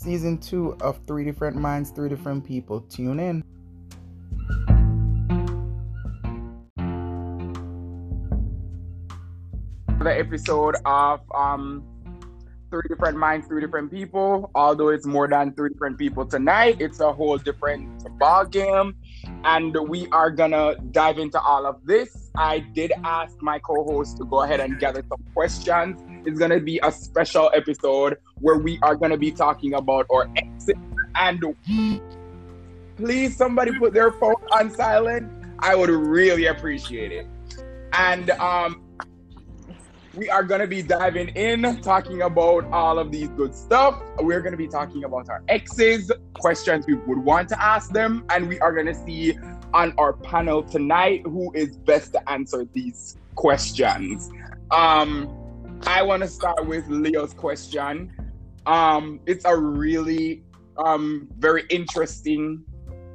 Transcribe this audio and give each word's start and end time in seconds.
season 0.00 0.38
two 0.38 0.74
of 0.80 0.98
Three 1.06 1.24
Different 1.24 1.56
Minds, 1.56 1.90
Three 1.90 2.08
Different 2.08 2.44
People. 2.44 2.80
Tune 2.82 3.20
in. 3.20 3.44
The 9.98 10.18
episode 10.18 10.76
of 10.86 11.20
um 11.34 11.84
three 12.70 12.82
different 12.88 13.18
minds, 13.18 13.46
three 13.48 13.60
different 13.60 13.90
people. 13.90 14.50
Although 14.54 14.88
it's 14.88 15.04
more 15.04 15.28
than 15.28 15.52
three 15.52 15.68
different 15.68 15.98
people 15.98 16.24
tonight, 16.24 16.76
it's 16.80 17.00
a 17.00 17.12
whole 17.12 17.36
different 17.36 18.08
ball 18.18 18.46
game, 18.46 18.96
and 19.44 19.76
we 19.88 20.08
are 20.12 20.30
gonna 20.30 20.76
dive 20.92 21.18
into 21.18 21.38
all 21.38 21.66
of 21.66 21.84
this. 21.84 22.30
I 22.36 22.60
did 22.60 22.92
ask 23.04 23.36
my 23.42 23.58
co-host 23.58 24.16
to 24.18 24.24
go 24.24 24.44
ahead 24.44 24.60
and 24.60 24.78
gather 24.78 25.04
some 25.06 25.22
questions. 25.34 26.00
It's 26.24 26.38
gonna 26.38 26.60
be 26.60 26.80
a 26.82 26.90
special 26.90 27.50
episode 27.52 28.16
where 28.40 28.56
we 28.56 28.78
are 28.82 28.94
gonna 28.94 29.16
be 29.16 29.30
talking 29.30 29.74
about 29.74 30.06
our 30.10 30.28
exit 30.36 30.76
and 31.14 31.44
please 32.96 33.36
somebody 33.36 33.72
put 33.78 33.92
their 33.92 34.12
phone 34.12 34.34
on 34.52 34.70
silent. 34.70 35.30
I 35.58 35.74
would 35.74 35.90
really 35.90 36.46
appreciate 36.46 37.12
it. 37.12 37.26
And 37.92 38.30
um 38.30 38.82
we 40.14 40.28
are 40.28 40.42
going 40.42 40.60
to 40.60 40.66
be 40.66 40.82
diving 40.82 41.28
in, 41.28 41.80
talking 41.82 42.22
about 42.22 42.64
all 42.72 42.98
of 42.98 43.12
these 43.12 43.28
good 43.28 43.54
stuff. 43.54 44.02
We're 44.18 44.40
going 44.40 44.52
to 44.52 44.58
be 44.58 44.66
talking 44.66 45.04
about 45.04 45.28
our 45.28 45.42
exes, 45.48 46.10
questions 46.34 46.86
we 46.86 46.94
would 46.94 47.18
want 47.18 47.48
to 47.50 47.62
ask 47.62 47.92
them, 47.92 48.24
and 48.30 48.48
we 48.48 48.58
are 48.60 48.72
going 48.72 48.86
to 48.86 48.94
see 48.94 49.38
on 49.72 49.94
our 49.98 50.12
panel 50.12 50.64
tonight 50.64 51.22
who 51.24 51.52
is 51.54 51.76
best 51.76 52.12
to 52.14 52.30
answer 52.30 52.66
these 52.72 53.16
questions. 53.36 54.30
Um, 54.72 55.36
I 55.86 56.02
want 56.02 56.22
to 56.22 56.28
start 56.28 56.66
with 56.66 56.88
Leo's 56.88 57.32
question. 57.32 58.12
Um, 58.66 59.20
it's 59.26 59.44
a 59.44 59.56
really 59.56 60.42
um, 60.76 61.28
very 61.38 61.64
interesting 61.70 62.64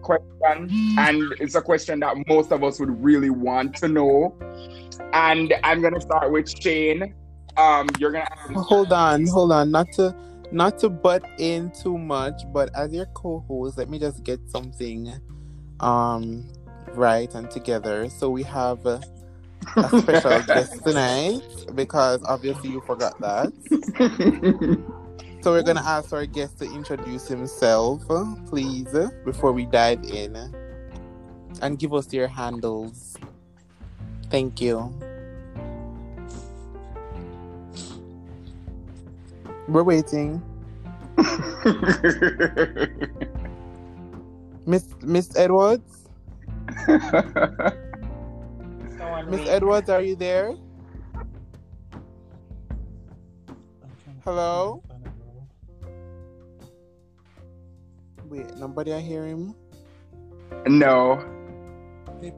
question, 0.01 0.69
and 0.97 1.33
it's 1.39 1.55
a 1.55 1.61
question 1.61 1.99
that 2.01 2.15
most 2.27 2.51
of 2.51 2.63
us 2.63 2.79
would 2.79 3.03
really 3.03 3.29
want 3.29 3.75
to 3.77 3.87
know. 3.87 4.35
And 5.13 5.53
I'm 5.63 5.81
gonna 5.81 6.01
start 6.01 6.31
with 6.31 6.49
Shane. 6.49 7.13
Um, 7.57 7.87
you're 7.99 8.11
gonna 8.11 8.27
hold 8.55 8.93
on, 8.93 9.25
hold 9.27 9.51
on, 9.51 9.71
not 9.71 9.91
to 9.93 10.15
not 10.51 10.77
to 10.79 10.89
butt 10.89 11.23
in 11.37 11.71
too 11.71 11.97
much, 11.97 12.43
but 12.53 12.69
as 12.75 12.93
your 12.93 13.07
co-host, 13.07 13.77
let 13.77 13.89
me 13.89 13.99
just 13.99 14.23
get 14.23 14.39
something 14.49 15.13
um 15.79 16.47
right 16.93 17.33
and 17.33 17.49
together. 17.49 18.09
So 18.09 18.29
we 18.29 18.43
have 18.43 18.85
a, 18.85 19.01
a 19.75 20.01
special 20.01 20.41
guest 20.47 20.83
tonight 20.83 21.41
because 21.73 22.21
obviously 22.25 22.69
you 22.69 22.81
forgot 22.81 23.19
that. 23.21 23.51
so 25.45 25.51
we're 25.51 25.61
gonna 25.61 25.79
ask 25.85 26.11
our 26.11 26.25
guest 26.25 26.57
to 26.57 26.65
introduce 26.65 27.27
himself, 27.27 28.01
please, 28.49 28.91
before 29.23 29.51
we 29.51 29.67
dive 29.67 30.03
in, 30.05 30.35
and 31.61 31.77
give 31.77 31.93
us 31.93 32.11
your 32.11 32.27
handles. 32.27 33.15
Thank 34.31 34.59
you. 34.59 34.91
We're 39.67 39.83
waiting. 39.83 40.41
Miss 44.65 44.87
Miss 45.03 45.37
Edwards? 45.37 46.07
Miss 49.27 49.47
Edwards, 49.47 49.91
are 49.91 50.01
you 50.01 50.15
there? 50.15 50.55
Hello? 54.23 54.81
Wait, 58.29 58.57
nobody 58.57 58.93
I 58.93 58.99
hear 58.99 59.25
him? 59.25 59.53
No. 60.67 61.15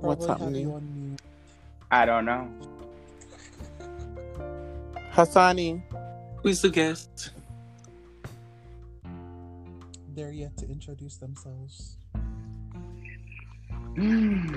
What's 0.01 0.25
happening? 0.25 1.17
I 1.89 2.05
don't 2.05 2.25
know. 2.25 2.49
Hassani. 5.13 5.81
Who's 6.43 6.61
the 6.61 6.69
guest? 6.69 7.31
They're 10.13 10.31
yet 10.31 10.57
to 10.57 10.67
introduce 10.67 11.17
themselves. 11.17 11.97
Hmm. 13.95 14.55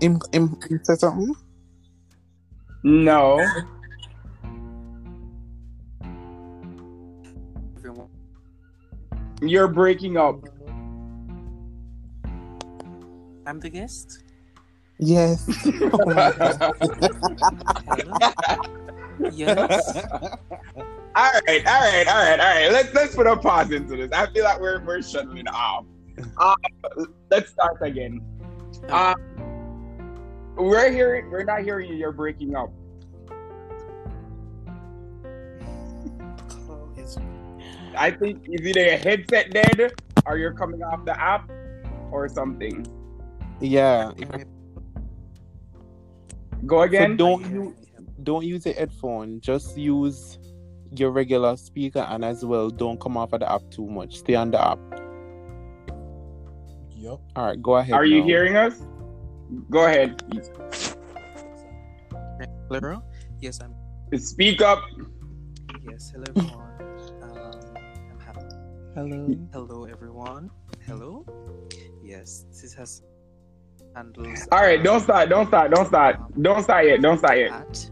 Im, 0.00 0.20
Im, 0.32 0.56
Im 0.70 0.84
say 0.84 0.94
something? 0.94 1.34
No. 2.82 3.44
You're 9.48 9.68
breaking 9.68 10.16
up. 10.16 10.44
I'm 13.46 13.60
the 13.60 13.70
guest? 13.70 14.24
Yes. 14.98 15.48
yes. 19.32 20.06
All 21.16 21.30
right, 21.46 21.66
all 21.66 21.80
right, 21.80 22.06
all 22.06 22.14
right, 22.14 22.40
all 22.40 22.46
right. 22.46 22.70
Let's 22.70 22.94
let's 22.94 23.14
put 23.14 23.26
a 23.26 23.36
pause 23.36 23.72
into 23.72 23.96
this. 23.96 24.10
I 24.12 24.30
feel 24.32 24.44
like 24.44 24.60
we're 24.60 24.84
we're 24.84 25.02
shuttling 25.02 25.48
off. 25.48 25.84
Um, 26.36 26.56
let's 27.30 27.50
start 27.50 27.78
again. 27.80 28.20
Um, 28.88 29.14
we're 30.56 30.92
hearing 30.92 31.30
we're 31.30 31.44
not 31.44 31.62
hearing 31.62 31.90
you. 31.90 31.96
You're 31.96 32.12
breaking 32.12 32.54
up. 32.54 32.70
I 37.98 38.10
think 38.10 38.46
is 38.48 38.66
either 38.66 38.80
your 38.80 38.96
headset 38.96 39.50
dead 39.50 39.92
or 40.26 40.38
you're 40.38 40.52
coming 40.52 40.82
off 40.82 41.04
the 41.04 41.20
app 41.20 41.50
or 42.10 42.28
something. 42.28 42.86
Yeah. 43.60 44.12
Go 46.64 46.82
again. 46.82 47.12
So 47.12 47.16
don't 47.16 47.50
you 47.50 47.74
don't 48.22 48.44
use 48.44 48.66
a 48.66 48.72
headphone. 48.72 49.40
Just 49.40 49.76
use 49.76 50.38
your 50.96 51.10
regular 51.10 51.56
speaker 51.56 52.00
and 52.08 52.24
as 52.24 52.44
well 52.44 52.70
don't 52.70 53.00
come 53.00 53.16
off 53.16 53.32
of 53.32 53.40
the 53.40 53.50
app 53.50 53.62
too 53.70 53.86
much. 53.86 54.18
Stay 54.18 54.34
on 54.34 54.50
the 54.50 54.64
app. 54.64 54.78
Yep. 56.96 57.20
All 57.36 57.46
right, 57.46 57.62
go 57.62 57.76
ahead. 57.76 57.94
Are 57.94 58.04
you 58.04 58.20
now. 58.20 58.26
hearing 58.26 58.56
us? 58.56 58.82
Go 59.70 59.86
ahead. 59.86 60.22
Hello? 62.70 63.02
Yes, 63.40 63.60
I'm. 63.62 63.74
Speak 64.18 64.60
up. 64.60 64.82
Yes, 65.88 66.10
hello 66.12 66.24
everyone. 66.28 66.67
I'm 68.98 69.10
happy. 69.10 69.38
Hello. 69.52 69.66
Hello 69.68 69.84
everyone. 69.84 70.50
Hello. 70.84 71.24
Yes, 72.02 72.46
this 72.50 72.74
has 72.74 73.02
handles. 73.94 74.48
All 74.50 74.60
right, 74.60 74.82
don't 74.82 75.00
start. 75.00 75.28
Don't 75.28 75.46
start. 75.46 75.70
Don't 75.70 75.86
start. 75.86 76.16
Don't 76.42 76.62
start 76.62 76.86
yet. 76.86 77.00
Don't 77.00 77.18
start 77.18 77.38
yet. 77.38 77.90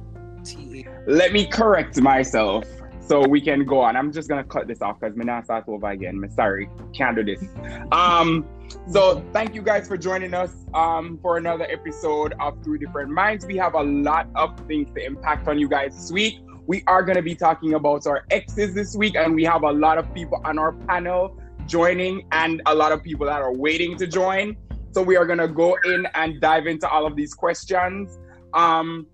Let 1.06 1.32
me 1.32 1.46
correct 1.46 2.00
myself 2.00 2.64
so 3.00 3.26
we 3.26 3.40
can 3.40 3.64
go 3.64 3.80
on. 3.80 3.96
I'm 3.96 4.12
just 4.12 4.28
gonna 4.28 4.44
cut 4.44 4.66
this 4.66 4.82
off 4.82 4.98
because 4.98 5.16
me 5.16 5.24
now 5.24 5.42
start 5.42 5.64
over 5.68 5.90
again. 5.90 6.20
Me 6.20 6.28
sorry, 6.28 6.68
can't 6.92 7.16
do 7.16 7.24
this. 7.24 7.44
Um, 7.92 8.44
so 8.90 9.24
thank 9.32 9.54
you 9.54 9.62
guys 9.62 9.86
for 9.86 9.96
joining 9.96 10.34
us 10.34 10.52
um 10.74 11.20
for 11.22 11.36
another 11.36 11.66
episode 11.70 12.34
of 12.40 12.62
Three 12.64 12.78
Different 12.78 13.10
Minds. 13.10 13.46
We 13.46 13.56
have 13.58 13.74
a 13.74 13.82
lot 13.82 14.28
of 14.34 14.58
things 14.66 14.92
to 14.96 15.04
impact 15.04 15.46
on 15.46 15.58
you 15.58 15.68
guys 15.68 15.94
this 15.94 16.10
week. 16.10 16.40
We 16.66 16.82
are 16.88 17.02
gonna 17.02 17.22
be 17.22 17.36
talking 17.36 17.74
about 17.74 18.06
our 18.08 18.24
exes 18.30 18.74
this 18.74 18.96
week, 18.96 19.14
and 19.14 19.34
we 19.34 19.44
have 19.44 19.62
a 19.62 19.70
lot 19.70 19.98
of 19.98 20.12
people 20.12 20.40
on 20.44 20.58
our 20.58 20.72
panel 20.72 21.38
joining 21.66 22.26
and 22.32 22.60
a 22.66 22.74
lot 22.74 22.90
of 22.90 23.04
people 23.04 23.26
that 23.26 23.40
are 23.40 23.54
waiting 23.54 23.96
to 23.98 24.06
join. 24.06 24.56
So 24.90 25.02
we 25.02 25.16
are 25.16 25.26
gonna 25.26 25.46
go 25.46 25.78
in 25.84 26.08
and 26.14 26.40
dive 26.40 26.66
into 26.66 26.88
all 26.88 27.06
of 27.06 27.14
these 27.14 27.34
questions. 27.34 28.18
Um, 28.52 29.06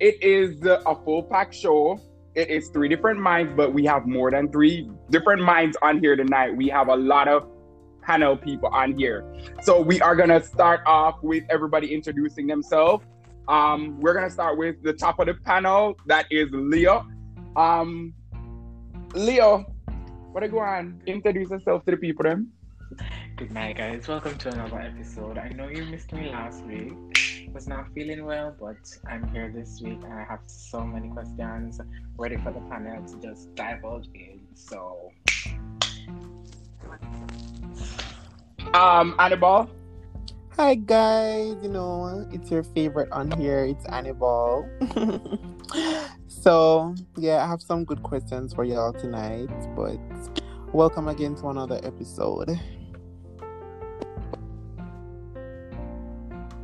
it 0.00 0.20
is 0.20 0.64
a 0.64 0.96
full 1.04 1.22
pack 1.22 1.52
show. 1.52 2.00
It 2.34 2.48
is 2.48 2.70
three 2.70 2.88
different 2.88 3.20
minds, 3.20 3.52
but 3.56 3.72
we 3.72 3.84
have 3.84 4.06
more 4.06 4.30
than 4.30 4.50
three 4.50 4.90
different 5.10 5.42
minds 5.42 5.76
on 5.82 6.00
here 6.00 6.16
tonight. 6.16 6.56
We 6.56 6.68
have 6.68 6.88
a 6.88 6.96
lot 6.96 7.28
of 7.28 7.46
panel 8.02 8.36
people 8.36 8.68
on 8.72 8.98
here. 8.98 9.24
So 9.62 9.80
we 9.80 10.00
are 10.00 10.16
gonna 10.16 10.42
start 10.42 10.80
off 10.86 11.22
with 11.22 11.44
everybody 11.50 11.94
introducing 11.94 12.48
themselves. 12.48 13.04
Um, 13.50 13.98
we're 14.00 14.14
gonna 14.14 14.30
start 14.30 14.56
with 14.56 14.80
the 14.80 14.92
top 14.92 15.18
of 15.18 15.26
the 15.26 15.34
panel. 15.34 15.96
That 16.06 16.26
is 16.30 16.48
Leo. 16.52 17.04
Um, 17.56 18.14
Leo, 19.12 19.66
what 20.30 20.44
are 20.44 20.46
you 20.46 20.60
on? 20.60 21.02
Introduce 21.04 21.50
yourself 21.50 21.84
to 21.86 21.90
the 21.90 21.96
people 21.96 22.22
then. 22.22 22.46
Good 23.34 23.50
night, 23.50 23.76
guys. 23.76 24.06
Welcome 24.06 24.38
to 24.38 24.50
another 24.50 24.78
episode. 24.78 25.36
I 25.36 25.48
know 25.48 25.66
you 25.66 25.84
missed 25.86 26.12
me 26.12 26.30
last 26.30 26.64
week. 26.64 26.92
Was 27.52 27.66
not 27.66 27.92
feeling 27.92 28.24
well, 28.24 28.54
but 28.60 28.76
I'm 29.08 29.26
here 29.32 29.50
this 29.52 29.80
week 29.82 29.98
and 30.04 30.12
I 30.12 30.22
have 30.30 30.42
so 30.46 30.84
many 30.86 31.08
questions 31.08 31.80
ready 32.16 32.36
for 32.36 32.52
the 32.52 32.60
panel 32.70 33.04
to 33.04 33.20
just 33.20 33.52
divulge 33.56 34.06
in. 34.14 34.42
So, 34.54 35.10
Um, 38.74 39.16
Annabelle. 39.18 39.68
Hi 40.60 40.74
guys, 40.74 41.56
you 41.62 41.70
know, 41.70 42.28
it's 42.30 42.50
your 42.50 42.62
favorite 42.62 43.10
on 43.12 43.30
here. 43.30 43.64
It's 43.64 43.86
Annabelle. 43.86 44.68
so 46.28 46.94
yeah, 47.16 47.42
I 47.42 47.48
have 47.48 47.62
some 47.62 47.86
good 47.86 48.02
questions 48.02 48.52
for 48.52 48.64
y'all 48.64 48.92
tonight, 48.92 49.48
but 49.74 49.96
welcome 50.74 51.08
again 51.08 51.34
to 51.36 51.48
another 51.48 51.80
episode. 51.82 52.50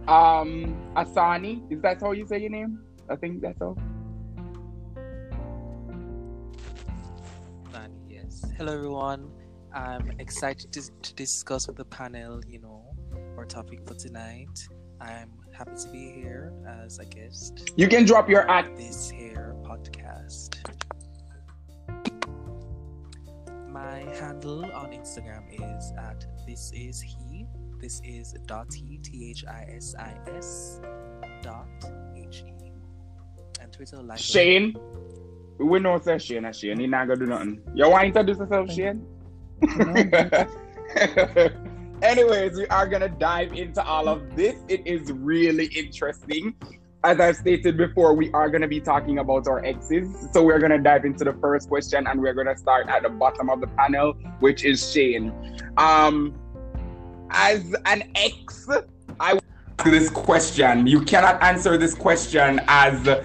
Um, 0.06 0.76
Asani, 0.94 1.62
is 1.72 1.80
that 1.80 2.02
how 2.02 2.12
you 2.12 2.26
say 2.26 2.38
your 2.38 2.50
name? 2.50 2.80
I 3.08 3.16
think 3.16 3.40
that's 3.40 3.62
all. 3.62 3.78
And 7.72 7.94
yes. 8.10 8.44
Hello, 8.58 8.74
everyone. 8.74 9.30
I'm 9.72 10.12
excited 10.18 10.70
to, 10.72 10.90
to 11.00 11.14
discuss 11.14 11.66
with 11.66 11.76
the 11.76 11.86
panel, 11.86 12.42
you 12.46 12.58
know, 12.58 12.75
our 12.75 12.75
topic 13.46 13.86
for 13.86 13.94
tonight. 13.94 14.66
I'm 15.00 15.30
happy 15.52 15.72
to 15.76 15.88
be 15.88 16.10
here 16.12 16.52
as 16.84 16.98
a 16.98 17.04
guest 17.04 17.70
You 17.76 17.88
can 17.88 18.04
drop 18.04 18.28
your 18.28 18.48
at. 18.50 18.76
this 18.76 19.10
here 19.10 19.54
podcast. 19.62 20.56
My 23.70 23.98
handle 24.18 24.64
on 24.72 24.90
Instagram 24.92 25.44
is 25.52 25.92
at 25.98 26.26
this 26.46 26.72
is 26.74 27.00
he. 27.00 27.46
This 27.78 28.00
is 28.04 28.34
dot 28.46 28.72
he 28.72 28.98
t 28.98 29.30
h 29.30 29.44
i 29.46 29.66
s 29.76 29.94
i 29.98 30.14
s 30.34 30.80
dot 31.42 31.68
h 32.16 32.42
e. 32.46 32.72
And 33.60 33.72
Twitter 33.72 34.02
like 34.02 34.18
Shane. 34.18 34.74
We 35.58 35.78
know 35.78 35.98
say 35.98 36.18
Shane 36.18 36.46
as 36.46 36.58
Shane. 36.58 36.80
He 36.80 36.86
not 36.86 37.06
gonna 37.06 37.20
do 37.20 37.26
nothing. 37.26 37.60
You 37.74 37.88
want 37.88 38.14
to 38.14 38.20
introduce 38.20 38.38
yourself, 38.38 38.70
Shane? 38.72 39.06
Anyways, 42.02 42.56
we 42.56 42.66
are 42.66 42.86
gonna 42.86 43.08
dive 43.08 43.54
into 43.54 43.82
all 43.82 44.06
of 44.06 44.36
this. 44.36 44.56
It 44.68 44.86
is 44.86 45.10
really 45.12 45.66
interesting. 45.66 46.54
As 47.02 47.20
I've 47.20 47.36
stated 47.36 47.78
before, 47.78 48.12
we 48.12 48.30
are 48.32 48.50
gonna 48.50 48.68
be 48.68 48.80
talking 48.80 49.18
about 49.18 49.48
our 49.48 49.64
exes. 49.64 50.28
So 50.32 50.44
we're 50.44 50.58
gonna 50.58 50.78
dive 50.78 51.06
into 51.06 51.24
the 51.24 51.32
first 51.34 51.68
question, 51.68 52.06
and 52.06 52.20
we're 52.20 52.34
gonna 52.34 52.56
start 52.56 52.88
at 52.88 53.02
the 53.02 53.08
bottom 53.08 53.48
of 53.48 53.62
the 53.62 53.66
panel, 53.68 54.12
which 54.40 54.64
is 54.64 54.92
Shane. 54.92 55.32
Um, 55.78 56.34
as 57.30 57.74
an 57.86 58.10
ex, 58.14 58.68
I 59.18 59.38
this 59.84 60.10
question. 60.10 60.86
You 60.86 61.00
cannot 61.00 61.42
answer 61.42 61.78
this 61.78 61.94
question 61.94 62.60
as 62.68 63.24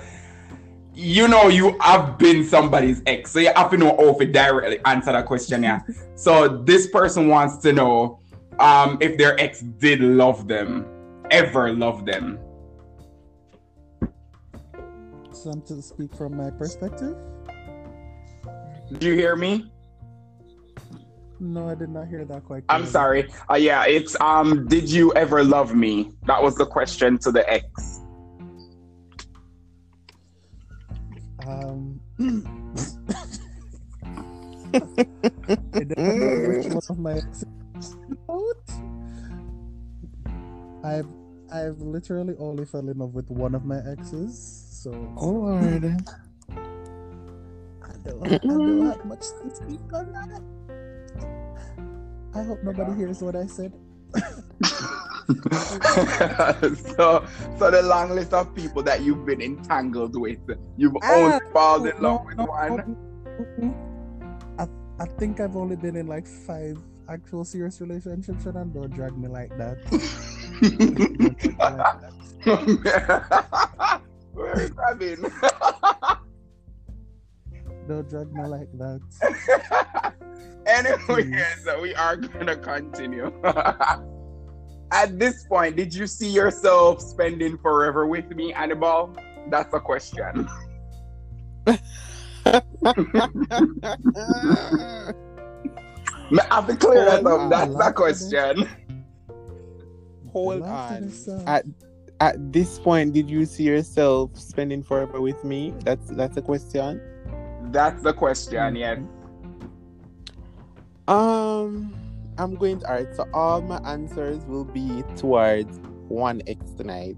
you 0.93 1.27
know 1.27 1.47
you 1.47 1.77
have 1.79 2.17
been 2.17 2.45
somebody's 2.45 3.01
ex, 3.05 3.31
so 3.31 3.39
you 3.39 3.51
have 3.53 3.71
to 3.71 3.77
know 3.77 3.97
how 3.97 4.13
to 4.13 4.25
directly 4.25 4.79
answer 4.85 5.11
that 5.11 5.25
question. 5.25 5.63
Yeah. 5.63 5.81
So 6.15 6.47
this 6.47 6.87
person 6.87 7.27
wants 7.27 7.57
to 7.63 7.73
know 7.73 8.20
um, 8.61 8.97
if 9.01 9.17
their 9.17 9.39
ex 9.39 9.61
did 9.61 9.99
love 9.99 10.47
them, 10.47 10.85
ever 11.31 11.73
love 11.73 12.05
them. 12.05 12.39
So 15.31 15.49
I'm 15.49 15.61
to 15.63 15.81
speak 15.81 16.15
from 16.15 16.37
my 16.37 16.51
perspective. 16.51 17.17
Do 18.99 19.07
you 19.07 19.15
hear 19.15 19.35
me? 19.35 19.71
No, 21.39 21.69
I 21.69 21.75
did 21.75 21.89
not 21.89 22.07
hear 22.07 22.23
that 22.25 22.45
quite. 22.45 22.63
I'm 22.69 22.85
sorry. 22.85 23.27
Uh, 23.49 23.55
yeah, 23.55 23.85
it's 23.87 24.15
um, 24.21 24.67
did 24.67 24.87
you 24.87 25.11
ever 25.15 25.43
love 25.43 25.73
me? 25.73 26.11
That 26.27 26.43
was 26.43 26.55
the 26.55 26.67
question 26.67 27.17
to 27.19 27.31
the 27.31 27.49
ex. 27.51 28.01
Um, 31.47 31.99
I 34.71 34.79
don't 35.73 35.97
know 35.97 36.45
which 36.47 36.67
one 36.67 36.81
of 36.89 36.99
my 36.99 37.13
exes. 37.13 37.45
I've 40.91 41.07
I've 41.53 41.79
literally 41.81 42.35
only 42.39 42.65
fell 42.65 42.87
in 42.87 42.97
love 42.97 43.13
with 43.13 43.29
one 43.29 43.55
of 43.55 43.65
my 43.65 43.77
exes, 43.89 44.35
so 44.83 44.91
Oh 45.17 45.29
Lord. 45.31 45.85
I 47.83 47.93
don't, 48.03 48.23
I 48.23 48.37
don't 48.39 48.85
have 48.87 49.05
much 49.05 49.19
to 49.19 49.55
speak 49.55 49.79
on 49.93 50.11
that. 50.13 50.41
I 52.33 52.43
hope 52.43 52.63
nobody 52.63 52.93
hears 52.95 53.21
what 53.21 53.35
I 53.35 53.45
said. 53.45 53.73
so, 56.95 57.25
so 57.57 57.71
the 57.71 57.81
long 57.83 58.11
list 58.11 58.33
of 58.33 58.53
people 58.55 58.83
that 58.83 59.01
you've 59.01 59.25
been 59.25 59.41
entangled 59.41 60.19
with, 60.19 60.39
you've 60.77 60.95
Ah, 61.03 61.11
only 61.13 61.39
fallen 61.53 61.95
in 61.95 62.01
No, 62.01 62.09
love 62.15 62.25
with 62.25 62.37
no, 62.37 62.45
one. 62.45 62.97
no. 63.57 63.75
I, 64.57 64.67
I 64.99 65.05
think 65.17 65.39
I've 65.39 65.55
only 65.55 65.75
been 65.75 65.95
in 65.95 66.07
like 66.07 66.27
five 66.27 66.77
actual 67.09 67.43
serious 67.45 67.79
relationships, 67.81 68.45
and 68.45 68.73
don't 68.73 68.91
drag 68.93 69.17
me 69.17 69.27
like 69.27 69.55
that. 69.57 69.77
That. 70.61 72.11
Where 74.33 74.59
is 74.59 74.71
Robin? 74.71 75.25
Don't 77.87 78.09
drag 78.09 78.31
me 78.33 78.45
like 78.45 78.71
that. 78.77 79.01
Anyway, 80.67 81.23
Anyways, 81.23 81.67
we 81.81 81.95
are 81.95 82.15
gonna 82.15 82.55
continue. 82.55 83.31
At 84.91 85.17
this 85.17 85.45
point, 85.45 85.75
did 85.75 85.93
you 85.93 86.05
see 86.05 86.29
yourself 86.29 87.01
spending 87.01 87.57
forever 87.57 88.05
with 88.05 88.29
me, 88.29 88.53
Annabelle? 88.53 89.15
That's 89.49 89.73
a 89.73 89.79
question. 89.79 90.47
I 96.39 96.55
have 96.55 96.67
to 96.67 96.75
clear 96.75 97.07
oh, 97.07 97.11
that 97.11 97.25
up. 97.25 97.49
That's 97.49 97.87
a 97.87 97.93
question. 97.93 98.69
Hold 100.31 100.63
at 100.63 100.69
on. 100.69 101.13
At 101.47 101.65
at 102.19 102.53
this 102.53 102.77
point, 102.77 103.13
did 103.13 103.29
you 103.29 103.45
see 103.45 103.63
yourself 103.63 104.37
spending 104.37 104.83
forever 104.83 105.19
with 105.19 105.43
me? 105.43 105.73
That's 105.83 106.09
that's 106.11 106.37
a 106.37 106.41
question. 106.41 107.01
That's 107.71 108.01
the 108.03 108.13
question, 108.13 108.75
yes. 108.75 108.99
Um, 111.07 111.93
I'm 112.37 112.55
going 112.55 112.79
to 112.79 112.85
alright. 112.87 113.15
So 113.15 113.27
all 113.33 113.61
my 113.61 113.77
answers 113.79 114.43
will 114.45 114.65
be 114.65 115.03
towards 115.17 115.79
one 116.07 116.41
X 116.47 116.71
tonight. 116.71 117.17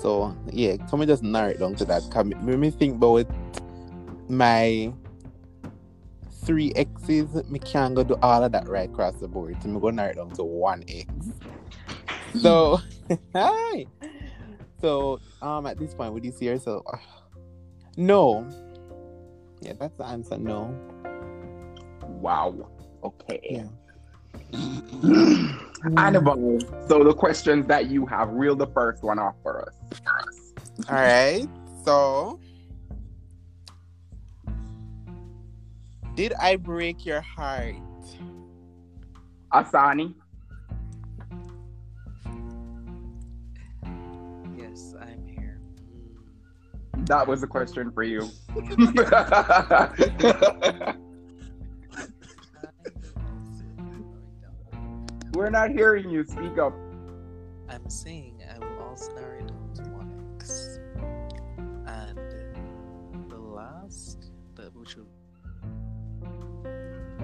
So 0.00 0.36
yeah, 0.50 0.76
can 0.88 0.98
we 0.98 1.06
just 1.06 1.22
narrow 1.22 1.50
it 1.50 1.58
down 1.58 1.74
to 1.76 1.84
that? 1.86 2.02
Can 2.10 2.28
me, 2.44 2.56
me 2.56 2.70
think 2.70 2.96
about 2.96 3.26
my 4.28 4.92
three 6.44 6.72
X's. 6.76 7.48
Me 7.50 7.58
can't 7.58 7.94
go 7.94 8.02
do 8.04 8.16
all 8.22 8.44
of 8.44 8.52
that 8.52 8.68
right 8.68 8.88
across 8.88 9.14
the 9.16 9.28
board. 9.28 9.56
So 9.62 9.68
me 9.68 9.80
go 9.80 9.90
narrow 9.90 10.10
it 10.10 10.16
down 10.16 10.30
to 10.30 10.44
one 10.44 10.84
X. 10.88 11.08
So 12.40 12.80
hi. 13.34 13.86
So 14.80 15.20
um, 15.40 15.66
at 15.66 15.78
this 15.78 15.94
point, 15.94 16.12
would 16.12 16.24
you 16.24 16.32
see 16.32 16.46
yourself? 16.46 16.84
No. 17.98 18.48
Yeah, 19.60 19.74
that's 19.78 19.94
the 19.98 20.04
answer. 20.06 20.38
No. 20.38 20.74
Wow. 22.00 22.70
Okay. 23.04 23.38
Yeah. 23.42 23.66
Annabelle, 25.98 26.58
so 26.88 27.04
the 27.04 27.12
questions 27.12 27.66
that 27.66 27.90
you 27.90 28.06
have, 28.06 28.30
reel 28.30 28.56
the 28.56 28.68
first 28.68 29.02
one 29.02 29.18
off 29.18 29.34
for 29.42 29.68
us. 29.68 29.74
All 30.88 30.94
right. 30.94 31.46
So, 31.84 32.40
did 36.14 36.32
I 36.40 36.56
break 36.56 37.04
your 37.04 37.20
heart? 37.20 37.74
Asani, 39.52 40.14
that 47.06 47.26
was 47.26 47.42
a 47.42 47.46
question 47.46 47.90
for 47.92 48.02
you. 48.02 48.28
We're 55.34 55.50
not 55.50 55.70
hearing 55.70 56.10
you. 56.10 56.24
Speak 56.24 56.58
up. 56.58 56.74
I'm 57.68 57.88
saying 57.88 58.42
I 58.54 58.58
will 58.58 58.82
also 58.82 59.12
narrow 59.14 59.38
it 59.38 59.48
down 59.48 59.70
to 59.74 59.82
one 59.90 60.34
X. 60.36 60.78
And 61.86 62.18
the 63.30 63.38
last, 63.38 64.30
the 64.54 64.70
which 64.74 64.96
will, 64.96 65.08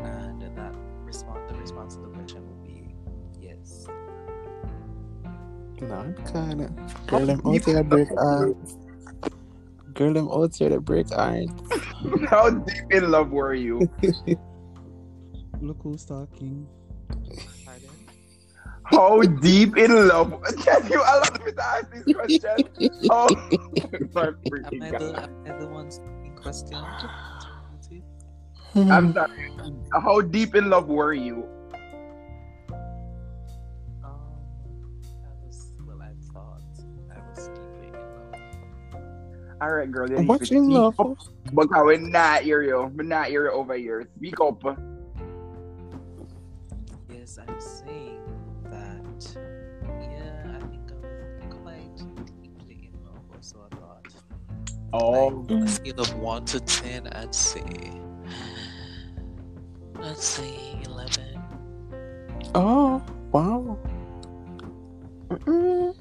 and 0.03 0.41
that 0.57 0.75
response, 1.05 1.53
the 1.53 1.59
response 1.59 1.97
to 1.97 2.01
the 2.01 2.09
question 2.09 2.47
will 2.49 2.65
be 2.65 2.95
yes. 3.39 3.87
No, 5.81 6.15
kind 6.33 6.63
of. 6.63 7.07
Girl, 7.07 7.27
them 7.27 7.41
out 7.45 7.65
here 7.65 7.77
to 7.77 7.85
break 7.85 8.09
hearts. 8.09 8.77
Girl, 9.99 10.13
them 10.13 10.29
out 10.31 10.55
here 10.55 10.69
to 10.69 10.81
break 10.81 11.11
hearts. 11.11 11.51
How 12.31 12.51
deep 12.51 12.85
in 12.93 13.11
love 13.11 13.31
were 13.31 13.53
you? 13.53 13.81
Look 15.61 15.79
who's 15.83 16.05
talking. 16.05 16.69
How 18.85 19.21
deep 19.23 19.77
in 19.77 20.07
love? 20.07 20.41
Can 20.65 20.87
you 20.89 21.01
allow 21.01 21.25
me 21.45 21.51
to 21.51 21.65
ask 21.65 21.91
this 21.91 22.15
question? 22.15 22.69
Oh, 23.11 23.27
my 24.15 24.29
Am 24.29 24.83
I 24.83 24.91
the, 24.93 25.21
am 25.21 25.45
I 25.45 25.59
the 25.59 25.67
ones 25.67 25.99
in 26.25 26.37
question? 26.37 26.79
I'm 28.77 29.13
sorry. 29.13 29.51
How 29.93 30.21
deep 30.21 30.55
in 30.55 30.71
love 30.71 30.87
were 30.87 31.13
you? 31.13 31.45
All 39.61 39.71
right, 39.73 39.91
girl. 39.91 40.09
you 40.09 40.23
What 40.23 40.41
need 40.41 40.47
to 40.49 40.57
in 40.57 40.65
speak 40.65 40.75
love? 40.75 41.01
up, 41.01 41.19
Because 41.45 41.83
we're 41.85 41.97
not 41.99 42.43
hear 42.43 42.63
you. 42.63 42.93
We're 42.95 43.03
not 43.03 43.27
hear 43.29 43.47
you 43.47 43.53
over 43.53 43.75
here. 43.75 44.09
Speak 44.17 44.41
up. 44.41 44.63
Yes, 47.11 47.39
I'm 47.47 47.61
saying 47.61 48.21
that 48.71 49.37
yeah, 50.01 50.57
I 50.57 50.61
think 50.61 50.91
I'm 50.93 51.51
quite 51.63 51.97
deeply 52.43 52.91
in 52.93 53.05
love. 53.05 53.21
So 53.41 53.59
I 53.71 53.75
thought, 53.77 54.07
Oh, 54.93 55.27
like, 55.29 55.51
on 55.51 55.63
a 55.65 55.69
scale 55.69 56.01
of 56.01 56.15
one 56.15 56.45
to 56.47 56.61
ten, 56.61 57.09
I'd 57.09 57.35
say, 57.35 57.65
let's 59.99 60.25
say 60.25 60.81
eleven. 60.85 61.43
Oh, 62.55 63.03
wow. 63.33 63.79
Mm-mm. 65.31 65.95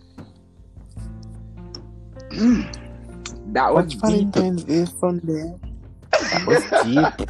Mm. 2.31 2.86
That 3.53 3.73
was 3.73 3.85
Watch 3.85 3.91
deep. 3.93 4.01
Valentine's 4.01 4.63
Day 4.63 4.85
Sunday. 4.85 5.53
That 6.11 6.45
was 6.47 6.63
deep. 6.83 7.27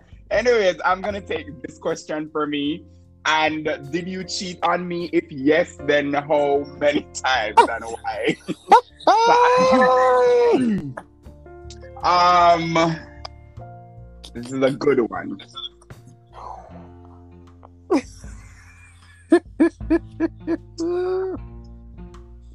Anyways, 0.30 0.76
I'm 0.84 1.00
gonna 1.00 1.20
take 1.20 1.62
this 1.62 1.78
question 1.78 2.28
for 2.30 2.46
me. 2.46 2.84
And 3.26 3.64
did 3.90 4.08
you 4.08 4.22
cheat 4.22 4.58
on 4.62 4.86
me? 4.86 5.10
If 5.12 5.30
yes, 5.30 5.76
then 5.86 6.12
how 6.12 6.64
many 6.78 7.06
times 7.12 7.56
and 7.58 7.84
why? 7.84 8.36
um, 12.54 12.96
this 14.32 14.52
is 14.52 14.62
a 14.62 14.70
good 14.70 15.00
one. 15.10 15.40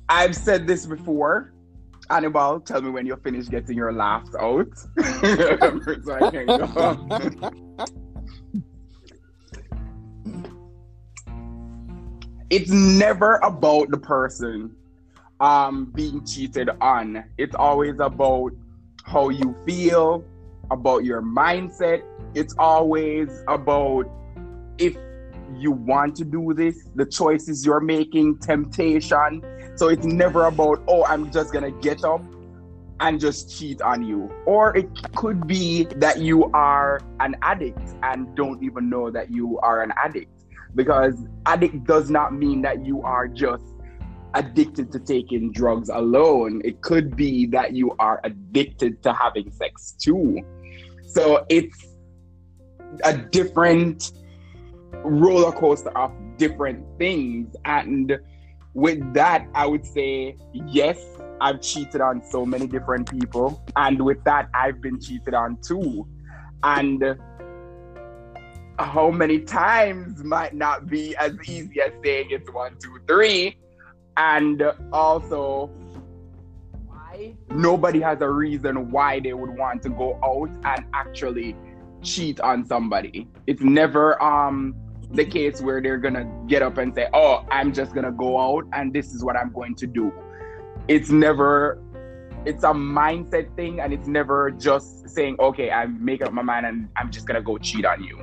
I've 0.07 0.35
said 0.35 0.67
this 0.67 0.85
before. 0.85 1.53
Annabelle, 2.11 2.59
tell 2.59 2.81
me 2.81 2.89
when 2.89 3.05
you're 3.05 3.17
finished 3.17 3.49
getting 3.49 3.77
your 3.77 3.93
laughs 3.93 4.35
out. 4.35 4.67
so 4.77 4.89
I 6.13 6.29
can 6.29 6.45
go. 6.45 7.51
it's 12.49 12.69
never 12.69 13.35
about 13.43 13.89
the 13.89 13.97
person 13.97 14.75
um, 15.39 15.85
being 15.95 16.25
cheated 16.25 16.69
on. 16.81 17.23
It's 17.37 17.55
always 17.55 17.99
about 17.99 18.51
how 19.05 19.29
you 19.29 19.55
feel, 19.65 20.23
about 20.69 21.03
your 21.05 21.21
mindset. 21.21 22.03
It's 22.35 22.53
always 22.59 23.43
about 23.47 24.09
if 24.77 24.95
you 25.61 25.71
want 25.71 26.15
to 26.17 26.25
do 26.25 26.53
this, 26.53 26.87
the 26.95 27.05
choices 27.05 27.65
you're 27.65 27.79
making, 27.79 28.39
temptation. 28.39 29.41
So 29.75 29.89
it's 29.89 30.05
never 30.05 30.45
about, 30.45 30.83
oh, 30.87 31.05
I'm 31.05 31.31
just 31.31 31.53
going 31.53 31.63
to 31.63 31.79
get 31.81 32.03
up 32.03 32.23
and 32.99 33.19
just 33.19 33.57
cheat 33.57 33.81
on 33.81 34.03
you. 34.03 34.31
Or 34.45 34.75
it 34.77 34.89
could 35.15 35.47
be 35.47 35.85
that 35.95 36.19
you 36.19 36.45
are 36.53 37.01
an 37.19 37.35
addict 37.41 37.95
and 38.03 38.35
don't 38.35 38.63
even 38.63 38.89
know 38.89 39.09
that 39.11 39.31
you 39.31 39.59
are 39.59 39.81
an 39.81 39.93
addict. 40.03 40.31
Because 40.75 41.15
addict 41.45 41.85
does 41.85 42.09
not 42.09 42.33
mean 42.33 42.61
that 42.61 42.85
you 42.85 43.01
are 43.01 43.27
just 43.27 43.63
addicted 44.33 44.91
to 44.91 44.99
taking 44.99 45.51
drugs 45.51 45.89
alone. 45.89 46.61
It 46.63 46.81
could 46.81 47.15
be 47.15 47.45
that 47.47 47.73
you 47.73 47.95
are 47.99 48.21
addicted 48.23 49.03
to 49.03 49.13
having 49.13 49.51
sex 49.51 49.95
too. 49.99 50.39
So 51.07 51.45
it's 51.49 51.85
a 53.03 53.17
different 53.17 54.11
roller 55.03 55.51
coaster 55.51 55.95
of 55.97 56.11
different 56.37 56.85
things. 56.97 57.55
And 57.65 58.19
with 58.73 59.13
that, 59.13 59.47
I 59.53 59.65
would 59.65 59.85
say, 59.85 60.37
yes, 60.53 60.99
I've 61.41 61.61
cheated 61.61 62.01
on 62.01 62.21
so 62.23 62.45
many 62.45 62.67
different 62.67 63.09
people. 63.09 63.63
And 63.75 64.03
with 64.03 64.23
that, 64.23 64.49
I've 64.53 64.81
been 64.81 64.99
cheated 64.99 65.33
on 65.33 65.57
too. 65.61 66.07
And 66.63 67.17
how 68.77 69.11
many 69.11 69.39
times 69.39 70.23
might 70.23 70.53
not 70.53 70.87
be 70.87 71.15
as 71.17 71.33
easy 71.47 71.81
as 71.81 71.91
saying 72.03 72.27
it's 72.31 72.51
one, 72.51 72.77
two, 72.79 72.99
three. 73.07 73.57
And 74.17 74.63
also, 74.91 75.71
why 76.85 77.33
nobody 77.49 77.99
has 78.01 78.21
a 78.21 78.29
reason 78.29 78.91
why 78.91 79.19
they 79.19 79.33
would 79.33 79.57
want 79.57 79.81
to 79.83 79.89
go 79.89 80.19
out 80.23 80.49
and 80.65 80.85
actually 80.93 81.55
cheat 82.01 82.39
on 82.39 82.65
somebody. 82.65 83.27
It's 83.47 83.61
never 83.61 84.21
um 84.21 84.75
the 85.13 85.25
case 85.25 85.61
where 85.61 85.81
they're 85.81 85.97
gonna 85.97 86.29
get 86.47 86.61
up 86.61 86.77
and 86.77 86.93
say, 86.95 87.07
"Oh, 87.13 87.43
I'm 87.51 87.73
just 87.73 87.93
gonna 87.93 88.11
go 88.11 88.39
out 88.39 88.65
and 88.73 88.93
this 88.93 89.13
is 89.13 89.23
what 89.23 89.35
I'm 89.35 89.51
going 89.51 89.75
to 89.75 89.87
do." 89.87 90.11
It's 90.87 91.09
never. 91.09 91.81
It's 92.43 92.63
a 92.63 92.73
mindset 92.73 93.55
thing, 93.55 93.81
and 93.81 93.93
it's 93.93 94.07
never 94.07 94.49
just 94.51 95.09
saying, 95.09 95.35
"Okay, 95.39 95.69
I'm 95.69 96.03
making 96.03 96.27
up 96.27 96.33
my 96.33 96.41
mind 96.41 96.65
and 96.65 96.89
I'm 96.97 97.11
just 97.11 97.27
gonna 97.27 97.41
go 97.41 97.57
cheat 97.57 97.85
on 97.85 98.03
you." 98.03 98.19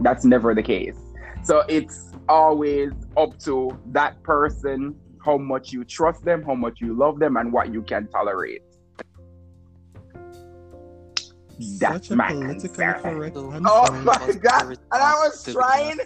That's 0.00 0.24
never 0.24 0.54
the 0.54 0.62
case. 0.62 0.98
So 1.42 1.62
it's 1.68 2.12
always 2.28 2.92
up 3.16 3.38
to 3.40 3.76
that 3.92 4.22
person 4.22 4.94
how 5.24 5.36
much 5.36 5.72
you 5.72 5.84
trust 5.84 6.24
them, 6.24 6.42
how 6.44 6.54
much 6.54 6.80
you 6.80 6.94
love 6.94 7.18
them, 7.18 7.36
and 7.36 7.52
what 7.52 7.72
you 7.72 7.82
can 7.82 8.06
tolerate. 8.08 8.62
That's 11.58 12.08
Such 12.08 12.10
a 12.10 12.12
oh 12.14 12.16
my 12.16 12.28
politically 12.32 12.84
answer. 12.84 12.98
correct 13.02 13.36
answer. 13.36 13.60
Oh 13.66 14.02
my 14.02 14.32
God, 14.40 14.62
and 14.68 14.78
I 14.92 15.14
was 15.14 15.32
response 15.32 15.42
to 15.44 15.52
the 15.52 15.52
trying- 15.52 15.98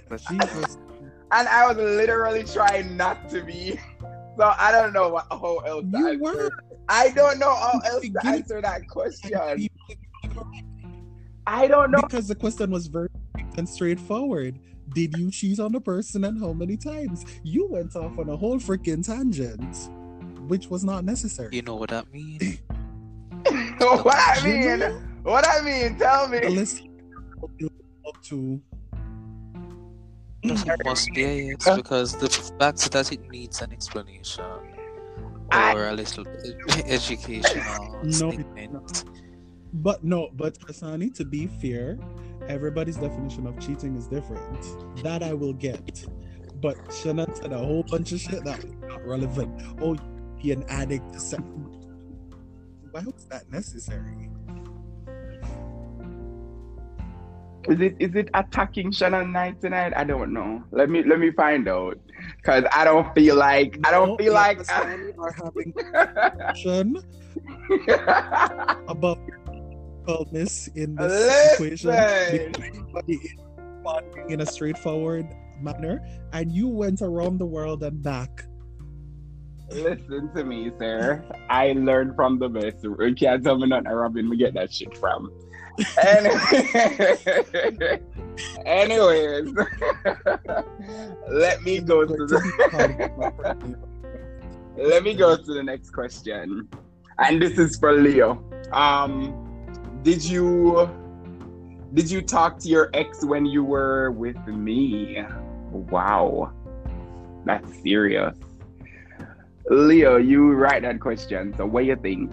Jesus. 0.50 0.78
and 1.32 1.48
I 1.48 1.66
was 1.66 1.76
literally 1.76 2.44
trying 2.44 2.96
not 2.96 3.28
to 3.30 3.42
be. 3.42 3.78
So 4.38 4.52
I 4.58 4.70
don't 4.72 4.92
know 4.92 5.08
what, 5.10 5.26
how 5.30 5.58
else 5.58 5.84
to 5.92 5.98
You 5.98 6.08
answer. 6.08 6.18
were. 6.22 6.50
I 6.88 7.10
don't 7.10 7.38
know 7.38 7.54
how 7.54 7.80
You 7.84 7.90
else 7.90 8.08
to 8.22 8.26
answer 8.26 8.62
that 8.62 8.88
question. 8.88 9.32
I 11.46 11.66
don't 11.66 11.90
know. 11.90 12.00
Because 12.02 12.28
the 12.28 12.34
question 12.34 12.70
was 12.70 12.86
very 12.86 13.08
and 13.56 13.68
straightforward. 13.68 14.58
Did 14.94 15.16
you 15.18 15.30
cheat 15.30 15.60
on 15.60 15.72
the 15.72 15.80
person 15.80 16.24
and 16.24 16.40
how 16.40 16.52
many 16.52 16.76
times? 16.76 17.24
You 17.42 17.66
went 17.68 17.94
off 17.96 18.18
on 18.18 18.28
a 18.28 18.36
whole 18.36 18.58
freaking 18.58 19.04
tangent, 19.04 19.76
which 20.48 20.68
was 20.68 20.84
not 20.84 21.04
necessary. 21.04 21.54
You 21.56 21.62
know 21.62 21.76
what 21.76 21.90
that 21.90 22.10
means? 22.12 22.58
what 23.78 24.14
I 24.16 24.38
You 24.46 24.78
mean. 24.78 25.09
Know? 25.24 25.30
What 25.30 25.46
I 25.48 25.60
mean. 25.62 25.98
Tell 25.98 26.28
me. 26.28 26.40
Let's 26.48 26.82
up 27.42 28.22
to 28.24 28.60
must 30.84 31.10
be 31.12 31.24
a 31.24 31.34
yes 31.48 31.76
because 31.76 32.16
the 32.16 32.28
fact 32.58 32.90
that 32.92 33.12
it 33.12 33.28
needs 33.30 33.60
an 33.60 33.72
explanation 33.72 34.44
I- 35.50 35.74
or 35.74 35.88
a 35.88 35.92
little 35.92 36.24
educational 36.86 38.00
No, 38.02 38.30
statement. 38.30 39.04
But 39.72 40.02
no, 40.02 40.30
but 40.34 40.58
Asani, 40.60 41.14
to 41.14 41.24
be 41.24 41.46
fair, 41.46 41.98
everybody's 42.48 42.96
definition 42.96 43.46
of 43.46 43.58
cheating 43.60 43.96
is 43.96 44.06
different. 44.06 44.64
That 45.04 45.22
I 45.22 45.32
will 45.34 45.52
get. 45.52 46.04
But 46.60 46.76
Shannon 46.92 47.34
said 47.34 47.52
a 47.52 47.58
whole 47.58 47.82
bunch 47.84 48.12
of 48.12 48.20
shit 48.20 48.42
that 48.44 48.64
was 48.64 48.74
not 48.82 49.06
relevant. 49.06 49.62
Oh, 49.80 49.94
you 49.94 50.00
be 50.42 50.52
an 50.52 50.64
addict. 50.68 51.12
to 51.12 51.20
sex. 51.20 51.42
Why 52.90 53.02
was 53.02 53.26
that 53.30 53.50
necessary? 53.50 54.30
Is 57.68 57.80
it 57.80 57.96
is 57.98 58.14
it 58.14 58.30
attacking 58.32 58.90
Shannon 58.90 59.32
Knight 59.32 59.60
tonight? 59.60 59.92
I 59.94 60.04
don't 60.04 60.32
know. 60.32 60.64
Let 60.70 60.88
me 60.88 61.02
let 61.02 61.18
me 61.18 61.30
find 61.32 61.68
out. 61.68 61.98
Cause 62.42 62.64
I 62.72 62.84
don't 62.84 63.14
feel 63.14 63.36
like 63.36 63.78
I 63.84 63.90
don't 63.90 64.16
feel 64.16 64.32
like 64.32 64.58
Asani 64.58 65.12
are 65.18 65.32
having 65.32 65.72
discussion 65.72 66.96
about 68.88 69.18
wellness 70.06 70.74
in 70.74 70.96
this 70.96 71.52
equation. 71.54 71.90
Listen. 71.90 72.52
because 72.52 72.68
everybody 72.68 73.12
is 73.14 73.32
responding 73.56 74.30
in 74.30 74.40
a 74.40 74.46
straightforward 74.46 75.26
manner, 75.60 76.02
and 76.32 76.50
you 76.50 76.66
went 76.66 77.02
around 77.02 77.38
the 77.38 77.46
world 77.46 77.82
and 77.82 78.02
back. 78.02 78.46
Listen 79.70 80.30
to 80.34 80.44
me, 80.44 80.72
sir. 80.78 81.22
I 81.48 81.72
learned 81.72 82.16
from 82.16 82.38
the 82.38 82.48
best. 82.48 82.82
You 82.82 83.14
can't 83.14 83.44
tell 83.44 83.58
me 83.58 83.68
nothing, 83.68 83.92
Robin. 83.92 84.28
We 84.28 84.36
get 84.36 84.54
that 84.54 84.72
shit 84.72 84.96
from. 84.96 85.30
Anyway, 86.02 86.60
anyways, 88.66 89.54
let 91.28 91.62
me 91.62 91.80
go 91.80 92.04
to 92.04 92.26
the 92.26 93.76
let 94.76 95.02
me 95.02 95.14
go 95.14 95.36
to 95.36 95.54
the 95.54 95.62
next 95.62 95.90
question, 95.90 96.68
and 97.18 97.40
this 97.40 97.58
is 97.58 97.76
for 97.76 97.92
Leo. 97.92 98.44
Um, 98.72 99.34
did 100.02 100.24
you 100.24 100.90
did 101.94 102.10
you 102.10 102.22
talk 102.22 102.58
to 102.60 102.68
your 102.68 102.90
ex 102.94 103.24
when 103.24 103.46
you 103.46 103.64
were 103.64 104.10
with 104.10 104.38
me? 104.46 105.24
Wow, 105.70 106.52
that's 107.44 107.82
serious. 107.82 108.36
Leo, 109.70 110.16
you 110.16 110.52
write 110.52 110.82
that 110.82 111.00
question. 111.00 111.54
So 111.56 111.64
what 111.66 111.82
do 111.82 111.86
you 111.86 111.96
think? 111.96 112.32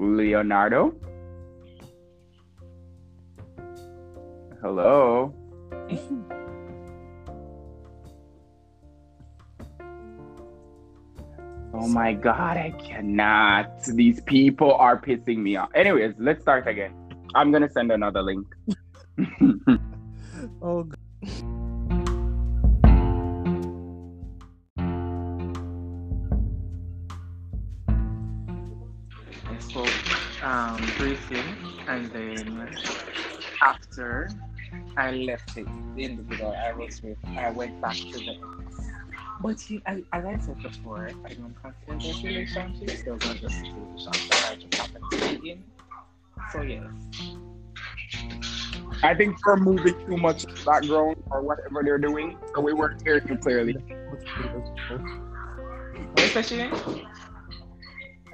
Leonardo? 0.00 0.94
Hello? 4.62 5.34
Oh 11.72 11.86
my 11.86 12.14
god, 12.14 12.56
I 12.56 12.70
cannot. 12.82 13.84
These 13.84 14.22
people 14.22 14.74
are 14.74 15.00
pissing 15.00 15.38
me 15.38 15.56
off. 15.56 15.70
Anyways, 15.74 16.14
let's 16.18 16.40
start 16.42 16.66
again. 16.66 16.92
I'm 17.34 17.52
gonna 17.52 17.70
send 17.70 17.92
another 17.92 18.22
link. 18.22 18.46
Oh, 20.62 20.84
g- 20.84 21.30
um, 30.42 30.94
briefly, 30.96 31.56
and 31.86 32.10
then 32.12 32.78
after 33.62 34.30
I 34.96 35.12
left 35.12 35.56
it, 35.56 35.66
in 35.96 36.16
the 36.16 36.22
middle, 36.22 36.52
I 36.52 36.72
was 36.72 37.02
with, 37.02 37.18
I 37.36 37.50
went 37.50 37.80
back 37.80 37.96
to 37.96 38.18
the. 38.18 38.36
But 39.40 39.70
you, 39.70 39.80
as, 39.86 40.02
as 40.12 40.24
I 40.24 40.38
said 40.38 40.62
before, 40.62 41.10
I 41.24 41.28
don't 41.34 41.54
consider 41.62 41.98
those 41.98 42.22
relationships. 42.22 43.02
Those 43.02 43.24
are 43.24 43.34
just 43.34 43.58
situations 43.58 44.28
that 44.28 44.44
I 44.44 44.54
just 44.56 44.74
happen 44.76 45.02
to 45.10 45.40
be 45.40 45.50
in. 45.50 45.64
So 46.52 46.62
yes, 46.62 46.90
I 49.02 49.14
think 49.14 49.36
we're 49.46 49.56
moving 49.56 49.94
too 50.06 50.16
much 50.16 50.44
background 50.64 51.22
or 51.30 51.42
whatever 51.42 51.82
they're 51.82 51.98
doing, 51.98 52.38
so 52.54 52.60
we 52.60 52.72
weren't 52.72 53.02
hearing 53.02 53.26
you 53.28 53.36
clearly. 53.38 53.76
especially 56.18 56.70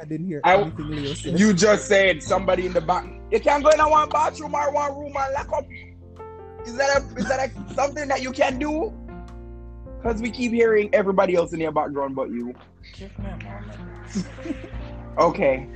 I 0.01 0.05
didn't 0.05 0.27
hear 0.27 0.41
I- 0.45 0.57
anything 0.57 0.89
Leo 0.91 1.15
said. 1.15 1.39
You 1.39 1.53
just 1.53 1.87
said 1.89 2.23
somebody 2.23 2.67
in 2.67 2.73
the 2.73 2.81
back. 2.81 3.05
You 3.31 3.41
can't 3.41 3.63
go 3.65 3.71
in 3.71 3.81
a 3.81 3.89
one 3.89 4.09
bathroom 4.11 4.55
or 4.55 4.71
one 4.73 4.93
room 4.97 5.13
and 5.17 5.35
lock 5.35 5.53
up. 5.53 5.67
Is 6.67 6.77
that 6.77 7.01
a 7.03 7.19
is 7.19 7.29
that 7.29 7.51
a, 7.51 7.75
something 7.75 8.09
that 8.09 8.23
you 8.23 8.33
can 8.33 8.59
do? 8.59 8.93
Because 9.99 10.21
we 10.21 10.31
keep 10.31 10.53
hearing 10.53 10.91
everybody 10.93 11.35
else 11.35 11.53
in 11.53 11.61
your 11.61 11.73
background 11.73 12.15
but 12.15 12.31
you. 12.31 12.55
give 12.97 13.17
me 13.19 13.27
a 13.27 13.45
moment. 13.45 14.57
Okay. 15.19 15.67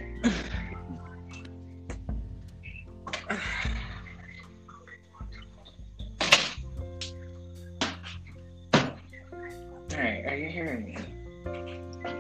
Alright, 9.93 10.27
are 10.27 10.37
you 10.37 10.49
hearing 10.49 10.85
me? 10.85 10.97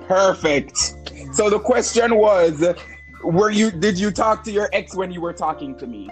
Perfect. 0.07 0.95
So 1.33 1.51
the 1.51 1.59
question 1.59 2.17
was, 2.17 2.63
were 3.23 3.51
you 3.51 3.71
did 3.71 3.99
you 3.99 4.11
talk 4.11 4.43
to 4.45 4.53
your 4.53 4.69
ex 4.73 4.95
when 4.95 5.11
you 5.11 5.21
were 5.21 5.33
talking 5.33 5.77
to 5.79 5.87
me? 5.87 6.09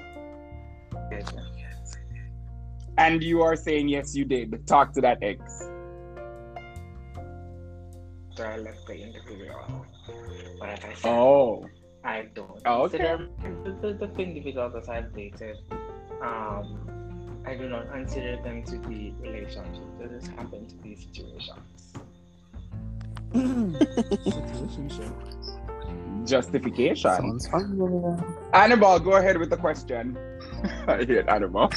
And 2.96 3.22
you 3.22 3.42
are 3.42 3.56
saying 3.56 3.88
yes, 3.88 4.14
you 4.14 4.24
did. 4.24 4.66
Talk 4.66 4.92
to 4.94 5.00
that 5.02 5.18
ex. 5.22 5.40
So 8.36 8.44
I 8.44 8.56
left 8.56 8.86
the 8.86 8.94
individual. 8.94 9.86
But 10.60 10.68
as 10.70 10.84
I 10.84 10.94
said, 10.94 11.10
Oh. 11.10 11.66
I 12.04 12.28
don't 12.34 12.60
Oh, 12.64 12.82
okay. 12.84 12.98
consider 12.98 13.28
the, 13.42 13.92
the, 13.92 14.06
the 14.06 14.22
individuals 14.22 14.72
that 14.74 14.88
I've 14.88 15.12
dated. 15.14 15.58
Um, 16.22 16.88
I 17.44 17.54
do 17.56 17.68
not 17.68 17.90
consider 17.90 18.36
them 18.42 18.62
to 18.64 18.78
be 18.88 19.14
relationships. 19.20 19.80
They 19.98 20.06
just 20.06 20.28
happen 20.28 20.66
to 20.66 20.74
be 20.76 20.94
situations. 20.94 21.87
Situationship. 23.32 25.12
Justification. 26.26 27.10
Sounds 27.10 27.48
familiar. 27.48 28.22
Annabelle, 28.52 29.00
go 29.00 29.12
ahead 29.16 29.38
with 29.38 29.50
the 29.50 29.56
question. 29.56 30.18
I 30.86 30.98
hate 31.04 31.28
Annabelle. 31.28 31.70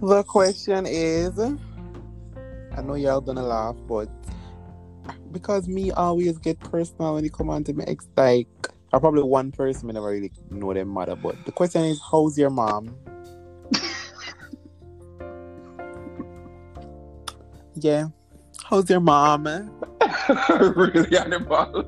The 0.00 0.22
question 0.24 0.86
is 0.86 1.38
I 2.76 2.82
know 2.82 2.94
y'all 2.94 3.20
gonna 3.20 3.42
laugh, 3.42 3.76
but 3.86 4.08
because 5.32 5.68
me 5.68 5.90
always 5.92 6.38
get 6.38 6.58
personal 6.60 7.14
when 7.14 7.24
it 7.24 7.32
come 7.32 7.48
on 7.50 7.64
to 7.64 7.72
my 7.72 7.84
ex, 7.84 8.08
like 8.16 8.48
I 8.92 8.98
probably 8.98 9.22
one 9.22 9.52
person 9.52 9.90
I 9.90 9.92
never 9.94 10.08
really 10.08 10.32
know 10.50 10.74
their 10.74 10.84
mother, 10.84 11.16
but 11.16 11.36
the 11.44 11.52
question 11.52 11.84
is 11.84 12.00
how's 12.10 12.36
your 12.38 12.50
mom? 12.50 12.94
yeah. 17.74 18.08
How's 18.64 18.88
your 18.88 19.00
mom? 19.00 19.44
really, 20.74 21.18
Annabelle? 21.18 21.84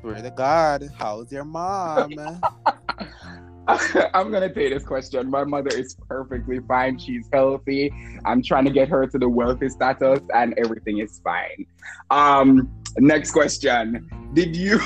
Swear 0.00 0.22
to 0.22 0.30
God, 0.30 0.88
how's 0.96 1.30
your 1.30 1.44
mom? 1.44 2.18
I'm 3.68 4.32
gonna 4.32 4.52
take 4.52 4.72
this 4.72 4.84
question. 4.84 5.28
My 5.28 5.44
mother 5.44 5.76
is 5.76 5.94
perfectly 6.08 6.60
fine. 6.60 6.98
She's 6.98 7.28
healthy. 7.30 7.92
I'm 8.24 8.42
trying 8.42 8.64
to 8.64 8.70
get 8.70 8.88
her 8.88 9.06
to 9.06 9.18
the 9.18 9.28
wealthy 9.28 9.68
status, 9.68 10.20
and 10.34 10.54
everything 10.56 11.00
is 11.00 11.20
fine. 11.22 11.66
Um, 12.10 12.72
next 12.96 13.32
question. 13.32 14.08
Did 14.32 14.56
you? 14.56 14.80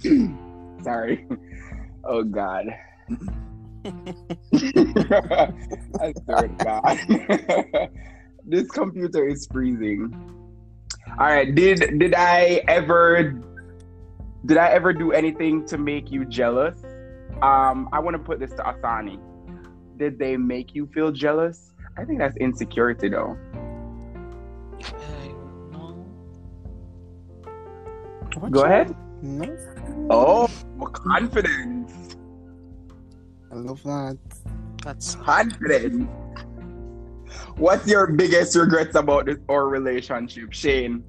Sorry. 0.82 1.26
Oh 2.02 2.22
God. 2.24 2.64
I 4.54 6.14
swear 6.24 6.48
to 6.48 6.54
God. 6.64 7.90
This 8.46 8.68
computer 8.70 9.26
is 9.26 9.46
freezing. 9.50 10.12
All 11.18 11.26
right. 11.26 11.54
Did 11.54 11.98
did 11.98 12.14
I 12.14 12.62
ever 12.68 13.40
did 14.46 14.56
I 14.58 14.68
ever 14.68 14.92
do 14.92 15.12
anything 15.12 15.64
to 15.66 15.78
make 15.78 16.10
you 16.10 16.24
jealous? 16.24 16.78
Um, 17.42 17.88
I 17.92 17.98
want 18.00 18.14
to 18.14 18.22
put 18.22 18.38
this 18.40 18.50
to 18.52 18.62
Asani. 18.62 19.18
Did 19.98 20.18
they 20.18 20.36
make 20.36 20.74
you 20.74 20.86
feel 20.94 21.10
jealous? 21.12 21.72
I 21.96 22.04
think 22.04 22.18
that's 22.18 22.36
insecurity, 22.38 23.08
though. 23.08 23.36
Uh. 25.72 25.92
What 28.40 28.50
Go 28.52 28.60
you- 28.60 28.66
ahead. 28.66 28.96
No, 29.22 29.46
Oh, 30.10 30.48
confidence, 30.92 32.16
I 33.50 33.54
love 33.54 33.82
that. 33.84 34.18
That's 34.84 35.14
confidence. 35.14 36.10
What's 37.56 37.86
your 37.86 38.06
biggest 38.12 38.56
regrets 38.56 38.94
about 38.96 39.26
this 39.26 39.38
or 39.48 39.68
relationship, 39.68 40.52
Shane? 40.52 41.04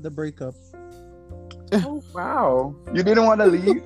The 0.00 0.10
breakup. 0.10 0.54
Oh 1.74 2.04
wow, 2.12 2.74
you 2.92 3.02
didn't 3.02 3.24
want 3.24 3.40
to 3.40 3.46
leave. 3.46 3.82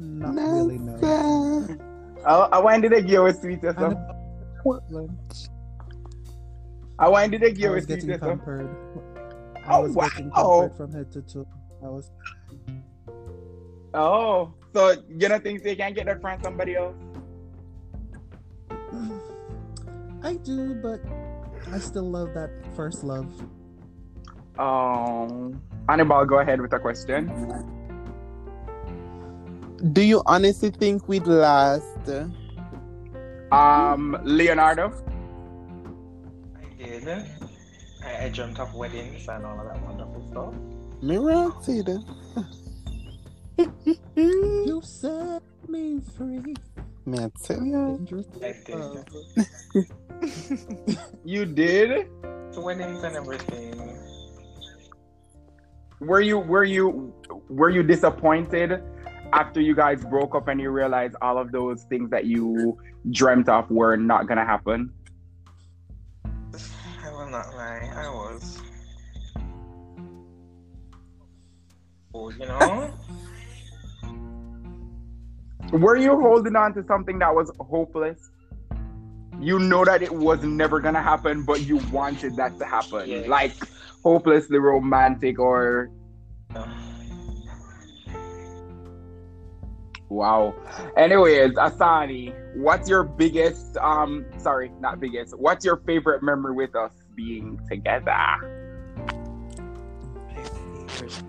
Not 0.00 0.34
really, 0.34 0.78
no. 0.78 1.78
I, 2.26 2.34
I 2.34 2.58
wanted 2.58 2.88
to 2.90 3.02
give 3.02 3.24
a 3.24 3.32
sweet 3.32 3.62
or 3.62 3.68
And 3.68 3.78
something. 3.78 5.18
I 6.98 7.08
wanted 7.08 7.40
to 7.42 7.52
give 7.52 7.70
a 7.70 7.74
was 7.76 7.84
sweet 7.84 8.00
getting 8.00 8.10
or 8.14 8.18
pampered. 8.18 8.68
I 9.64 9.76
Oh, 9.76 9.82
was 9.82 9.94
getting 9.94 10.30
wow. 10.30 10.62
pampered 10.62 10.76
from 10.76 10.92
head 10.92 11.12
to 11.12 11.22
toe. 11.22 11.46
I 11.80 11.86
was 11.88 12.10
Oh, 13.94 14.52
so 14.72 14.94
you 15.08 15.28
don't 15.28 15.42
think 15.42 15.62
they 15.62 15.76
can 15.76 15.92
get 15.94 16.06
that 16.06 16.20
from 16.20 16.42
somebody 16.42 16.76
else? 16.76 16.94
I 20.22 20.34
do, 20.34 20.74
but 20.74 21.00
I 21.72 21.78
still 21.78 22.10
love 22.10 22.34
that 22.34 22.50
first 22.74 23.04
love. 23.04 23.30
Oh, 24.58 25.54
Annabelle, 25.88 26.24
go 26.24 26.40
ahead 26.40 26.60
with 26.60 26.72
the 26.72 26.78
question. 26.78 27.28
Do 29.92 30.02
you 30.02 30.22
honestly 30.26 30.70
think 30.70 31.08
we'd 31.08 31.26
last? 31.26 32.10
Um, 33.52 34.18
Leonardo. 34.24 34.92
I 36.56 36.82
did. 36.82 37.08
I, 38.04 38.24
I 38.24 38.28
dreamt 38.28 38.58
of 38.58 38.74
weddings 38.74 39.28
and 39.28 39.46
all 39.46 39.60
of 39.60 39.66
that 39.66 39.80
wonderful 39.82 40.26
stuff. 40.30 40.54
Mirror, 41.00 41.52
see 41.62 41.82
that. 44.26 44.64
You 44.66 44.80
set 44.82 45.42
me 45.68 46.00
free. 46.16 46.54
May 47.06 47.24
I 47.24 47.30
tell 47.42 47.62
you? 47.62 47.96
Dangerous 47.98 48.26
did. 48.26 48.68
love. 48.68 49.04
You 51.24 51.44
did? 51.46 52.08
So 52.50 52.62
weddings 52.62 53.02
and 53.04 53.14
everything. 53.14 53.96
Were 56.00 56.20
you 56.20 56.38
were 56.38 56.64
you 56.64 57.14
were 57.48 57.70
you 57.70 57.82
disappointed 57.82 58.82
after 59.32 59.60
you 59.60 59.74
guys 59.74 60.04
broke 60.04 60.34
up 60.34 60.48
and 60.48 60.60
you 60.60 60.70
realized 60.70 61.16
all 61.22 61.38
of 61.38 61.52
those 61.52 61.84
things 61.84 62.10
that 62.10 62.24
you 62.24 62.78
dreamt 63.10 63.48
of 63.48 63.70
were 63.70 63.96
not 63.96 64.26
gonna 64.26 64.44
happen? 64.44 64.92
I 67.04 67.10
will 67.10 67.28
not 67.28 67.54
lie, 67.54 67.90
I 67.94 68.08
was. 68.08 68.60
Oh, 72.14 72.30
you 72.30 72.46
know? 72.46 72.92
Were 75.72 75.96
you 75.96 76.18
holding 76.20 76.56
on 76.56 76.72
to 76.74 76.84
something 76.86 77.18
that 77.18 77.34
was 77.34 77.50
hopeless? 77.60 78.30
You 79.40 79.58
know 79.58 79.84
that 79.84 80.02
it 80.02 80.12
was 80.12 80.42
never 80.42 80.80
gonna 80.80 81.02
happen, 81.02 81.44
but 81.44 81.60
you 81.60 81.76
wanted 81.92 82.36
that 82.36 82.58
to 82.58 82.64
happen. 82.64 83.08
Yeah. 83.08 83.22
Like 83.26 83.52
hopelessly 84.02 84.58
romantic 84.58 85.38
or 85.38 85.90
Wow. 90.08 90.54
Anyways, 90.96 91.52
Asani, 91.52 92.34
what's 92.56 92.88
your 92.88 93.04
biggest 93.04 93.76
um 93.76 94.24
sorry, 94.38 94.70
not 94.80 95.00
biggest. 95.00 95.38
What's 95.38 95.64
your 95.66 95.76
favorite 95.76 96.22
memory 96.22 96.54
with 96.54 96.74
us 96.74 96.92
being 97.14 97.60
together? 97.68 98.14
My 100.34 100.44
favorite 100.88 101.27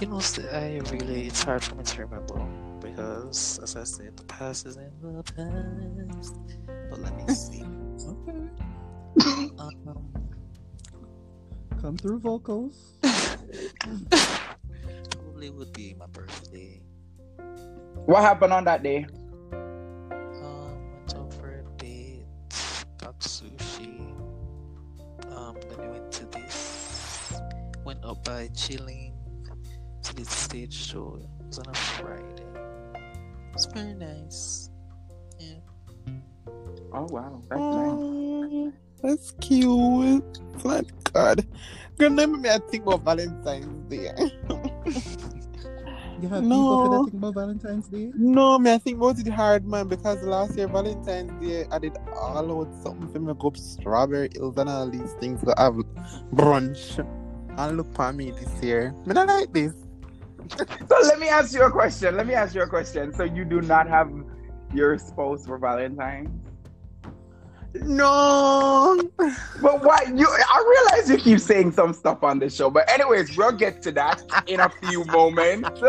You 0.00 0.06
know, 0.06 0.20
I 0.52 0.80
really, 0.92 1.26
it's 1.26 1.42
hard 1.42 1.64
for 1.64 1.74
me 1.74 1.82
to 1.82 2.02
remember 2.02 2.46
because, 2.80 3.58
as 3.60 3.74
I 3.74 3.82
said, 3.82 4.16
the 4.16 4.22
past 4.24 4.64
is 4.66 4.76
in 4.76 4.92
the 5.02 5.24
past. 5.24 6.36
But 6.88 7.00
let 7.00 7.16
me 7.16 7.34
see. 7.34 7.64
Okay. 8.06 9.50
um, 9.58 10.08
Come 11.80 11.96
through 11.96 12.20
vocals. 12.20 12.94
probably 15.10 15.50
would 15.50 15.72
be 15.72 15.94
my 15.98 16.06
birthday. 16.06 16.80
What 18.06 18.22
happened 18.22 18.52
on 18.52 18.64
that 18.64 18.84
day? 18.84 19.04
Um, 19.52 20.92
went 20.92 21.14
out 21.16 21.34
for 21.34 21.48
a 21.50 21.76
date, 21.76 22.24
got 22.98 23.18
sushi. 23.18 24.14
Um, 25.36 25.56
then 25.68 25.80
we 25.80 25.88
went 25.88 26.12
to 26.12 26.26
this, 26.26 27.32
went 27.84 28.04
up 28.04 28.22
by 28.24 28.48
chilling 28.54 29.07
to 30.18 30.24
this 30.24 30.36
stage 30.36 30.74
show. 30.74 31.18
It 31.20 31.46
was 31.46 31.58
on 31.58 31.66
a 31.68 31.74
Friday. 31.74 32.42
It 32.94 33.54
was 33.54 33.66
very 33.66 33.94
nice. 33.94 34.70
Yeah. 35.38 35.54
Oh 36.92 37.06
wow, 37.10 37.42
that's 37.48 37.60
nice. 37.60 37.90
Oh, 37.92 38.72
that's 39.02 39.30
cute. 39.40 40.40
My 40.64 40.82
God. 41.12 41.46
Girl, 41.98 42.10
now 42.10 42.26
me 42.26 42.48
I 42.48 42.58
think 42.70 42.86
about 42.86 43.02
Valentine's 43.04 43.90
Day. 43.90 44.10
You 46.20 46.28
have 46.28 46.42
No. 46.42 46.56
people 46.56 46.90
that 46.90 47.10
think 47.10 47.22
about 47.22 47.34
Valentine's 47.34 47.88
Day? 47.88 48.10
No, 48.16 48.58
me 48.58 48.72
I 48.72 48.78
think 48.78 48.96
about 48.96 49.18
it 49.20 49.28
hard, 49.28 49.64
man, 49.66 49.86
because 49.86 50.22
last 50.22 50.56
year 50.56 50.66
Valentine's 50.66 51.40
Day 51.44 51.66
I 51.70 51.78
did 51.78 51.96
all 52.16 52.62
out 52.62 52.74
something 52.82 53.08
for 53.12 53.20
me 53.20 53.32
go 53.38 53.48
up 53.48 53.56
Strawberry 53.56 54.30
Hills 54.34 54.56
and 54.56 54.68
all 54.68 54.90
these 54.90 55.12
things 55.20 55.40
to 55.44 55.54
have 55.58 55.74
brunch. 56.34 56.98
And 57.56 57.76
look 57.76 57.92
for 57.94 58.12
me 58.12 58.30
this 58.30 58.62
year. 58.62 58.94
Me 59.06 59.14
not 59.14 59.28
like 59.28 59.52
this. 59.52 59.74
So 60.88 60.96
let 61.02 61.18
me 61.18 61.28
ask 61.28 61.54
you 61.54 61.62
a 61.62 61.70
question. 61.70 62.16
Let 62.16 62.26
me 62.26 62.34
ask 62.34 62.54
you 62.54 62.62
a 62.62 62.68
question. 62.68 63.12
So 63.12 63.24
you 63.24 63.44
do 63.44 63.60
not 63.60 63.88
have 63.88 64.10
your 64.74 64.98
spouse 64.98 65.46
for 65.46 65.58
Valentine's? 65.58 66.30
No. 67.74 68.98
But 69.60 69.84
what 69.84 70.08
you 70.16 70.26
I 70.26 70.86
realize 70.90 71.10
you 71.10 71.18
keep 71.18 71.40
saying 71.40 71.72
some 71.72 71.92
stuff 71.92 72.22
on 72.22 72.38
the 72.38 72.48
show. 72.48 72.70
But 72.70 72.90
anyways, 72.90 73.36
we'll 73.36 73.52
get 73.52 73.82
to 73.82 73.92
that 73.92 74.22
in 74.46 74.60
a 74.60 74.70
few 74.82 75.04
moments. 75.04 75.80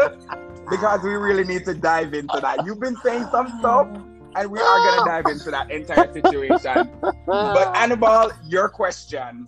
Because 0.70 1.02
we 1.02 1.12
really 1.12 1.46
need 1.46 1.66
to 1.66 1.74
dive 1.74 2.14
into 2.14 2.40
that. 2.42 2.64
You've 2.64 2.80
been 2.80 2.98
saying 2.98 3.26
some 3.32 3.48
stuff, 3.60 3.88
and 4.36 4.52
we 4.52 4.60
are 4.60 4.78
gonna 4.78 5.06
dive 5.10 5.26
into 5.26 5.50
that 5.50 5.72
entire 5.72 6.14
situation. 6.14 6.92
But 7.26 7.76
Annabelle, 7.76 8.32
your 8.48 8.70
question. 8.70 9.46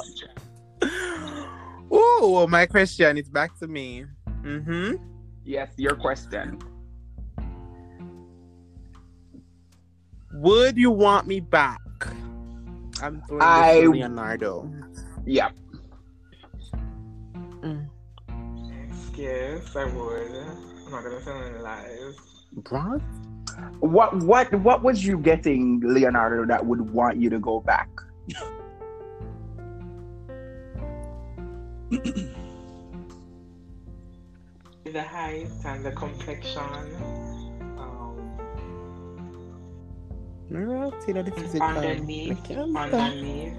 Oh, 1.92 2.48
my 2.50 2.66
question 2.66 3.18
is 3.18 3.30
back 3.30 3.60
to 3.60 3.68
me. 3.68 4.06
Mm-hmm. 4.44 4.96
Yes, 5.44 5.70
your 5.78 5.96
question. 5.96 6.60
Would 10.34 10.78
you 10.78 10.92
want 10.92 11.28
me 11.28 11.40
back? 11.40 11.80
I'm 13.02 13.22
throwing 13.28 13.42
I- 13.42 13.82
to 13.82 13.92
Leonardo. 13.92 14.72
Yeah. 15.26 15.50
Yes, 19.16 19.76
I 19.76 19.86
would. 19.86 20.32
I'm 20.86 20.92
not 20.92 21.04
gonna 21.04 21.22
tell 21.22 21.44
any 21.44 21.60
lies. 21.60 22.16
Bro? 22.54 23.00
What 23.82 24.16
what 24.24 24.52
what 24.62 24.82
was 24.82 25.06
you 25.06 25.20
getting, 25.20 25.80
Leonardo, 25.84 26.46
that 26.46 26.66
would 26.66 26.82
want 26.92 27.18
you 27.18 27.30
to 27.30 27.38
go 27.38 27.60
back? 27.60 27.90
The 34.92 35.02
height 35.02 35.48
and 35.64 35.86
the 35.86 35.92
complexion. 35.92 36.62
Um, 37.78 38.38
Girl, 40.52 40.94
see 41.06 41.14
that 41.14 41.26
this 41.26 41.38
is 41.46 41.56
it, 41.56 41.60
fam. 41.60 41.78
underneath, 41.78 42.32
I 42.32 42.36
can't 42.48 42.72
stand. 42.72 42.94
underneath, 42.94 43.54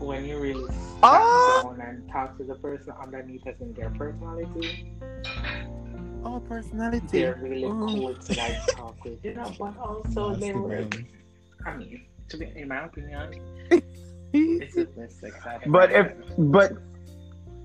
when 0.00 0.24
you 0.24 0.40
really 0.40 0.66
Oh! 1.04 1.74
down 1.76 1.80
and 1.88 2.10
talk 2.10 2.36
to 2.38 2.44
the 2.44 2.56
person 2.56 2.94
underneath 3.00 3.46
as 3.46 3.60
in 3.60 3.72
their 3.74 3.90
personality, 3.90 4.96
Oh, 6.24 6.40
personality. 6.48 7.06
they're 7.12 7.38
really 7.40 7.64
Oh. 7.64 7.86
cool 7.88 8.14
to 8.14 8.34
like 8.40 8.66
talk 8.74 9.04
with, 9.04 9.24
you 9.24 9.34
know. 9.34 9.52
But 9.60 9.78
also 9.78 10.34
they 10.34 10.52
Nasty 10.52 10.58
were. 10.58 10.88
I 11.64 11.76
mean, 11.76 12.06
to 12.28 12.36
be 12.38 12.46
in 12.56 12.66
my 12.66 12.86
opinion, 12.86 13.40
this 14.32 14.76
is 14.76 14.88
the 14.96 15.08
sex 15.08 15.36
life. 15.46 15.62
But 15.66 15.92
if 15.92 16.10
but 16.38 16.72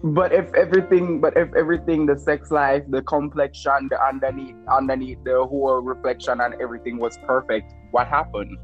but 0.03 0.31
if 0.31 0.53
everything 0.53 1.19
but 1.19 1.35
if 1.35 1.49
everything 1.55 2.05
the 2.05 2.17
sex 2.17 2.51
life 2.51 2.83
the 2.89 3.01
complexion 3.01 3.87
the 3.89 3.99
underneath 4.01 4.55
underneath 4.71 5.17
the 5.23 5.43
whole 5.45 5.81
reflection 5.81 6.39
and 6.41 6.53
everything 6.61 6.97
was 6.97 7.17
perfect 7.25 7.73
what 7.91 8.07
happened? 8.07 8.57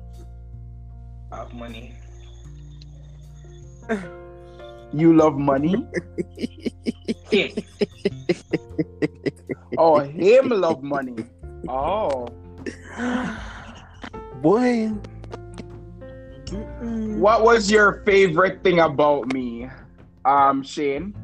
Of 1.31 1.51
money, 1.53 1.95
you 4.93 5.15
love 5.15 5.37
money? 5.37 5.87
Oh 9.75 9.99
him 9.99 10.49
love 10.49 10.83
money. 10.83 11.25
Oh. 11.67 12.27
Boy. 14.41 14.91
Mm-mm. 16.53 17.17
what 17.17 17.41
was 17.41 17.71
your 17.71 18.03
favorite 18.05 18.61
thing 18.63 18.79
about 18.79 19.33
me? 19.33 19.67
Um 20.23 20.61
shane 20.61 21.15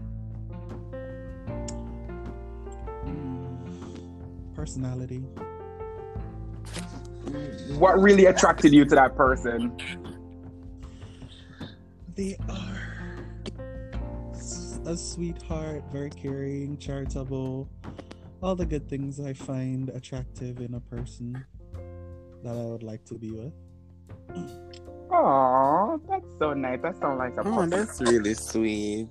Personality. 4.59 5.23
what 7.77 7.97
really 8.01 8.25
attracted 8.25 8.73
you 8.73 8.83
to 8.83 8.93
that 8.93 9.15
person 9.15 9.71
They 12.15 12.35
are 12.49 13.23
s- 14.33 14.81
a 14.85 14.97
sweetheart, 14.97 15.83
very 15.93 16.09
caring, 16.09 16.77
charitable. 16.77 17.69
All 18.43 18.53
the 18.57 18.65
good 18.65 18.89
things 18.89 19.21
I 19.21 19.31
find 19.31 19.87
attractive 19.91 20.59
in 20.59 20.73
a 20.73 20.81
person 20.81 21.41
that 22.43 22.51
I 22.57 22.63
would 22.65 22.83
like 22.83 23.05
to 23.05 23.13
be 23.17 23.31
with. 23.31 23.53
oh 25.09 26.01
that's 26.09 26.25
so 26.37 26.53
nice 26.53 26.81
that 26.81 26.99
sounds 26.99 27.17
like 27.17 27.33
a 27.37 27.47
Oh, 27.47 27.55
puppy 27.55 27.69
that's 27.69 28.01
really 28.01 28.33
sweet. 28.33 29.07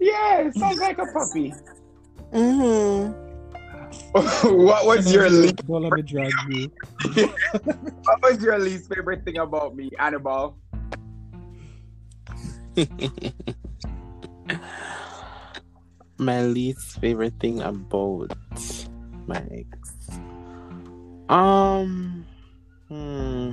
yeah 0.00 0.50
sounds 0.56 0.80
like 0.80 0.96
a 0.98 1.06
puppy 1.12 1.52
Mm-hmm. 2.32 3.27
what 4.12 4.86
was 4.86 5.12
your 5.12 5.28
least 5.30 5.66
Don't 5.66 5.82
let 5.82 5.92
me 5.92 6.02
drag 6.02 6.32
you. 6.48 6.70
what 8.04 8.22
was 8.22 8.42
your 8.42 8.58
least 8.58 8.88
favorite 8.92 9.24
thing 9.24 9.38
about 9.38 9.74
me 9.76 9.90
annabelle 9.98 10.56
my 16.18 16.42
least 16.42 17.00
favorite 17.00 17.34
thing 17.40 17.60
about 17.62 18.32
my 19.26 19.42
ex. 19.50 19.94
Um, 21.28 22.26
hmm. 22.88 23.52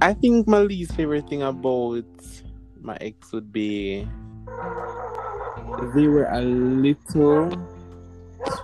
I 0.00 0.12
think 0.14 0.46
my 0.46 0.58
least 0.60 0.94
favorite 0.94 1.28
thing 1.28 1.42
about 1.42 2.04
my 2.80 2.96
ex 3.00 3.32
would 3.32 3.52
be 3.52 4.06
they 5.94 6.06
were 6.08 6.28
a 6.30 6.40
little 6.40 7.50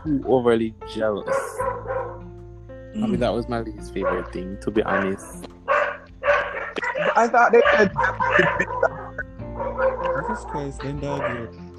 too 0.05 0.25
overly 0.27 0.75
jealous. 0.93 1.37
I 2.95 3.07
mean, 3.07 3.17
mm. 3.17 3.19
that 3.21 3.33
was 3.33 3.49
my 3.49 3.61
least 3.61 3.95
favorite 3.95 4.33
thing, 4.33 4.59
to 4.61 4.71
be 4.71 4.83
honest. 4.83 5.47
I 7.17 7.29
thought 7.29 7.53
they 7.53 7.63
said 7.73 7.93
Jesus 10.29 10.45
Christ, 10.45 10.81
then 10.83 11.01
dog 11.01 11.23
you. 11.31 11.73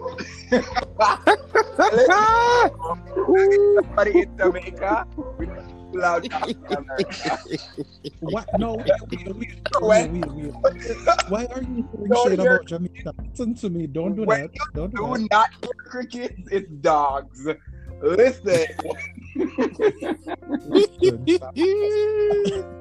somebody 3.76 4.22
in 4.22 4.38
Jamaica. 4.38 5.08
We 5.38 5.46
don't 5.46 5.92
do 5.92 6.00
loud 6.00 6.30
talking 6.30 6.58
in 6.70 6.76
America. 6.76 7.38
What? 8.20 8.48
No, 8.58 8.76
wait, 8.76 8.88
wait, 9.12 9.36
wait, 9.36 10.12
wait, 10.12 10.12
wait, 10.12 10.28
wait. 10.32 10.54
Why 11.30 11.46
are 11.46 11.62
you 11.62 11.88
throwing 11.92 12.10
Don't 12.10 12.40
about 12.40 12.66
Jamaica? 12.66 13.14
Listen 13.30 13.56
to 13.56 13.70
me. 13.70 13.88
Don't 13.88 14.16
do 14.16 14.24
When 14.24 14.42
that. 14.42 14.52
Don't 14.74 14.94
do 14.94 15.04
Do 15.06 15.14
that. 15.14 15.28
not 15.32 15.50
hear 15.62 15.74
crickets, 15.78 16.42
it's 16.52 16.70
dogs. 16.82 17.48
Listen, 18.04 18.66
Listen. 20.66 21.24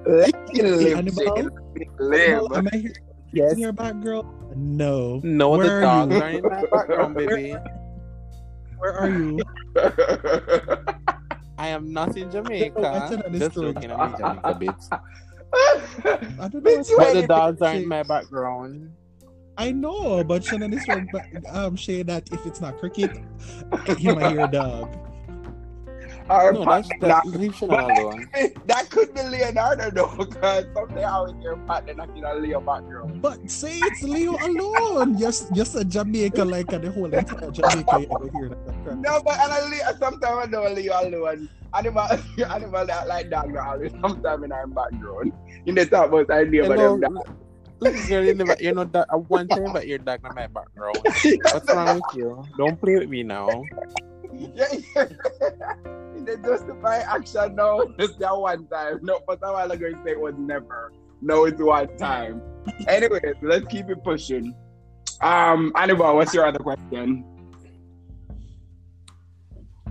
let 0.04 0.35
me 0.52 0.62
live, 0.62 0.98
Annabelle? 0.98 1.48
Live. 2.00 2.42
Am 2.56 2.68
I 2.72 2.76
here 2.76 2.92
yes. 3.32 3.52
in 3.52 3.58
your 3.61 3.72
back, 3.72 4.00
girl? 4.00 4.24
No. 4.56 5.20
No, 5.22 5.50
Where 5.50 5.64
the 5.64 5.72
are 5.74 5.80
dogs 5.80 6.14
you? 6.14 6.20
are 6.20 6.28
in 6.28 6.42
my 6.42 6.64
background, 6.72 7.14
baby. 7.14 7.54
Where 8.78 8.92
are 8.94 9.11
you? 9.11 9.38
I 11.56 11.68
am 11.68 11.92
not 11.92 12.16
in 12.16 12.28
Jamaica. 12.28 12.80
I 12.85 13.08
said 13.08 13.32
Just 13.32 13.54
true. 13.54 13.72
joking, 13.72 13.92
I'm 13.92 14.14
in 14.14 14.18
Jamaica, 14.18 14.58
bitch. 14.61 14.88
I 16.40 16.48
don't 16.48 16.54
know. 16.54 16.61
Bitch, 16.61 16.90
you 16.90 16.96
But 16.98 17.14
the 17.14 17.26
dogs 17.28 17.62
are 17.62 17.74
in 17.74 17.87
my 17.87 18.02
background. 18.02 18.90
I 19.56 19.70
know, 19.70 20.24
but 20.24 20.42
Shannon 20.42 20.72
is 20.72 20.85
trying 20.85 21.06
to 21.11 21.42
um, 21.52 21.78
say 21.78 22.02
that 22.02 22.28
if 22.32 22.44
it's 22.44 22.61
not 22.61 22.78
cricket, 22.80 23.12
you 23.98 24.16
might 24.16 24.32
hear 24.32 24.40
a 24.46 24.48
dog. 24.50 24.98
Our 26.30 26.52
No, 26.52 26.64
that's, 26.64 26.88
that's 27.00 27.26
knock- 27.26 27.35
leave 27.35 27.54
Shannon 27.54 27.80
alone. 27.80 28.30
that 28.66 28.90
could 28.90 29.14
be 29.14 29.22
Leonardo 29.22 29.90
though, 29.90 30.14
because 30.16 30.64
someday 30.74 31.04
I 31.04 31.20
will 31.20 31.38
hear 31.40 31.56
partner 31.56 31.94
knocking 31.94 32.24
on 32.24 32.42
Leo 32.42 32.61
background. 32.61 33.20
But 33.20 33.50
say 33.50 33.78
it's 33.78 34.02
Leo 34.02 34.37
alone. 34.40 35.18
Just 35.18 35.52
just 35.54 35.74
a 35.74 35.85
Jamaica 35.85 36.44
like 36.44 36.72
and 36.72 36.85
the 36.85 36.90
whole 36.92 37.12
entire 37.12 37.50
Jamaica 37.50 38.00
you 38.00 38.06
ever 38.14 38.30
hear 38.32 38.48
that. 38.48 38.98
No, 38.98 39.22
but 39.22 39.38
and 39.38 39.52
I 39.52 39.68
Leo, 39.68 39.98
sometimes 39.98 40.46
I 40.46 40.50
know 40.50 40.68
Leo 40.72 40.92
alone. 41.02 41.48
Animal, 41.74 42.06
animal 42.50 42.87
that 42.87 43.08
like 43.08 43.30
dog 43.30 43.56
always 43.56 43.92
sometimes 44.00 44.44
in 44.44 44.52
our 44.52 44.66
background. 44.66 45.32
In 45.66 45.74
the 45.74 45.87
top 45.87 46.08
about 46.08 46.30
idea 46.30 46.64
about 46.66 46.78
Hello, 46.78 46.98
them 46.98 47.14
dog. 47.14 48.08
girl, 48.08 48.24
you 48.24 48.35
never, 48.35 48.56
you 48.61 48.72
know 48.74 48.85
that 48.85 49.06
uh, 49.12 49.16
one 49.16 49.48
time 49.48 49.64
about 49.66 49.87
your 49.88 49.98
dog 49.98 50.20
in 50.24 50.35
my 50.35 50.46
background. 50.46 50.98
What's 51.02 51.72
wrong 51.72 51.96
with 51.96 52.14
you? 52.14 52.44
Don't 52.58 52.80
play 52.80 52.96
with 52.98 53.08
me 53.08 53.22
now. 53.22 53.64
Yeah, 54.33 54.66
yeah. 54.97 55.05
In 56.16 56.25
the 56.25 56.37
justify 56.45 56.99
action 56.99 57.57
now, 57.57 57.81
it's 57.99 58.16
that 58.16 58.37
one 58.37 58.66
time. 58.66 59.01
No, 59.03 59.21
but 59.27 59.38
a 59.42 59.53
while 59.53 59.71
ago 59.71 59.87
you 59.87 59.99
say 60.05 60.12
it 60.12 60.21
was 60.21 60.35
never. 60.38 60.92
No, 61.21 61.45
it's 61.45 61.61
one 61.61 61.97
time. 61.97 62.42
Anyways, 62.88 63.37
let's 63.42 63.66
keep 63.68 63.88
it 63.88 64.03
pushing. 64.05 64.55
Um, 65.21 65.73
Annabelle, 65.77 66.16
what's 66.16 66.35
your 66.35 66.47
other 66.47 66.59
question? 66.59 67.25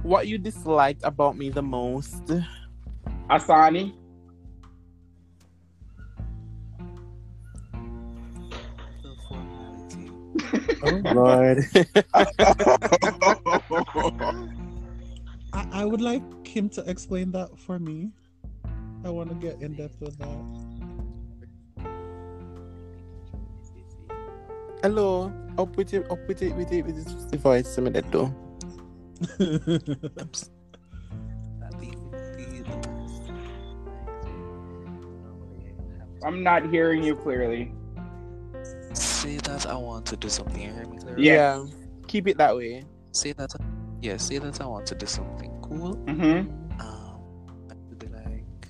What 0.04 0.28
you 0.28 0.38
disliked 0.38 1.04
about 1.04 1.38
me 1.38 1.50
the 1.50 1.62
most? 1.62 2.24
Asani? 3.30 3.94
Oh 10.84 11.00
Lord. 11.14 11.64
I, 15.54 15.68
I 15.72 15.86
would 15.86 16.02
like 16.02 16.48
him 16.48 16.70
to 16.70 16.90
explain 16.90 17.32
that 17.32 17.60
for 17.60 17.78
me. 17.78 18.12
I 19.04 19.10
want 19.10 19.30
to 19.30 19.36
get 19.36 19.62
in 19.62 19.76
depth 19.76 20.00
with 20.00 20.18
that. 20.20 20.72
Hello. 24.82 25.32
Up 25.58 25.76
with 25.76 25.94
it, 25.94 26.10
up 26.10 26.26
with 26.28 26.42
it, 26.42 26.56
with 26.56 26.72
it, 26.72 26.86
with 26.86 26.96
this 26.96 27.42
voice. 27.42 27.68
Some 27.68 27.88
of 27.88 27.94
that 27.94 28.10
though. 28.12 28.34
I'm 36.24 36.44
not 36.44 36.70
hearing 36.70 37.04
you 37.04 37.16
clearly. 37.16 37.74
Say 38.94 39.38
that 39.38 39.66
I 39.66 39.76
want 39.76 40.06
to 40.08 40.16
do 40.16 40.30
something. 40.30 40.62
You 40.62 40.72
hear 40.72 40.88
me 40.88 40.98
clearly? 40.98 41.26
Yeah. 41.26 41.66
Keep 42.08 42.30
it 42.30 42.38
that 42.38 42.56
way. 42.56 42.86
Say 43.12 43.34
that. 43.34 43.54
Yeah. 44.02 44.18
Say 44.18 44.38
that 44.40 44.60
I 44.62 44.66
want 44.66 44.86
to 44.88 44.96
do 44.96 45.06
something 45.06 45.52
cool. 45.62 45.96
Mm-hmm. 46.06 46.82
Um, 46.82 47.68
I 47.70 47.74
would 47.88 48.00
be 48.00 48.08
like, 48.08 48.68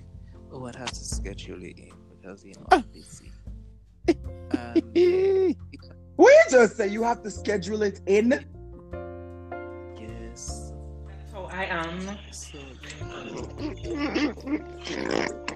oh, 0.51 0.65
I'd 0.65 0.75
have 0.75 0.89
to 0.91 1.03
schedule 1.03 1.63
it 1.63 1.77
in 1.79 1.91
because 2.11 2.43
you 2.45 2.53
know 2.55 2.67
Ah. 2.71 2.75
I'm 2.75 2.85
busy. 2.93 3.31
And 4.57 5.55
We 6.17 6.37
just 6.49 6.77
say 6.77 6.87
you 6.89 7.03
have 7.03 7.23
to 7.23 7.31
schedule 7.31 7.81
it 7.83 8.01
in. 8.05 8.31
yes, 9.99 10.73
Oh, 11.33 11.45
I 11.45 11.65
am. 11.65 12.17
so 12.31 12.57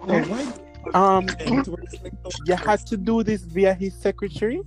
Oh, 0.07 0.21
why? 0.29 0.53
Um, 0.93 1.27
It 1.39 1.67
works 1.67 1.95
like 2.03 2.13
so- 2.23 2.43
you 2.45 2.55
had 2.55 2.79
to 2.87 2.97
do 2.97 3.23
this 3.23 3.41
via 3.41 3.73
his 3.73 3.93
secretary. 3.95 4.61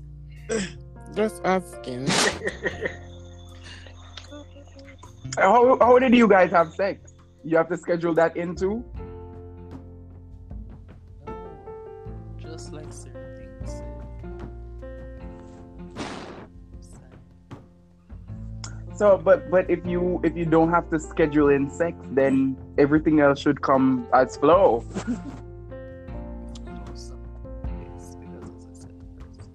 Just 1.14 1.40
asking. 1.44 2.07
How, 5.40 5.79
how 5.81 5.98
did 5.98 6.14
you 6.14 6.27
guys 6.27 6.51
have 6.51 6.74
sex? 6.74 7.14
You 7.44 7.57
have 7.57 7.68
to 7.68 7.77
schedule 7.77 8.12
that 8.14 8.37
into. 8.37 8.85
Uh, 11.27 11.33
just 12.38 12.72
like 12.72 12.92
certain 12.92 13.38
things. 13.38 13.83
So, 18.96 19.16
but 19.16 19.48
but 19.48 19.70
if 19.70 19.87
you 19.87 20.20
if 20.24 20.37
you 20.37 20.44
don't 20.44 20.70
have 20.70 20.90
to 20.90 20.98
schedule 20.98 21.51
in 21.51 21.70
sex, 21.70 21.96
then 22.11 22.57
everything 22.79 23.20
else 23.20 23.38
should 23.38 23.62
come 23.62 24.09
as 24.12 24.37
flow. 24.37 24.85
No, 25.07 26.85
some 26.94 27.22
yes, 27.81 28.16
because 28.18 28.51
as 28.51 28.66
I 28.66 28.72
said 28.72 28.94
first, 29.20 29.46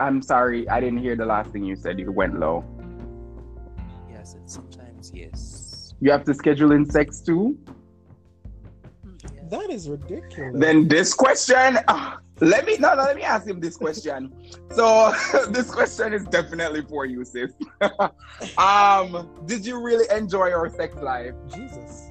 I'm 0.00 0.22
sorry, 0.22 0.66
I 0.70 0.80
didn't 0.80 1.00
hear 1.00 1.16
the 1.16 1.26
last 1.26 1.50
thing 1.50 1.64
you 1.64 1.76
said. 1.76 1.98
You 1.98 2.10
went 2.10 2.40
low. 2.40 2.64
You 6.00 6.10
have 6.10 6.24
to 6.24 6.34
schedule 6.34 6.72
in 6.72 6.88
sex 6.88 7.20
too. 7.20 7.58
That 9.50 9.70
is 9.70 9.88
ridiculous. 9.88 10.54
Then 10.56 10.88
this 10.88 11.14
question, 11.14 11.78
ah, 11.88 12.18
let 12.40 12.66
me 12.66 12.76
no, 12.78 12.94
no, 12.94 13.02
let 13.02 13.16
me 13.16 13.22
ask 13.22 13.46
him 13.46 13.60
this 13.60 13.76
question. 13.76 14.32
So 14.72 15.12
this 15.50 15.70
question 15.70 16.12
is 16.12 16.24
definitely 16.24 16.82
for 16.82 17.06
you, 17.06 17.24
sis. 17.24 17.52
um, 18.58 19.28
did 19.46 19.66
you 19.66 19.82
really 19.82 20.06
enjoy 20.14 20.48
your 20.48 20.68
sex 20.70 20.96
life? 21.02 21.34
Jesus. 21.54 22.10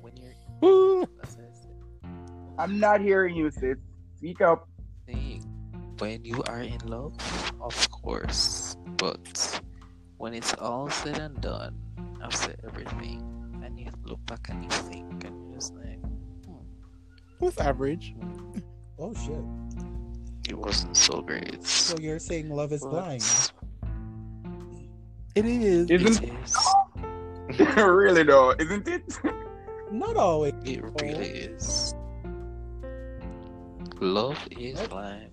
when 0.00 0.16
you're, 0.16 1.06
I 1.22 1.26
said, 1.26 1.52
I'm 2.58 2.78
not 2.78 3.00
hearing 3.00 3.34
you, 3.34 3.50
sis. 3.50 3.76
Speak 4.16 4.40
up. 4.40 4.68
saying, 5.06 5.44
when 5.98 6.24
you 6.24 6.42
are 6.44 6.60
in 6.60 6.78
love, 6.86 7.14
of 7.60 7.90
course, 7.90 8.76
but 8.96 9.60
when 10.20 10.34
it's 10.34 10.52
all 10.60 10.90
said 10.90 11.18
and 11.18 11.40
done, 11.40 11.74
after 12.22 12.54
everything, 12.68 13.24
and 13.64 13.80
you 13.80 13.88
look 14.04 14.20
back 14.26 14.50
and 14.50 14.62
you 14.62 14.68
think, 14.70 15.24
and 15.24 15.48
you're 15.48 15.54
just 15.54 15.74
like, 15.74 15.98
hmm. 16.44 16.60
What's 17.38 17.58
average? 17.58 18.14
Oh 19.02 19.14
shit. 19.14 19.40
it 20.46 20.58
wasn't 20.58 20.94
so 20.94 21.22
great. 21.22 21.64
So 21.64 21.96
you're 21.98 22.18
saying 22.18 22.50
love 22.50 22.70
is 22.70 22.84
blind? 22.84 23.24
It 25.34 25.46
is. 25.46 25.88
It 25.88 26.02
Isn't 26.02 26.28
is. 26.44 26.54
really 27.78 28.24
though, 28.24 28.54
isn't 28.58 28.86
it? 28.86 29.18
Not 29.90 30.16
always. 30.16 30.52
It 30.66 30.84
really 31.00 31.48
is. 31.48 31.94
Love 34.00 34.36
is 34.50 34.78
blind. 34.88 35.30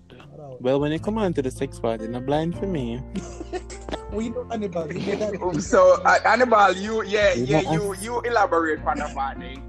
Well, 0.60 0.80
when 0.80 0.92
you 0.92 0.98
come 0.98 1.18
on 1.18 1.34
to 1.34 1.42
the 1.42 1.50
sex 1.50 1.78
party, 1.78 2.08
not 2.08 2.24
blind 2.24 2.58
for 2.58 2.66
me. 2.66 3.02
we 4.12 4.30
know 4.30 4.46
Annabelle. 4.50 4.92
You 4.92 5.16
made. 5.16 5.62
So 5.62 6.00
uh, 6.02 6.18
Annabelle, 6.24 6.76
you 6.76 7.04
yeah 7.04 7.34
You 7.34 7.44
yeah 7.44 7.72
you 7.72 7.94
you 8.00 8.20
elaborate 8.22 8.80
on 8.84 8.98
the 8.98 9.10
party. 9.14 9.62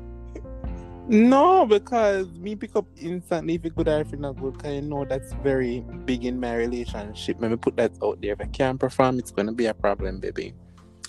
No, 1.09 1.65
because 1.65 2.29
me 2.33 2.55
pick 2.55 2.75
up 2.75 2.85
instantly 2.95 3.55
if 3.55 3.65
it 3.65 3.75
good 3.75 3.87
or 3.87 4.01
if 4.01 4.13
it 4.13 4.19
not 4.19 4.39
good, 4.39 4.53
because 4.57 4.75
you 4.75 4.81
know 4.83 5.05
that's 5.05 5.33
very 5.41 5.79
big 6.05 6.23
in 6.25 6.39
my 6.39 6.55
relationship. 6.55 7.37
Let 7.39 7.49
me 7.49 7.57
put 7.57 7.75
that 7.77 7.91
out 8.03 8.21
there. 8.21 8.33
If 8.33 8.41
I 8.41 8.45
can't 8.45 8.79
perform, 8.79 9.17
it's 9.17 9.31
gonna 9.31 9.51
be 9.51 9.65
a 9.65 9.73
problem, 9.73 10.19
baby. 10.19 10.53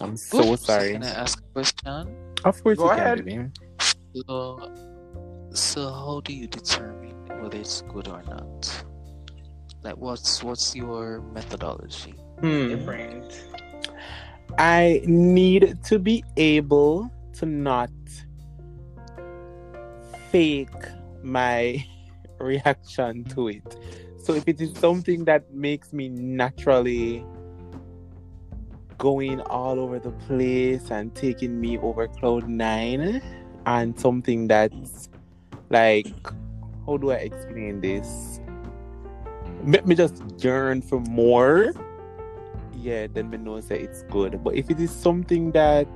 I'm 0.00 0.16
so 0.16 0.54
Oops, 0.54 0.64
sorry. 0.64 0.92
Can 0.92 1.02
I 1.02 1.10
ask 1.10 1.38
a 1.38 1.52
question? 1.52 2.16
Of 2.44 2.62
course 2.62 2.78
Go 2.78 2.86
you 2.86 2.90
ahead. 2.92 3.18
can, 3.18 3.26
baby. 3.26 3.48
So, 4.26 4.72
so 5.52 5.90
how 5.90 6.22
do 6.24 6.32
you 6.32 6.46
determine 6.46 7.14
whether 7.42 7.58
it's 7.58 7.82
good 7.82 8.08
or 8.08 8.22
not? 8.22 8.84
Like, 9.82 9.98
what's 9.98 10.42
what's 10.42 10.74
your 10.74 11.20
methodology? 11.34 12.14
Hmm. 12.40 12.68
Different. 12.68 13.44
I 14.59 15.03
need 15.05 15.79
to 15.85 15.98
be 15.98 16.24
able 16.37 17.11
to 17.35 17.46
not 17.46 17.90
fake 20.31 20.68
my 21.22 21.85
reaction 22.38 23.24
to 23.24 23.48
it. 23.48 23.76
So 24.22 24.35
if 24.35 24.46
it 24.48 24.61
is 24.61 24.76
something 24.79 25.24
that 25.24 25.53
makes 25.53 25.92
me 25.92 26.09
naturally 26.09 27.24
going 28.98 29.40
all 29.42 29.81
over 29.81 29.98
the 29.98 30.11
place 30.11 30.90
and 30.90 31.14
taking 31.14 31.59
me 31.59 31.79
over 31.79 32.07
cloud 32.07 32.46
nine 32.48 33.22
and 33.64 33.98
something 33.98 34.46
that's 34.46 35.09
like 35.70 36.07
how 36.87 36.96
do 36.96 37.11
I 37.11 37.16
explain 37.16 37.81
this? 37.81 38.40
Make 39.62 39.87
me 39.87 39.94
just 39.94 40.22
yearn 40.38 40.83
for 40.83 41.00
more 41.00 41.72
yeah, 42.80 43.06
then 43.06 43.30
me 43.30 43.38
know 43.38 43.60
say 43.60 43.80
it's 43.80 44.02
good. 44.04 44.42
But 44.42 44.54
if 44.56 44.70
it 44.70 44.80
is 44.80 44.90
something 44.90 45.52
that, 45.52 45.88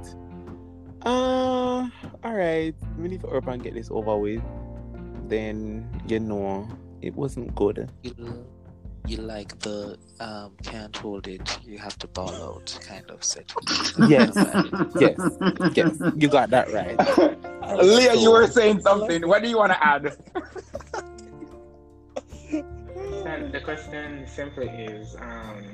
uh, 1.02 1.88
all 2.22 2.34
right, 2.34 2.74
we 2.98 3.08
need 3.08 3.20
to 3.22 3.28
up 3.28 3.46
and 3.46 3.62
get 3.62 3.74
this 3.74 3.90
over 3.90 4.16
with, 4.16 4.42
then 5.28 5.88
you 6.06 6.20
know 6.20 6.68
it 7.02 7.14
wasn't 7.14 7.54
good. 7.54 7.90
Feel 8.02 8.44
you 9.06 9.18
like 9.18 9.58
the 9.60 9.98
um 10.20 10.52
can't 10.62 10.96
hold 10.96 11.28
it, 11.28 11.58
you 11.62 11.78
have 11.78 11.98
to 11.98 12.06
ball 12.08 12.34
out 12.42 12.78
kind 12.82 13.10
of 13.10 13.22
set. 13.22 13.52
Yes, 14.08 14.32
yes, 14.98 15.18
yes. 15.74 15.96
You 16.16 16.28
got 16.28 16.50
that 16.50 16.72
right. 16.72 16.96
Leah, 17.84 18.14
you 18.14 18.30
were 18.30 18.46
saying 18.46 18.80
something. 18.80 19.26
What 19.28 19.42
do 19.42 19.48
you 19.48 19.58
want 19.58 19.72
to 19.72 19.84
add? 19.84 20.16
And 23.26 23.52
the 23.52 23.60
question 23.60 24.26
simply 24.26 24.68
is, 24.68 25.16
um, 25.16 25.64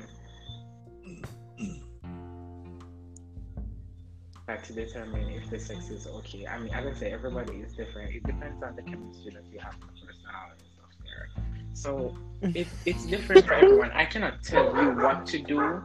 to 4.57 4.73
determine 4.73 5.29
if 5.29 5.49
the 5.49 5.59
sex 5.59 5.89
is 5.89 6.07
okay. 6.07 6.47
I 6.47 6.59
mean, 6.59 6.73
as 6.73 6.85
I 6.85 6.93
say, 6.99 7.11
everybody 7.11 7.57
is 7.57 7.73
different. 7.73 8.15
It 8.15 8.23
depends 8.23 8.61
on 8.63 8.75
the 8.75 8.81
chemistry 8.81 9.33
that 9.33 9.43
you 9.51 9.59
have, 9.59 9.79
the 9.79 9.87
personality 10.05 10.63
and 10.63 10.71
stuff 10.73 10.91
there. 11.03 11.29
So 11.73 12.17
it, 12.41 12.67
it's 12.85 13.05
different 13.05 13.45
for 13.45 13.53
everyone. 13.53 13.91
I 13.91 14.05
cannot 14.05 14.43
tell 14.43 14.75
you 14.75 14.91
what 14.91 15.25
to 15.27 15.39
do 15.39 15.83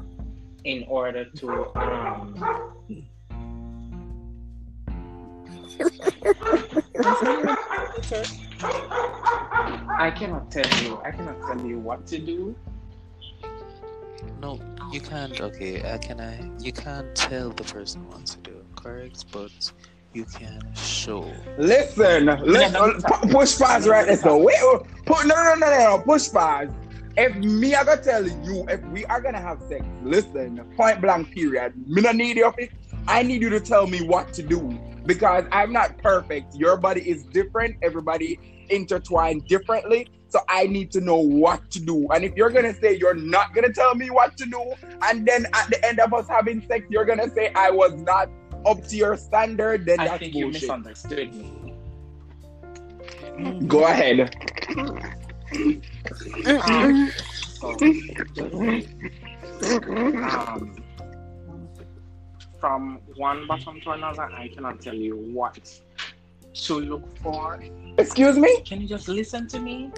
in 0.65 0.85
order 0.89 1.25
to 1.25 1.77
um, 1.77 3.07
I 9.99 10.11
cannot 10.15 10.51
tell 10.51 10.85
you. 10.85 11.01
I 11.05 11.11
cannot 11.11 11.41
tell 11.41 11.67
you 11.67 11.79
what 11.79 12.07
to 12.09 12.19
do. 12.19 12.57
No, 14.41 14.61
you 14.93 15.01
can't. 15.01 15.41
Okay, 15.41 15.83
uh, 15.83 15.99
can 15.99 16.21
I? 16.21 16.51
You 16.59 16.73
can't 16.73 17.15
tell 17.15 17.51
the 17.51 17.65
person 17.65 18.07
what 18.09 18.27
to 18.27 18.39
correct? 18.87 19.25
But 19.33 19.73
you 20.13 20.25
can 20.25 20.61
show. 20.75 21.31
Listen, 21.59 22.27
listen, 22.45 23.03
pu- 23.03 23.29
push 23.29 23.59
pause 23.59 23.87
right 23.89 24.07
there. 24.07 24.17
So 24.17 24.39
wait, 24.39 24.59
put 25.05 25.27
no, 25.27 25.35
no, 25.35 25.55
no, 25.55 25.71
no, 25.71 25.79
no, 25.97 26.03
push 26.05 26.31
pause. 26.31 26.69
If 27.19 27.35
me, 27.37 27.75
I 27.75 27.85
gotta 27.85 28.03
tell 28.03 28.27
you, 28.27 28.67
if 28.69 28.83
we 28.89 29.05
are 29.07 29.21
gonna 29.21 29.41
have 29.41 29.61
sex, 29.69 29.85
listen, 30.03 30.61
point 30.77 31.01
blank, 31.01 31.33
period. 31.33 31.73
Me 31.89 32.03
not 32.03 32.17
need 32.17 32.37
you. 32.37 32.53
I 33.09 33.23
need 33.23 33.43
you 33.43 33.51
to 33.51 33.61
tell 33.61 33.87
me 33.87 34.03
what 34.07 34.33
to 34.35 34.43
do 34.43 34.79
because 35.07 35.45
I'm 35.53 35.73
not 35.73 35.97
perfect. 35.99 36.55
Your 36.55 36.77
body 36.77 37.09
is 37.09 37.25
different. 37.25 37.77
Everybody 37.83 38.39
intertwined 38.69 39.47
differently. 39.47 40.09
So 40.29 40.41
I 40.49 40.67
need 40.67 40.91
to 40.93 41.01
know 41.01 41.17
what 41.19 41.71
to 41.71 41.81
do. 41.81 42.09
And 42.11 42.25
if 42.25 42.35
you're 42.37 42.51
gonna 42.51 42.75
say 42.75 42.97
you're 42.97 43.15
not 43.15 43.55
gonna 43.55 43.73
tell 43.73 43.95
me 43.95 44.11
what 44.11 44.37
to 44.39 44.45
do, 44.45 44.75
and 45.03 45.27
then 45.27 45.47
at 45.55 45.71
the 45.71 45.83
end 45.87 46.01
of 46.01 46.13
us 46.13 46.29
having 46.29 46.67
sex, 46.67 46.85
you're 46.91 47.05
gonna 47.05 47.31
say 47.31 47.53
I 47.55 47.71
was 47.71 47.95
not 48.03 48.29
up 48.67 48.87
to 48.89 48.97
your 48.97 49.17
standard, 49.17 49.87
then 49.87 50.01
I 50.01 50.09
that's 50.09 50.19
think 50.19 50.35
you 50.35 50.49
misunderstood 50.49 51.35
me. 51.35 51.75
Go 53.67 53.85
ahead. 53.87 54.35
Um, 56.47 57.13
so, 57.61 57.71
um, 59.93 60.77
from 62.61 63.01
one 63.17 63.47
bottom 63.47 63.81
to 63.83 63.91
another, 63.91 64.25
I 64.25 64.49
cannot 64.49 64.81
tell 64.81 64.95
you 64.95 65.17
what 65.17 65.81
to 66.55 66.81
look 66.81 67.19
for. 67.19 67.63
Excuse 67.99 68.39
me? 68.39 68.61
Can 68.63 68.81
you 68.81 68.89
just 68.89 69.09
listen 69.09 69.47
to 69.49 69.61
me? 69.61 69.91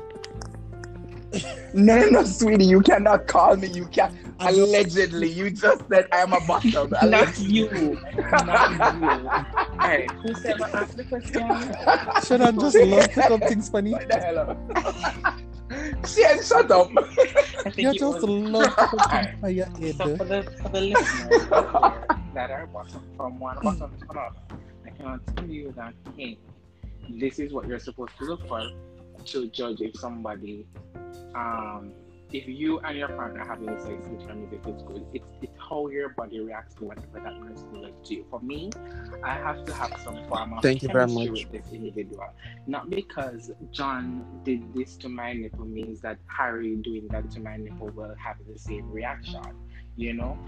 No, 1.75 1.99
no, 1.99 2.09
no, 2.09 2.25
sweetie, 2.25 2.65
you 2.65 2.81
cannot 2.81 3.27
call 3.27 3.57
me. 3.57 3.69
You 3.69 3.87
can 3.87 4.17
not 4.41 4.53
allegedly. 4.53 5.29
You 5.29 5.51
just 5.51 5.83
said 5.89 6.07
I 6.13 6.19
am 6.19 6.33
a 6.33 6.41
bottom. 6.47 6.91
Not 7.11 7.39
you. 7.39 8.01
Not 8.17 8.95
you. 9.01 9.81
Hey, 9.81 10.07
who's 10.23 10.45
ever 10.47 10.65
asked 10.65 10.97
the 10.97 11.05
question? 11.05 11.43
Should 12.25 12.41
I 12.41 12.51
just 12.53 12.77
love 12.79 13.11
pick 13.11 13.31
up 13.31 13.41
things 13.43 13.69
funny? 13.69 13.93
What 13.93 14.09
the 14.09 14.19
hell? 14.19 14.39
up? 14.39 16.07
Shit, 16.07 16.45
shut 16.47 16.71
up. 16.71 16.91
I 16.97 17.71
think 17.71 17.79
You 17.79 17.93
just 17.93 18.23
was- 18.23 18.25
love 18.25 18.75
pick 18.77 18.79
up 18.79 19.11
things 19.11 19.41
by 19.43 19.49
your 19.51 19.67
head. 19.67 19.97
So 19.97 20.17
for 20.17 20.25
the 20.25 20.43
for 20.63 20.69
the 20.71 20.81
listeners 20.81 21.49
that 22.35 22.51
are 22.51 22.67
bottom 22.69 23.03
from 23.17 23.39
one 23.39 23.59
bottom 23.63 23.91
to 23.99 24.07
another, 24.11 24.37
I 24.87 24.91
cannot 24.91 25.37
tell 25.37 25.47
you 25.47 25.73
that 25.77 25.93
hey, 26.17 26.39
this 27.11 27.39
is 27.39 27.53
what 27.53 27.67
you're 27.69 27.79
supposed 27.79 28.13
to 28.19 28.25
look 28.25 28.47
for 28.49 28.63
to 29.33 29.49
judge 29.49 29.81
if 29.81 29.97
somebody 29.97 30.67
um 31.35 31.93
if 32.33 32.47
you 32.47 32.79
and 32.81 32.99
your 32.99 33.09
partner 33.09 33.41
are 33.41 33.49
having 33.49 33.69
sex 33.79 34.07
determines 34.07 34.53
if 34.53 34.67
it's 34.67 34.83
good. 34.83 35.03
It's 35.15 35.25
it's 35.41 35.57
how 35.69 35.89
your 35.89 36.11
body 36.11 36.41
reacts 36.41 36.75
to 36.77 36.85
whatever 36.85 37.21
that 37.25 37.41
person 37.41 37.81
does 37.83 37.95
to 38.05 38.15
you. 38.17 38.27
For 38.29 38.41
me, 38.41 38.71
I 39.25 39.35
have 39.35 39.65
to 39.65 39.73
have 39.73 39.95
some 40.05 40.19
form 40.29 40.53
of 40.53 40.63
Thank 40.63 40.83
you 40.83 40.89
very 40.89 41.07
chemistry 41.07 41.31
much. 41.31 41.47
with 41.53 41.65
this 41.65 41.73
individual. 41.73 42.27
Not 42.67 42.91
because 42.91 43.51
John 43.71 44.27
did 44.45 44.75
this 44.75 44.97
to 44.99 45.09
my 45.09 45.33
nipple 45.33 45.65
means 45.65 46.01
that 46.03 46.19
Harry 46.27 46.77
doing 46.77 47.09
that 47.09 47.31
to 47.31 47.41
my 47.41 47.57
nipple 47.57 47.89
will 47.89 48.15
have 48.23 48.37
the 48.47 48.59
same 48.59 48.91
reaction. 48.91 49.41
You 49.97 50.13
know? 50.13 50.39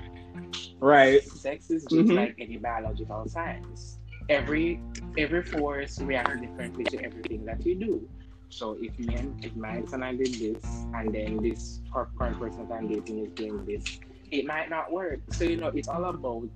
Right. 0.81 1.23
Sex 1.23 1.71
is 1.71 1.85
just 1.85 2.11
Mhm. 2.11 2.17
like 2.17 2.35
any 2.39 2.59
biological 2.59 3.27
science. 3.27 3.99
Every 4.29 4.81
every 5.17 5.43
force 5.43 5.99
reacts 6.01 6.41
differently 6.41 6.85
to 6.85 7.03
everything 7.03 7.45
that 7.47 7.65
you 7.65 7.75
do. 7.75 8.09
So 8.51 8.77
if 8.81 8.99
me 8.99 9.15
and 9.15 9.43
if 9.45 9.55
my 9.57 9.79
ex 9.79 9.93
and 9.93 10.05
I 10.05 10.15
did 10.15 10.35
this, 10.35 10.65
and 10.95 11.15
then 11.15 11.41
this 11.41 11.81
cur- 11.93 12.09
current 12.19 12.39
person 12.39 12.69
that 12.69 12.75
I'm 12.75 12.89
dating 12.89 13.25
is 13.25 13.33
doing 13.33 13.65
this, 13.65 14.01
it 14.31 14.45
might 14.45 14.69
not 14.69 14.93
work. 14.93 15.21
So 15.31 15.45
you 15.45 15.57
know, 15.57 15.69
it's 15.69 15.89
all 15.89 16.05
about 16.05 16.51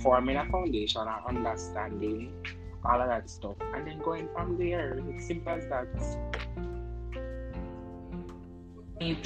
forming 0.00 0.36
a 0.36 0.46
foundation 0.46 1.02
and 1.02 1.36
understanding 1.38 2.32
all 2.84 3.00
of 3.00 3.08
that 3.08 3.28
stuff, 3.28 3.56
and 3.74 3.86
then 3.86 3.98
going 3.98 4.28
from 4.32 4.56
there. 4.58 5.00
It's 5.10 5.26
simple 5.26 5.52
as 5.52 5.66
that. 5.68 5.88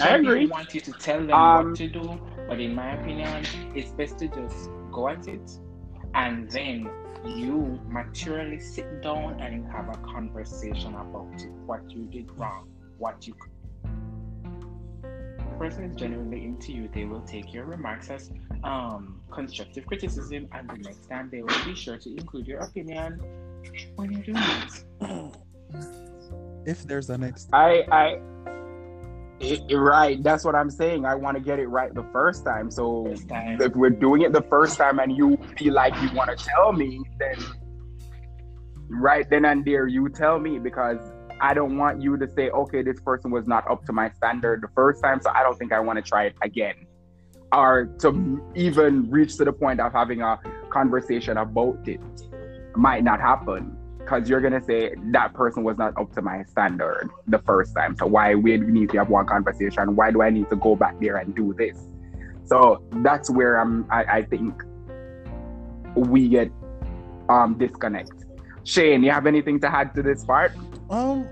I 0.01 0.17
agree. 0.17 0.47
want 0.47 0.75
you 0.75 0.81
to 0.81 0.93
tell 0.93 1.21
them 1.21 1.33
Um, 1.33 1.69
what 1.69 1.77
to 1.77 1.89
do, 1.89 2.19
but 2.49 2.59
in 2.59 2.75
my 2.75 2.95
opinion, 2.95 3.45
it's 3.75 3.91
best 3.91 4.19
to 4.21 4.29
just 4.29 4.71
go 4.91 5.09
at 5.09 5.29
it, 5.29 5.51
and 6.15 6.51
then 6.51 6.89
you 7.25 7.81
maturely 7.87 8.59
sit 8.61 9.03
down 9.03 9.41
and 9.41 9.67
have 9.71 9.89
a 9.89 9.99
conversation 9.99 10.95
about 10.95 11.29
it, 11.37 11.51
what 11.67 11.91
you 11.91 12.05
did 12.05 12.31
wrong, 12.39 12.69
what 12.99 13.27
you. 13.27 13.35
The 15.03 15.59
person 15.59 15.85
is 15.85 15.97
genuinely 15.97 16.45
into 16.45 16.73
you, 16.73 16.89
they 16.95 17.05
will 17.05 17.23
take 17.23 17.53
your 17.53 17.65
remarks 17.65 18.11
as 18.11 18.31
um, 18.65 19.21
constructive 19.31 19.87
criticism, 19.87 20.49
and 20.53 20.69
the 20.69 20.77
next 20.77 21.09
time 21.09 21.29
they 21.31 21.43
will 21.43 21.65
be 21.65 21.75
sure 21.75 21.97
to 21.99 22.17
include 22.17 22.47
your 22.47 22.61
opinion 22.61 23.21
when 23.97 24.13
you're 24.13 24.23
doing 24.23 24.37
it. 24.39 24.85
If 26.67 26.87
there's 26.87 27.11
a 27.11 27.19
next 27.19 27.49
I, 27.53 27.85
I, 27.91 28.21
i- 29.41 29.59
i- 29.71 29.75
right. 29.75 30.23
That's 30.23 30.45
what 30.45 30.55
I'm 30.55 30.71
saying. 30.71 31.05
I 31.05 31.15
want 31.15 31.37
to 31.37 31.43
get 31.43 31.59
it 31.59 31.69
right 31.69 31.93
the 31.95 32.05
first 32.13 32.45
time. 32.45 32.71
So 32.71 33.07
First 33.07 33.29
time. 33.29 33.61
if 33.61 33.75
we're 33.75 33.91
doing 33.91 34.23
it 34.23 34.33
the 34.33 34.43
first 34.43 34.77
time 34.79 34.99
and 34.99 35.17
you 35.17 35.37
feel 35.57 35.75
like 35.75 35.95
you 36.03 36.09
want 36.17 36.37
to 36.37 36.45
tell 36.45 36.73
me, 36.73 37.01
then 37.19 37.37
right 38.91 39.29
then 39.31 39.45
and 39.45 39.65
there, 39.65 39.87
you 39.87 40.09
tell 40.09 40.39
me 40.39 40.59
because 40.59 40.99
I 41.41 41.55
don't 41.55 41.77
want 41.79 42.03
you 42.03 42.17
to 42.17 42.29
say, 42.29 42.51
okay, 42.51 42.83
this 42.83 43.01
person 43.01 43.31
was 43.31 43.47
not 43.47 43.71
up 43.71 43.85
to 43.87 43.93
my 43.93 44.11
standard 44.11 44.61
the 44.63 44.69
first 44.75 45.03
time, 45.03 45.21
so 45.21 45.31
I 45.31 45.43
don't 45.43 45.57
think 45.57 45.73
I 45.73 45.81
want 45.81 45.97
to 45.99 46.03
try 46.03 46.25
it 46.25 46.35
again. 46.43 46.75
Or 47.53 47.87
to 48.01 48.43
even 48.55 49.09
reach 49.11 49.37
to 49.37 49.45
the 49.45 49.53
point 49.53 49.81
of 49.81 49.93
having 49.93 50.21
a 50.21 50.39
conversation 50.71 51.37
about 51.39 51.87
it 51.87 52.01
might 52.77 53.05
not 53.05 53.21
happen 53.21 53.77
because 54.09 54.29
you're 54.29 54.41
gonna 54.41 54.63
say 54.63 54.95
that 55.13 55.35
person 55.35 55.63
was 55.65 55.77
not 55.77 55.93
up 55.99 56.11
to 56.15 56.23
my 56.23 56.43
standard 56.45 57.11
the 57.27 57.39
first 57.41 57.75
time. 57.75 57.95
So 57.99 58.07
why 58.07 58.35
we 58.35 58.57
need 58.57 58.89
to 58.91 58.99
have 58.99 59.11
one 59.11 59.27
conversation? 59.27 59.95
Why 59.97 60.11
do 60.11 60.23
I 60.23 60.31
need 60.31 60.49
to 60.49 60.57
go 60.57 60.75
back 60.77 60.99
there 60.99 61.17
and 61.19 61.35
do 61.35 61.53
this? 61.53 61.77
So 62.47 62.83
that's 63.03 63.29
where 63.31 63.57
I'm. 63.61 63.87
I, 63.91 64.05
I 64.05 64.23
think 64.23 64.55
we 65.95 66.29
get 66.29 66.51
um 67.29 67.59
disconnect. 67.59 68.13
Shane, 68.65 69.03
you 69.03 69.11
have 69.11 69.27
anything 69.27 69.61
to 69.61 69.69
add 69.69 69.95
to 69.95 70.03
this 70.03 70.25
part? 70.25 70.53
Um, 70.89 71.29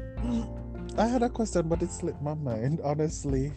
I 0.99 1.07
had 1.07 1.23
a 1.23 1.31
question, 1.31 1.69
but 1.69 1.83
it 1.83 1.91
slipped 1.91 2.21
my 2.21 2.35
mind, 2.35 2.81
honestly. 2.85 3.53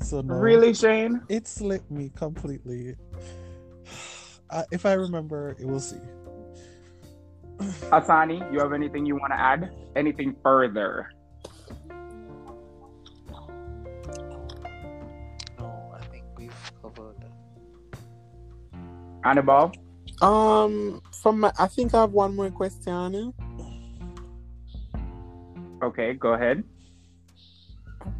So 0.00 0.22
no, 0.22 0.34
Really, 0.34 0.72
Shane? 0.72 1.20
it 1.28 1.46
slipped 1.46 1.90
me 1.90 2.10
completely. 2.16 2.94
I, 4.50 4.64
if 4.70 4.84
I 4.86 4.94
remember, 4.94 5.56
it 5.58 5.66
will 5.66 5.80
see. 5.80 6.00
Asani, 7.90 8.52
you 8.52 8.58
have 8.60 8.72
anything 8.72 9.06
you 9.06 9.16
want 9.16 9.32
to 9.32 9.38
add? 9.40 9.70
Anything 9.96 10.36
further? 10.42 11.10
No, 15.58 15.94
I 15.94 16.04
think 16.10 16.24
we've 16.36 16.72
covered. 16.80 17.24
Annabelle? 19.24 19.72
Um, 20.20 21.02
from 21.22 21.40
my, 21.40 21.52
I 21.58 21.66
think 21.66 21.94
I 21.94 22.02
have 22.02 22.12
one 22.12 22.36
more 22.36 22.50
question. 22.50 23.32
Okay, 25.82 26.14
go 26.14 26.34
ahead. 26.34 26.62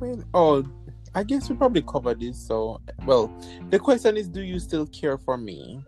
Wait, 0.01 0.19
oh, 0.35 0.65
I 1.15 1.23
guess 1.23 1.49
we 1.49 1.57
probably 1.57 1.83
covered 1.83 2.21
this. 2.21 2.39
So, 2.39 2.81
well, 3.05 3.33
the 3.71 3.79
question 3.79 4.17
is, 4.17 4.29
do 4.29 4.41
you 4.41 4.59
still 4.59 4.87
care 4.87 5.19
for 5.19 5.37
me? 5.37 5.85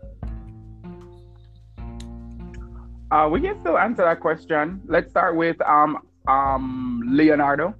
Uh, 3.15 3.29
we 3.29 3.39
can 3.39 3.57
still 3.61 3.77
answer 3.77 4.03
that 4.03 4.19
question. 4.19 4.81
Let's 4.87 5.09
start 5.09 5.37
with 5.37 5.55
um 5.61 6.05
um 6.27 7.01
Leonardo. 7.07 7.73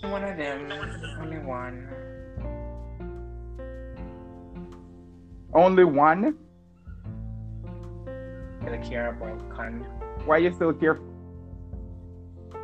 One 0.00 0.24
of 0.24 0.38
them, 0.38 0.72
only 1.20 1.38
one. 1.38 1.86
Only 5.52 5.84
one? 5.84 6.38
Gonna 8.64 8.82
care 8.88 9.10
about 9.10 9.50
con. 9.50 9.84
Why 10.24 10.38
you 10.38 10.50
still 10.54 10.72
care? 10.72 10.94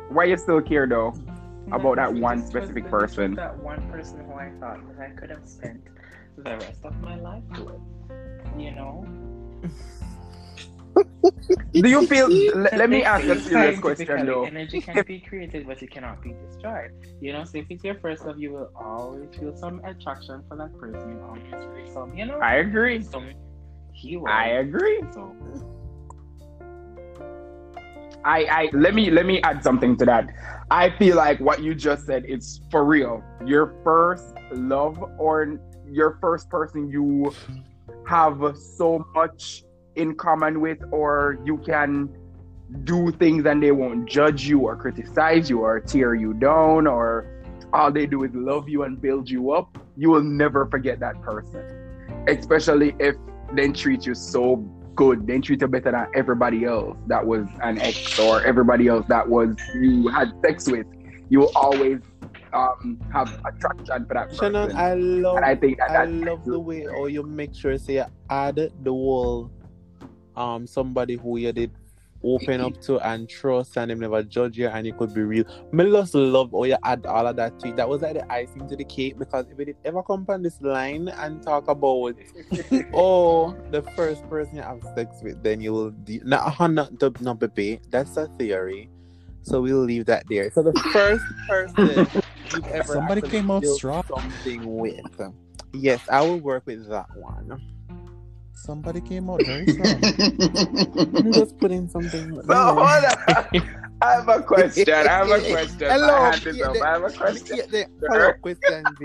Why 0.09 0.23
you 0.23 0.37
still 0.37 0.61
care 0.61 0.87
though? 0.87 1.13
About 1.71 1.97
that 1.97 2.11
one 2.11 2.41
specific 2.41 2.89
person. 2.89 3.35
That 3.35 3.61
one 3.61 3.87
person 3.91 4.25
who 4.25 4.33
I 4.33 4.49
thought 4.59 4.79
that 4.89 5.05
I 5.05 5.09
could 5.11 5.29
have 5.29 5.45
spent 5.45 5.83
the 6.35 6.57
rest 6.57 6.83
of 6.83 6.99
my 7.01 7.15
life 7.15 7.43
with. 7.59 7.94
You 8.57 8.71
know? 8.71 9.05
Do 11.73 11.89
you 11.89 12.07
feel? 12.07 12.29
let, 12.55 12.77
let 12.77 12.89
me 12.89 13.03
ask 13.03 13.25
a 13.25 13.41
serious 13.41 13.79
question 13.79 14.25
though. 14.25 14.45
Energy 14.45 14.81
can 14.81 15.03
be 15.05 15.19
created, 15.19 15.67
but 15.67 15.81
it 15.81 15.91
cannot 15.91 16.21
be 16.21 16.33
destroyed. 16.47 16.91
You 17.21 17.33
know, 17.33 17.43
so 17.43 17.57
if 17.57 17.65
it's 17.69 17.83
your 17.83 17.95
first 17.95 18.25
love, 18.25 18.39
you 18.39 18.53
will 18.53 18.71
always 18.75 19.29
feel 19.37 19.55
some 19.55 19.81
attraction 19.83 20.43
for 20.47 20.57
that 20.57 20.77
person. 20.79 21.11
You 21.11 21.21
always 21.27 21.43
feel 21.51 21.93
some, 21.93 22.17
you 22.17 22.25
know, 22.25 22.39
I 22.39 22.55
agree. 22.55 23.01
some. 23.01 23.29
I 24.27 24.47
agree. 24.47 25.01
So 25.13 25.35
I, 28.25 28.45
I 28.45 28.69
let 28.73 28.95
me 28.95 29.11
let 29.11 29.25
me 29.25 29.41
add 29.43 29.63
something 29.63 29.95
to 29.97 30.05
that. 30.05 30.27
I 30.71 30.89
feel 30.97 31.15
like 31.15 31.39
what 31.39 31.61
you 31.61 31.75
just 31.75 32.05
said 32.05 32.25
is 32.25 32.59
for 32.71 32.83
real. 32.83 33.21
Your 33.45 33.75
first 33.83 34.33
love 34.51 34.97
or 35.19 35.59
your 35.87 36.17
first 36.19 36.49
person 36.49 36.89
you 36.89 37.31
have 38.07 38.57
so 38.57 39.05
much 39.13 39.63
in 39.95 40.15
common 40.15 40.61
with 40.61 40.79
or 40.91 41.39
you 41.45 41.57
can 41.59 42.09
do 42.83 43.11
things 43.11 43.45
and 43.45 43.61
they 43.61 43.71
won't 43.71 44.09
judge 44.09 44.45
you 44.45 44.59
or 44.59 44.75
criticize 44.75 45.49
you 45.49 45.61
or 45.61 45.79
tear 45.79 46.15
you 46.15 46.33
down 46.33 46.87
or 46.87 47.35
all 47.73 47.91
they 47.91 48.05
do 48.05 48.23
is 48.23 48.31
love 48.33 48.69
you 48.69 48.83
and 48.83 49.01
build 49.01 49.29
you 49.29 49.51
up. 49.51 49.77
You 49.97 50.09
will 50.09 50.23
never 50.23 50.65
forget 50.67 50.99
that 50.99 51.21
person. 51.21 51.63
Especially 52.27 52.95
if 52.99 53.15
they 53.53 53.69
treat 53.69 54.05
you 54.05 54.15
so 54.15 54.57
good. 54.95 55.27
They 55.27 55.39
treat 55.39 55.61
you 55.61 55.67
better 55.67 55.91
than 55.91 56.07
everybody 56.15 56.65
else 56.65 56.97
that 57.07 57.25
was 57.25 57.45
an 57.61 57.79
ex 57.79 58.17
or 58.17 58.43
everybody 58.43 58.87
else 58.87 59.05
that 59.09 59.27
was 59.27 59.55
you 59.75 60.07
had 60.07 60.31
sex 60.43 60.69
with. 60.69 60.87
You 61.29 61.39
will 61.39 61.51
always 61.55 61.99
um, 62.55 62.99
have 63.11 63.27
attraction 63.45 64.05
for 64.05 64.13
that 64.13 64.29
person. 64.29 64.53
Shannon, 64.53 64.75
I 64.75 64.93
love 64.95 65.37
and 65.37 65.45
I 65.45 65.55
think 65.55 65.77
that 65.77 65.91
I 65.91 66.05
love 66.05 66.45
the 66.45 66.59
way 66.59 66.85
how 66.85 67.05
you 67.05 67.23
make 67.23 67.53
sure 67.53 67.77
say 67.77 67.95
you 67.95 68.05
add 68.29 68.55
the 68.55 68.91
whole 68.91 69.51
um 70.35 70.67
somebody 70.67 71.15
who 71.15 71.37
you 71.37 71.51
did 71.51 71.71
open 72.23 72.59
up 72.59 72.81
to 72.81 72.99
and 73.07 73.29
trust 73.29 73.77
and 73.77 73.91
them 73.91 73.99
never 73.99 74.23
judge 74.23 74.57
you 74.57 74.67
and 74.67 74.87
it 74.87 74.97
could 74.97 75.13
be 75.13 75.21
real. 75.21 75.43
Me 75.71 75.89
just 75.91 76.15
love 76.15 76.49
how 76.51 76.63
you 76.63 76.77
add 76.83 77.05
all 77.05 77.27
of 77.27 77.35
that 77.35 77.59
to 77.59 77.67
it. 77.67 77.75
That 77.75 77.87
was 77.87 78.01
like 78.01 78.15
the 78.15 78.31
icing 78.31 78.67
to 78.67 78.75
the 78.75 78.83
cake 78.85 79.19
because 79.19 79.45
if 79.51 79.59
it 79.59 79.65
did 79.65 79.77
ever 79.85 80.01
come 80.01 80.25
on 80.27 80.41
this 80.41 80.59
line 80.61 81.07
and 81.09 81.43
talk 81.43 81.67
about 81.67 82.15
oh 82.93 83.55
the 83.69 83.83
first 83.95 84.27
person 84.29 84.55
you 84.55 84.63
have 84.63 84.81
sex 84.95 85.21
with 85.21 85.41
then 85.43 85.61
you 85.61 85.71
will 85.71 85.91
de- 85.91 86.21
not 86.23 86.59
not 86.71 86.99
the 86.99 87.11
not 87.19 87.39
baby. 87.39 87.79
That's 87.89 88.17
a 88.17 88.27
theory. 88.39 88.89
So 89.43 89.61
we'll 89.61 89.83
leave 89.83 90.05
that 90.07 90.23
there. 90.27 90.49
So 90.51 90.63
the 90.63 90.73
first 90.91 91.23
person 91.47 92.07
you've 92.53 92.67
ever 92.67 92.93
Somebody 92.93 93.21
came 93.21 93.49
out 93.51 93.65
strong. 93.65 94.03
something 94.07 94.77
with. 94.77 94.99
Yes, 95.73 96.01
I 96.09 96.21
will 96.21 96.39
work 96.39 96.63
with 96.65 96.87
that 96.89 97.07
one. 97.15 97.61
Somebody 98.53 99.01
came 99.01 99.29
out 99.29 99.43
very 99.43 99.67
strong. 99.67 100.01
I'm 101.15 101.33
just 101.33 101.57
putting 101.59 101.87
something. 101.89 102.41
So 102.43 102.53
hold 102.53 102.79
on. 102.79 103.63
I 104.01 104.13
have 104.13 104.27
a 104.29 104.41
question. 104.41 104.93
I 104.93 105.03
have 105.03 105.29
a 105.29 105.39
question. 105.51 105.89
Hello. 105.89 106.07
My 106.07 106.29
hand 106.31 106.47
is 106.47 106.57
Yeah, 106.57 106.65
up. 106.67 106.75
I 106.81 106.89
have 106.91 107.03
a 107.03 107.09
question. 107.11 107.57
Yeah, 107.57 107.65
the 107.69 108.07
follow-up 108.07 108.41
questions. 108.41 108.99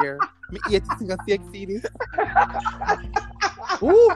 Me 0.50 0.60
eat 0.66 0.84
to 0.84 0.90
sing 0.98 1.10
a 1.12 1.18
sexy 1.28 1.66
this. 1.66 1.84
Ooh. 3.82 4.12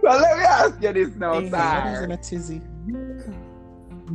So 0.00 0.10
let 0.10 0.38
me 0.38 0.44
ask 0.44 0.82
you 0.82 0.92
this 0.92 1.16
now, 1.16 1.40
Hey, 1.40 1.50
I 1.52 1.90
was 1.92 2.00
in 2.02 2.10
a 2.12 2.16
tizzy. 2.16 2.60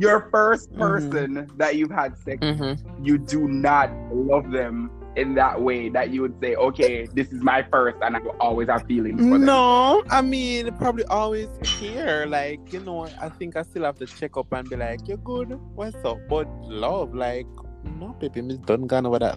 Your 0.00 0.28
first 0.32 0.72
Mhm. 0.72 0.78
person 0.78 1.50
that 1.58 1.76
you've 1.76 1.90
had 1.90 2.16
sex 2.16 2.38
Mm-hmm. 2.40 3.04
you 3.04 3.18
do 3.18 3.46
not 3.48 3.90
love 4.12 4.50
them 4.50 4.90
in 5.16 5.34
that 5.34 5.60
way 5.60 5.88
that 5.90 6.10
you 6.10 6.22
would 6.22 6.36
say, 6.40 6.54
okay, 6.54 7.06
this 7.12 7.28
is 7.32 7.42
my 7.42 7.60
first, 7.70 7.98
and 8.00 8.16
I 8.16 8.20
will 8.20 8.36
always 8.40 8.68
have 8.68 8.84
feelings 8.86 9.20
for 9.20 9.36
them. 9.36 9.44
No, 9.44 10.02
I 10.08 10.22
mean 10.22 10.72
probably 10.76 11.04
always 11.04 11.48
here. 11.80 12.24
Like 12.28 12.60
you 12.72 12.80
know, 12.80 13.10
I 13.20 13.28
think 13.28 13.56
I 13.56 13.62
still 13.62 13.84
have 13.84 13.98
to 13.98 14.06
check 14.06 14.36
up 14.36 14.46
and 14.52 14.70
be 14.70 14.76
like, 14.76 15.00
"You're 15.06 15.18
good, 15.18 15.58
what's 15.74 15.96
up?" 16.04 16.18
But 16.28 16.48
love, 16.62 17.14
like, 17.14 17.46
no, 17.84 18.14
baby, 18.20 18.40
Miss 18.40 18.58
done 18.58 18.86
gone 18.86 19.04
over 19.06 19.18
that 19.18 19.36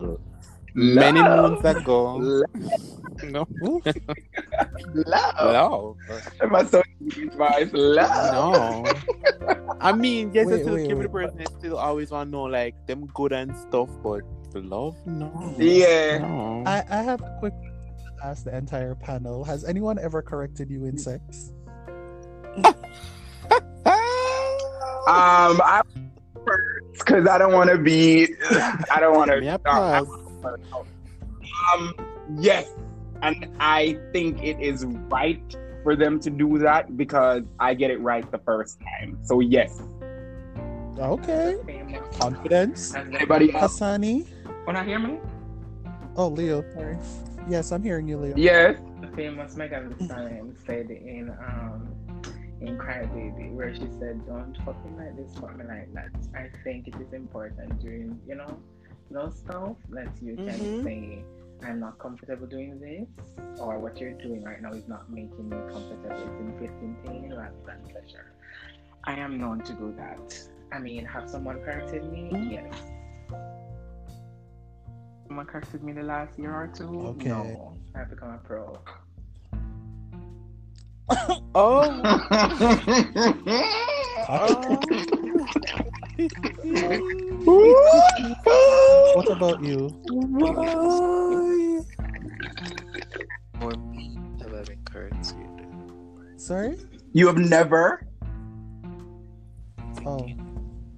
many 0.73 1.19
Love. 1.21 1.51
moons 1.63 1.65
ago. 1.65 2.15
Love. 2.15 2.45
No, 3.23 3.47
Love. 4.93 5.35
love. 5.39 5.97
Am 6.41 6.55
I 6.55 6.65
so 6.65 6.81
deep 7.07 7.33
voice? 7.33 7.69
Love. 7.73 8.33
No. 8.33 9.65
I 9.79 9.91
mean, 9.93 10.31
yes, 10.33 10.47
I 10.47 10.51
Wait, 10.51 10.61
still 10.61 10.73
wait, 10.75 10.87
care 10.87 10.95
for 10.97 11.03
the 11.03 11.09
person. 11.09 11.41
I 11.41 11.59
still 11.59 11.77
always 11.77 12.11
want 12.11 12.27
to 12.27 12.31
know 12.31 12.43
like 12.43 12.75
them 12.87 13.05
good 13.13 13.31
and 13.33 13.55
stuff, 13.55 13.89
but 14.01 14.21
love, 14.55 14.95
no. 15.05 15.55
Yeah. 15.57 16.19
No. 16.19 16.63
I, 16.65 16.83
I 16.89 16.97
have 17.03 17.21
a 17.21 17.37
quick 17.39 17.53
ask 18.23 18.45
the 18.45 18.55
entire 18.55 18.95
panel. 18.95 19.43
Has 19.43 19.63
anyone 19.65 19.99
ever 19.99 20.21
corrected 20.21 20.69
you 20.69 20.85
in 20.85 20.97
sex? 20.97 21.53
Um, 25.05 25.59
I 25.61 25.81
because 26.93 27.27
I 27.27 27.37
don't 27.37 27.51
want 27.51 27.69
to 27.69 27.77
be. 27.77 28.27
I 28.91 28.99
don't 28.99 29.15
want 29.17 29.29
May 29.31 29.49
I 30.45 30.55
to. 30.55 30.85
Um, 31.75 31.93
yes, 32.39 32.73
and 33.21 33.47
I 33.59 33.97
think 34.11 34.43
it 34.43 34.59
is 34.59 34.85
right 34.85 35.41
for 35.83 35.95
them 35.95 36.19
to 36.21 36.29
do 36.29 36.57
that 36.59 36.95
because 36.97 37.43
I 37.59 37.73
get 37.73 37.91
it 37.91 37.99
right 37.99 38.29
the 38.31 38.39
first 38.39 38.79
time. 38.79 39.17
So 39.23 39.39
yes. 39.39 39.81
Okay. 40.97 41.57
Confidence. 42.19 42.93
And 42.93 43.15
Anybody 43.15 43.53
else? 43.53 43.79
Hassani. 43.79 44.27
Wanna 44.65 44.83
hear 44.83 44.99
me? 44.99 45.19
Oh, 46.15 46.27
Leo. 46.27 46.63
Sorry. 46.73 46.97
Yes, 47.49 47.71
I'm 47.71 47.83
hearing 47.83 48.07
you, 48.07 48.17
Leo. 48.17 48.35
Yes. 48.37 48.77
The 49.01 49.07
famous 49.07 49.57
Megan 49.57 49.89
Thee 49.97 50.05
Stallion 50.05 50.55
said 50.65 50.89
in 50.89 51.29
um 51.29 51.89
in 52.61 52.77
Cry 52.77 53.05
Baby 53.07 53.49
where 53.49 53.73
she 53.73 53.87
said, 53.99 54.25
Don't 54.25 54.55
fuck 54.63 54.77
me 54.85 54.91
like 54.97 55.17
this, 55.17 55.33
fuck 55.35 55.57
me 55.57 55.65
like 55.65 55.93
that. 55.93 56.11
I 56.35 56.49
think 56.63 56.87
it 56.87 56.95
is 57.01 57.11
important 57.13 57.79
during, 57.81 58.19
you 58.27 58.35
know, 58.35 58.57
those 59.13 59.37
stuff 59.37 59.77
that 59.89 60.09
you 60.21 60.35
can 60.35 60.59
Mhm. 60.59 60.83
say 60.83 61.23
I'm 61.63 61.79
not 61.79 61.97
comfortable 61.99 62.47
doing 62.47 62.79
this 62.79 63.07
or 63.59 63.79
what 63.79 63.97
you're 64.01 64.13
doing 64.13 64.43
right 64.43 64.61
now 64.61 64.73
is 64.73 64.87
not 64.87 65.09
making 65.09 65.47
me 65.49 65.55
comfortable. 65.71 66.11
It's 66.11 66.39
inflicting 66.41 66.95
pain 67.05 67.33
rather 67.33 67.55
than 67.65 67.79
pleasure. 67.89 68.33
I 69.05 69.13
am 69.13 69.39
known 69.39 69.61
to 69.61 69.73
do 69.73 69.93
that. 69.97 70.49
I 70.71 70.79
mean, 70.79 71.05
have 71.05 71.29
someone 71.29 71.61
corrected 71.63 72.03
me? 72.11 72.31
Mhm. 72.33 72.51
Yes. 72.51 72.73
Someone 75.27 75.45
corrected 75.45 75.83
me 75.83 75.93
the 75.93 76.03
last 76.03 76.37
year 76.37 76.53
or 76.53 76.67
two? 76.67 77.07
Okay. 77.13 77.29
No. 77.29 77.77
I've 77.95 78.09
become 78.09 78.31
a 78.33 78.39
pro. 78.39 78.79
Oh. 81.55 82.01
What 87.45 89.29
about 89.29 89.63
you? 89.63 89.89
More 93.59 93.71
me 93.91 94.17
have 94.41 94.53
I 94.53 94.63
been 94.63 94.83
currency. 94.85 95.35
Sorry? 96.37 96.77
You 97.11 97.27
have 97.27 97.37
never. 97.37 98.07
Oh. 100.05 100.27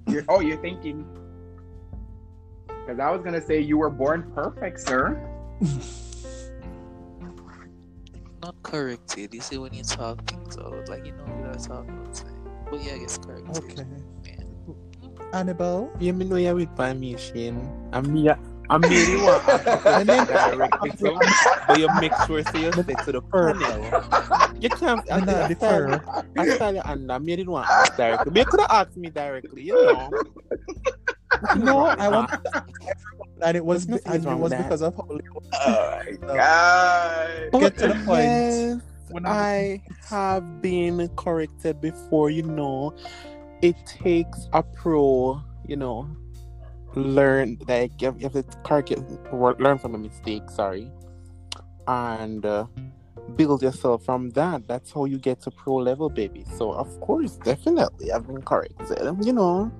You're, 0.08 0.24
oh, 0.30 0.39
you're 0.39 0.58
thinking. 0.58 1.06
Because 2.68 3.00
I 3.00 3.10
was 3.10 3.24
gonna 3.24 3.41
say 3.41 3.60
you 3.60 3.78
were 3.78 3.89
born 3.89 4.32
perfect, 4.34 4.80
sir. 4.80 5.20
Not 8.43 8.62
corrected. 8.62 9.34
Eh? 9.34 9.38
You 9.38 9.41
see 9.41 9.58
when 9.58 9.74
you 9.74 9.84
talk 9.84 10.24
things 10.30 10.58
out, 10.58 10.88
like 10.89 11.06
you 11.06 11.14
know 11.14 11.24
what 11.24 11.56
I 11.56 11.58
talk 11.58 11.88
about. 11.88 12.24
But 12.70 12.84
yeah, 12.84 12.93
I 12.93 12.98
guess 13.00 13.18
corrected. 13.18 13.58
Eh? 13.58 13.82
Okay. 13.82 13.86
Man. 15.32 15.49
Annabelle? 15.49 15.91
Yeah, 15.99 16.11
know 16.13 16.36
you 16.36 16.55
with 16.55 16.76
by 16.76 16.93
me, 16.93 17.17
Shane. 17.17 17.59
I'm 17.93 18.11
me. 18.13 18.30
I'm 18.69 18.82
me 18.82 19.17
one. 19.21 19.41
And 19.86 20.09
then- 20.09 20.26
directly 20.28 20.91
but 21.67 21.80
you 21.80 21.88
make 21.99 22.11
sure 22.26 22.43
say 22.43 22.61
you 22.63 22.71
stick 22.71 22.97
to 23.05 23.11
the 23.11 23.21
panel. 23.21 24.53
You 24.59 24.69
can't. 24.69 25.01
And 25.09 25.26
not 25.26 25.36
I 25.36 25.47
defer. 25.47 26.01
I 26.38 26.57
tell 26.57 26.73
you, 26.73 26.82
and 26.86 27.11
I 27.11 27.17
made 27.19 27.39
it 27.39 27.47
one 27.47 27.65
directly. 27.97 28.32
But 28.32 28.39
you 28.39 28.45
could 28.45 28.59
have 28.61 28.71
asked 28.71 28.97
me 28.97 29.09
directly, 29.09 29.63
you 29.63 29.76
know. 29.76 30.09
No, 31.57 31.86
I 31.86 32.07
want 32.07 32.30
to 32.32 32.39
everyone, 32.47 33.43
and 33.43 33.57
it 33.57 33.65
was 33.65 33.86
There's 33.88 34.01
and 34.05 34.26
it 34.26 34.36
was 34.36 34.51
that. 34.51 34.63
because 34.63 34.82
of 34.82 34.95
how 34.95 35.05
Leo 35.09 35.21
Oh 35.53 36.01
my 36.21 36.28
god. 36.34 37.51
Get 37.59 37.78
to 37.80 37.88
the 37.89 37.93
point. 38.05 38.23
Yes, 38.23 38.82
When 39.09 39.26
I 39.26 39.84
have 40.09 40.61
been 40.61 41.07
corrected 41.17 41.82
before, 41.82 42.30
you 42.30 42.43
know. 42.43 42.95
It 43.66 43.78
takes 43.86 44.39
a 44.53 44.61
pro, 44.61 45.41
you 45.66 45.78
know. 45.84 45.97
learn 46.95 47.57
like 47.68 47.91
you 48.01 48.07
have, 48.07 48.18
you 48.22 48.30
have 48.30 48.34
to 48.34 48.43
correct 48.63 48.91
learn 49.59 49.78
from 49.78 49.95
a 49.95 49.97
mistake. 49.97 50.49
Sorry, 50.49 50.91
and 51.88 52.45
uh, 52.45 52.66
build 53.36 53.61
yourself 53.61 54.05
from 54.05 54.30
that. 54.32 54.68
That's 54.68 54.91
how 54.91 55.05
you 55.05 55.18
get 55.18 55.41
to 55.41 55.51
pro 55.51 55.76
level, 55.76 56.09
baby. 56.09 56.45
So 56.57 56.72
of 56.72 56.99
course, 57.01 57.38
definitely, 57.38 58.11
I've 58.11 58.26
been 58.28 58.41
corrected. 58.41 58.97
You 59.26 59.34
know, 59.34 59.72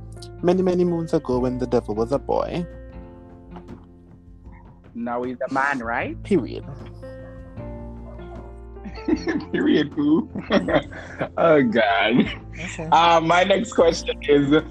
many 0.42 0.62
many 0.62 0.84
moons 0.84 1.14
ago 1.14 1.40
when 1.40 1.58
the 1.58 1.68
devil 1.68 1.96
was 1.96 2.12
a 2.12 2.20
boy. 2.20 2.66
Now 4.94 5.24
he's 5.24 5.38
a 5.48 5.54
man, 5.54 5.80
right? 5.80 6.22
Period. 6.24 6.66
Period, 9.52 9.92
poo. 9.92 10.30
oh 11.38 11.62
God. 11.62 12.20
Okay. 12.20 12.88
Uh, 12.92 13.20
my 13.22 13.44
next 13.44 13.74
question 13.74 14.18
is 14.24 14.64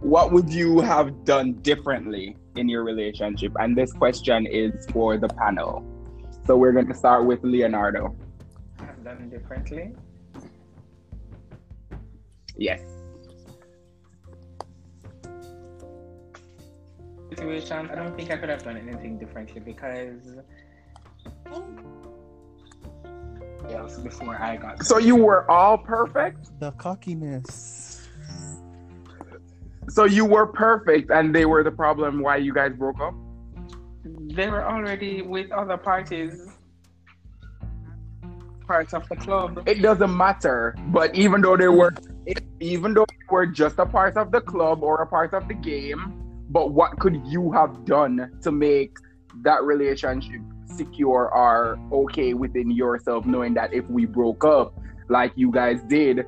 what 0.00 0.32
would 0.32 0.50
you 0.50 0.80
have 0.80 1.24
done 1.24 1.54
differently 1.54 2.36
in 2.56 2.68
your 2.68 2.84
relationship? 2.84 3.52
And 3.58 3.76
this 3.76 3.92
question 3.92 4.46
is 4.46 4.86
for 4.92 5.18
the 5.18 5.28
panel. 5.28 5.84
So 6.46 6.56
we're 6.56 6.72
going 6.72 6.88
to 6.88 6.94
start 6.94 7.26
with 7.26 7.40
Leonardo. 7.42 8.16
I've 8.78 9.04
done 9.04 9.28
differently. 9.28 9.92
Yes. 12.56 12.82
Situation, 17.30 17.90
I 17.90 17.94
don't 17.94 18.16
think 18.16 18.30
I 18.30 18.36
could 18.36 18.48
have 18.48 18.62
done 18.62 18.76
anything 18.76 19.18
differently 19.18 19.60
because 19.60 20.38
else 23.72 23.98
before 23.98 24.36
I 24.36 24.56
got 24.56 24.84
So 24.84 24.98
you 24.98 25.16
were 25.16 25.50
all 25.50 25.78
perfect? 25.78 26.58
The 26.60 26.72
cockiness. 26.72 28.08
So 29.88 30.04
you 30.04 30.24
were 30.24 30.46
perfect 30.46 31.10
and 31.10 31.34
they 31.34 31.46
were 31.46 31.62
the 31.62 31.70
problem 31.70 32.20
why 32.20 32.36
you 32.36 32.54
guys 32.54 32.72
broke 32.72 33.00
up? 33.00 33.14
they 34.32 34.48
were 34.48 34.64
already 34.64 35.22
with 35.22 35.50
other 35.50 35.76
parties 35.76 36.46
parts 38.70 38.94
of 38.94 39.08
the 39.08 39.16
club. 39.16 39.64
It 39.66 39.82
doesn't 39.82 40.16
matter. 40.16 40.76
But 40.92 41.16
even 41.16 41.40
though 41.42 41.56
they 41.56 41.66
were 41.66 41.92
even 42.60 42.94
though 42.94 43.06
they 43.08 43.26
were 43.28 43.46
just 43.46 43.80
a 43.80 43.86
part 43.86 44.16
of 44.16 44.30
the 44.30 44.40
club 44.40 44.84
or 44.84 45.02
a 45.02 45.06
part 45.06 45.34
of 45.34 45.48
the 45.48 45.54
game, 45.54 46.02
but 46.50 46.70
what 46.70 46.98
could 47.00 47.20
you 47.26 47.50
have 47.50 47.84
done 47.84 48.30
to 48.42 48.52
make 48.52 48.96
that 49.42 49.64
relationship 49.64 50.40
secure 50.70 51.30
or 51.34 51.78
okay 51.92 52.34
within 52.34 52.70
yourself, 52.70 53.26
knowing 53.26 53.54
that 53.54 53.72
if 53.72 53.88
we 53.90 54.06
broke 54.06 54.44
up 54.44 54.74
like 55.08 55.32
you 55.36 55.50
guys 55.50 55.82
did, 55.88 56.24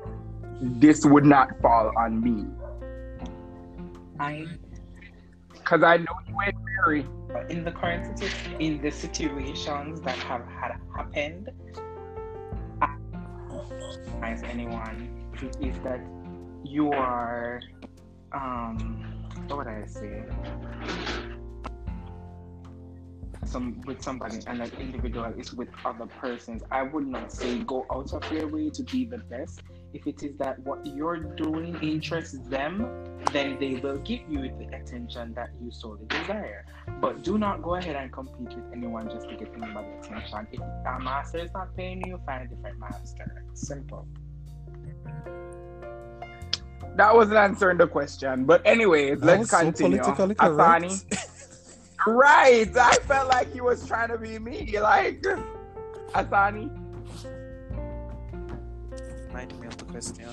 this 0.61 1.05
would 1.05 1.25
not 1.25 1.49
fall 1.61 1.91
on 1.97 2.21
me? 2.21 2.45
I 4.19 4.45
Because 5.53 5.83
I 5.83 5.97
know 5.97 6.13
you 6.27 6.35
ain't 6.45 6.55
married. 6.85 7.07
in 7.49 7.63
the 7.63 7.71
current 7.71 8.17
situ- 8.17 8.55
in 8.59 8.81
the 8.81 8.91
situations 8.91 10.01
that 10.01 10.17
have 10.19 10.45
had 10.47 10.71
happened 10.95 11.49
I 12.81 12.95
advise 14.15 14.43
anyone 14.43 15.09
is 15.59 15.75
that 15.83 15.99
you 16.63 16.91
are 16.91 17.59
um 18.33 19.03
what 19.47 19.57
would 19.57 19.67
I 19.67 19.85
say 19.85 20.23
some 23.47 23.81
with 23.85 24.01
somebody 24.01 24.39
and 24.47 24.59
that 24.59 24.73
individual 24.79 25.33
is 25.37 25.53
with 25.53 25.69
other 25.85 26.05
persons 26.05 26.63
I 26.71 26.83
would 26.83 27.07
not 27.07 27.31
say 27.31 27.59
go 27.59 27.85
out 27.91 28.13
of 28.13 28.31
your 28.31 28.47
way 28.47 28.69
to 28.69 28.83
be 28.83 29.05
the 29.05 29.17
best 29.17 29.61
if 29.93 30.07
it 30.07 30.23
is 30.23 30.35
that 30.37 30.59
what 30.59 30.85
you're 30.85 31.17
doing 31.17 31.77
interests 31.81 32.37
them 32.47 32.87
then 33.31 33.57
they 33.59 33.75
will 33.75 33.97
give 33.97 34.21
you 34.29 34.41
the 34.41 34.75
attention 34.75 35.33
that 35.35 35.49
you 35.61 35.71
solely 35.71 36.05
desire 36.07 36.65
but 36.99 37.23
do 37.23 37.37
not 37.37 37.61
go 37.61 37.75
ahead 37.75 37.95
and 37.95 38.11
compete 38.11 38.55
with 38.55 38.65
anyone 38.73 39.09
just 39.09 39.29
to 39.29 39.35
get 39.35 39.49
anybody's 39.55 40.05
attention. 40.05 40.47
If 40.51 40.59
a 40.59 40.99
master 41.01 41.39
is 41.39 41.51
not 41.53 41.75
paying 41.75 42.05
you, 42.05 42.19
find 42.25 42.43
a 42.43 42.55
different 42.55 42.79
master. 42.79 43.45
Simple. 43.53 44.07
That 46.95 47.15
wasn't 47.15 47.37
answering 47.37 47.77
the 47.77 47.87
question. 47.87 48.45
But 48.45 48.65
anyways, 48.65 49.21
let's 49.21 49.39
was 49.39 49.49
so 49.49 49.59
continue. 49.59 50.01
politically 50.01 50.35
correct. 50.35 50.83
Asani. 50.83 51.19
Right. 52.07 52.69
I 52.77 52.95
felt 53.07 53.29
like 53.29 53.53
he 53.53 53.61
was 53.61 53.87
trying 53.87 54.09
to 54.09 54.17
be 54.17 54.39
me. 54.39 54.77
Like 54.79 55.21
Asani, 56.13 56.69
Remind 59.27 59.59
me 59.59 59.67
of 59.67 59.77
the 59.77 59.85
question. 59.85 60.29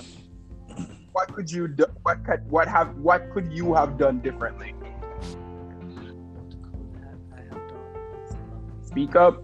what 1.11 1.33
could 1.33 1.51
you 1.51 1.67
do 1.67 1.85
what 2.03 2.23
could 2.25 2.49
what 2.49 2.67
have 2.67 2.95
what 2.97 3.29
could 3.31 3.51
you 3.51 3.73
have 3.73 3.97
done 3.97 4.19
differently? 4.21 4.75
Could 6.63 7.03
have 7.03 7.19
I 7.33 7.41
have 7.53 7.67
done? 7.67 8.83
Speak 8.83 9.15
up. 9.15 9.43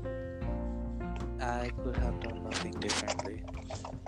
I 1.42 1.72
could 1.84 1.98
have 1.98 2.20
done 2.22 2.44
nothing 2.44 2.74
differently. 2.80 3.27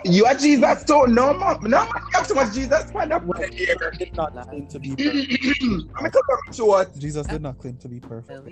You 0.06 0.26
are 0.26 0.36
Jesus 0.36 0.84
too. 0.84 1.08
No 1.08 1.34
more 1.34 1.60
no 1.62 1.86
more 1.86 1.94
you 1.96 2.02
have 2.14 2.28
too 2.28 2.36
much 2.36 2.54
Jesus 2.54 2.92
find 2.92 3.12
up 3.12 3.24
Well, 3.26 3.42
here. 3.52 3.76
did 3.98 4.16
not 4.16 4.34
claim 4.48 4.68
to 4.68 4.80
be 4.80 4.96
perfect. 4.96 5.62
I'm 5.62 5.88
gonna 5.98 6.10
come 6.12 6.54
short. 6.54 6.96
Jesus 6.98 7.28
did 7.28 7.42
not 7.42 7.58
claim 7.58 7.78
to 7.78 7.88
be 7.90 8.00
perfect. 8.00 8.48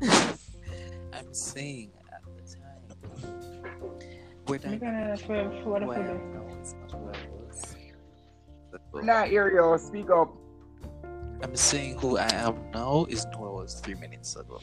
I'm 1.12 1.34
saying 1.34 1.90
at 2.12 2.22
the 2.24 2.42
time. 2.56 2.80
We're 4.46 4.60
I 4.66 4.76
gonna 4.76 5.16
for, 5.16 5.50
for 5.62 5.70
what 5.70 5.82
who 5.82 5.90
I 5.92 5.94
for 5.96 6.00
am 6.02 6.34
now 6.34 6.60
is 6.62 6.74
not 6.74 6.92
who 6.92 7.08
I 7.08 9.02
Nah, 9.02 9.22
Ariel, 9.24 9.78
speak 9.78 10.10
up. 10.10 10.34
I'm 11.42 11.56
saying 11.56 11.98
who 11.98 12.18
I 12.18 12.28
am 12.34 12.56
now 12.72 13.06
is 13.08 13.26
who 13.36 13.46
I 13.46 13.50
was 13.50 13.80
three 13.80 13.94
minutes 13.94 14.36
ago. 14.36 14.60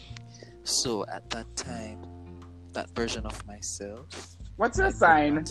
So 0.63 1.05
at 1.07 1.30
that 1.32 1.47
time, 1.55 2.05
that 2.74 2.89
version 2.95 3.26
of 3.26 3.45
myself, 3.47 4.36
What's 4.58 4.80
your 4.80 4.91
sign? 4.91 5.45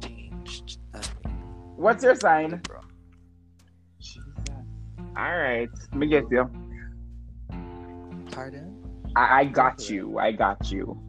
changed. 0.00 0.78
What's 1.76 2.04
your 2.04 2.14
sign? 2.14 2.60
Bro. 2.62 2.80
Alright. 5.18 5.70
Let 5.92 5.98
me 5.98 6.06
get 6.06 6.24
you. 6.30 6.50
Pardon? 8.30 8.76
I, 9.16 9.40
I 9.40 9.44
got 9.46 9.88
you. 9.88 10.18
I 10.18 10.32
got 10.32 10.70
you. 10.70 11.00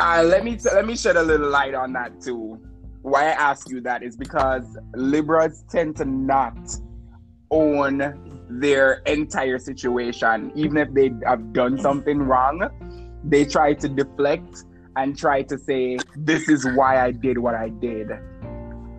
Uh, 0.00 0.22
let 0.24 0.42
me 0.42 0.56
t- 0.56 0.70
let 0.72 0.86
me 0.86 0.96
shed 0.96 1.16
a 1.16 1.22
little 1.22 1.50
light 1.50 1.74
on 1.74 1.92
that 1.92 2.18
too. 2.18 2.58
Why 3.02 3.24
I 3.24 3.32
ask 3.32 3.68
you 3.68 3.82
that 3.82 4.02
is 4.02 4.16
because 4.16 4.64
Libras 4.94 5.64
tend 5.70 5.96
to 5.96 6.06
not 6.06 6.56
own 7.50 8.46
their 8.48 9.02
entire 9.04 9.58
situation, 9.58 10.50
even 10.54 10.78
if 10.78 10.92
they 10.94 11.10
have 11.26 11.52
done 11.52 11.78
something 11.78 12.18
wrong. 12.18 12.70
They 13.24 13.44
try 13.44 13.74
to 13.74 13.88
deflect 13.88 14.64
and 14.96 15.16
try 15.16 15.42
to 15.42 15.58
say, 15.58 15.98
"This 16.16 16.48
is 16.48 16.66
why 16.74 17.00
I 17.04 17.10
did 17.12 17.38
what 17.38 17.54
I 17.54 17.68
did," 17.68 18.10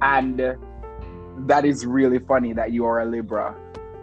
and 0.02 0.58
that 1.48 1.66
is 1.66 1.86
really 1.86 2.20
funny 2.20 2.54
that 2.54 2.72
you 2.72 2.86
are 2.86 3.02
a 3.02 3.06
Libra 3.06 3.56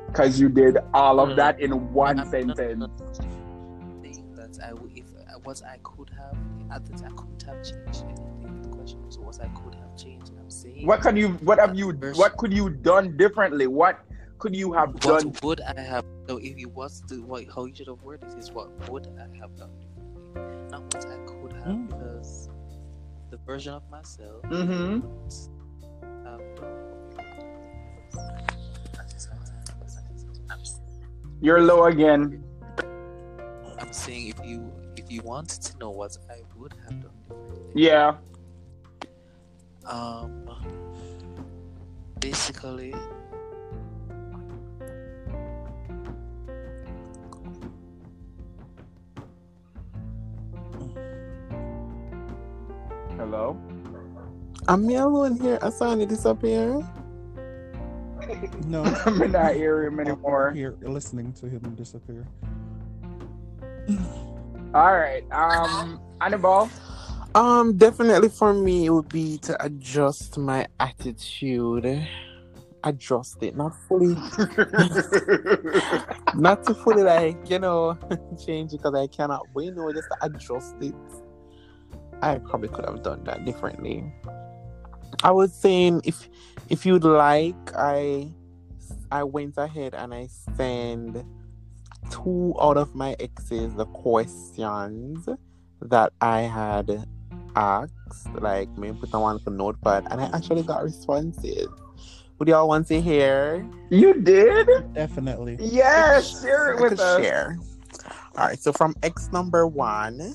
because 0.07 0.41
you 0.41 0.49
did 0.49 0.78
all 0.95 1.20
of 1.20 1.36
that 1.36 1.61
in 1.61 1.93
one 1.93 2.20
I'm 2.20 2.28
sentence. 2.30 2.59
that 4.34 4.59
I 4.62 4.70
if 4.95 5.05
uh, 5.14 5.38
what 5.45 5.62
I 5.64 5.78
could 5.82 6.11
have 6.11 6.36
at 6.72 6.84
the 6.86 6.93
time, 6.97 7.12
I 7.12 7.16
couldn't 7.16 7.43
have 7.43 7.62
changed 7.64 8.05
anything. 8.05 8.62
The 8.62 8.68
question 8.68 9.05
was 9.05 9.18
what 9.18 9.41
I 9.41 9.49
could 9.49 9.74
have 9.76 9.97
changed. 9.97 10.32
I'm 10.38 10.51
saying 10.51 10.86
What 10.86 11.01
could 11.01 11.16
you? 11.16 11.28
What 11.45 11.59
have 11.59 11.74
you? 11.76 11.93
Version- 11.93 12.18
What 12.18 12.36
could 12.36 12.53
you 12.53 12.70
done 12.70 13.16
differently? 13.16 13.66
What 13.66 14.01
could 14.38 14.57
you 14.57 14.72
have 14.72 14.93
what 15.05 15.22
done? 15.22 15.34
would 15.43 15.61
I 15.61 15.80
have? 15.80 16.05
So 16.28 16.38
if 16.38 16.57
it 16.59 16.70
was 16.70 17.03
the 17.09 17.16
what, 17.22 17.45
how 17.55 17.64
you 17.66 17.74
should 17.74 17.88
have 17.88 18.03
worded 18.03 18.30
it 18.32 18.38
is 18.38 18.51
what 18.53 18.68
would 18.91 19.07
I 19.18 19.36
have 19.38 19.55
done 19.57 19.70
not 20.70 20.82
what 20.82 21.06
I 21.06 21.16
could 21.26 21.52
have, 21.54 21.64
Hmm. 21.64 21.86
because 21.86 22.48
the 23.30 23.36
version 23.46 23.74
of 23.74 23.82
myself 23.90 24.42
Mm-hmm. 24.44 25.00
have 26.26 26.40
You're 31.42 31.62
low 31.62 31.84
again. 31.86 32.42
I'm 33.78 33.92
saying 33.92 34.28
if 34.28 34.44
you 34.44 34.70
if 34.96 35.10
you 35.10 35.22
wanted 35.22 35.62
to 35.62 35.78
know 35.78 35.88
what 35.90 36.16
I 36.28 36.42
would 36.56 36.74
have 36.84 37.00
done 37.00 37.16
differently, 37.28 37.82
Yeah. 37.82 38.16
um, 39.86 40.50
basically. 42.20 42.94
Hello. 53.20 53.54
I'm 54.66 54.88
I 54.88 54.94
alone 54.94 55.38
here? 55.38 55.58
Asani 55.58 56.08
disappear? 56.08 56.80
No. 58.64 58.82
I'm 59.04 59.20
in 59.20 59.32
that 59.32 59.56
area 59.56 59.90
anymore. 59.90 60.52
Here, 60.52 60.74
listening 60.80 61.34
to 61.34 61.46
him 61.46 61.60
disappear. 61.76 62.26
All 64.72 64.96
right. 64.96 65.22
Um, 65.32 66.00
Annabelle. 66.22 66.70
Um, 67.34 67.76
definitely 67.76 68.30
for 68.30 68.54
me, 68.54 68.86
it 68.86 68.90
would 68.90 69.10
be 69.10 69.36
to 69.42 69.62
adjust 69.62 70.38
my 70.38 70.66
attitude 70.80 72.08
adjust 72.84 73.42
it, 73.42 73.54
not 73.54 73.76
fully, 73.86 74.14
not 76.34 76.64
to 76.64 76.72
fully 76.72 77.02
like 77.02 77.36
you 77.50 77.58
know 77.58 77.98
change 78.46 78.72
it 78.72 78.78
because 78.78 78.94
I 78.94 79.06
cannot. 79.08 79.42
But 79.54 79.64
you 79.64 79.72
know, 79.72 79.92
just 79.92 80.08
to 80.08 80.16
adjust 80.24 80.76
it. 80.80 80.94
I 82.22 82.38
probably 82.38 82.68
could 82.68 82.84
have 82.84 83.02
done 83.02 83.24
that 83.24 83.44
differently. 83.44 84.04
I 85.22 85.30
was 85.30 85.52
saying 85.52 86.02
if 86.04 86.28
if 86.68 86.86
you'd 86.86 87.04
like, 87.04 87.56
I 87.74 88.28
I 89.10 89.24
went 89.24 89.56
ahead 89.56 89.94
and 89.94 90.14
I 90.14 90.28
sent 90.56 91.18
two 92.10 92.54
out 92.60 92.76
of 92.76 92.94
my 92.94 93.16
exes 93.20 93.74
the 93.74 93.86
questions 93.86 95.28
that 95.82 96.12
I 96.20 96.40
had 96.42 97.06
asked, 97.56 97.92
like 98.34 98.68
maybe 98.76 98.98
put 98.98 99.10
them 99.10 99.22
on 99.22 99.34
one 99.34 99.38
for 99.40 99.50
notepad, 99.50 100.06
and 100.10 100.20
I 100.20 100.30
actually 100.34 100.62
got 100.62 100.82
responses. 100.84 101.68
Would 102.38 102.48
y'all 102.48 102.68
want 102.68 102.86
to 102.88 103.00
hear? 103.00 103.68
you 103.90 104.14
did? 104.14 104.66
Definitely. 104.94 105.58
Yes, 105.60 106.40
share 106.40 106.72
it 106.72 106.78
I 106.78 106.80
with 106.82 106.90
could 106.92 107.00
us. 107.00 107.22
share. 107.22 107.58
All 108.36 108.46
right, 108.46 108.58
so 108.58 108.72
from 108.72 108.94
X 109.02 109.28
number 109.32 109.66
one. 109.66 110.34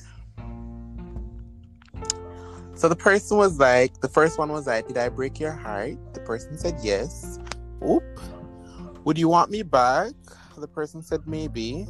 So 2.76 2.90
the 2.90 2.96
person 2.96 3.38
was 3.38 3.58
like, 3.58 4.02
the 4.02 4.10
first 4.10 4.38
one 4.38 4.52
was 4.52 4.68
like, 4.68 4.88
Did 4.88 4.98
I 4.98 5.10
break 5.10 5.40
your 5.40 5.54
heart? 5.54 5.98
The 6.14 6.20
person 6.20 6.58
said 6.58 6.78
yes. 6.84 7.40
Oop. 7.88 8.04
Would 9.06 9.18
you 9.18 9.30
want 9.30 9.50
me 9.50 9.64
back? 9.64 10.14
The 10.58 10.68
person 10.68 11.02
said 11.02 11.22
maybe. 11.26 11.88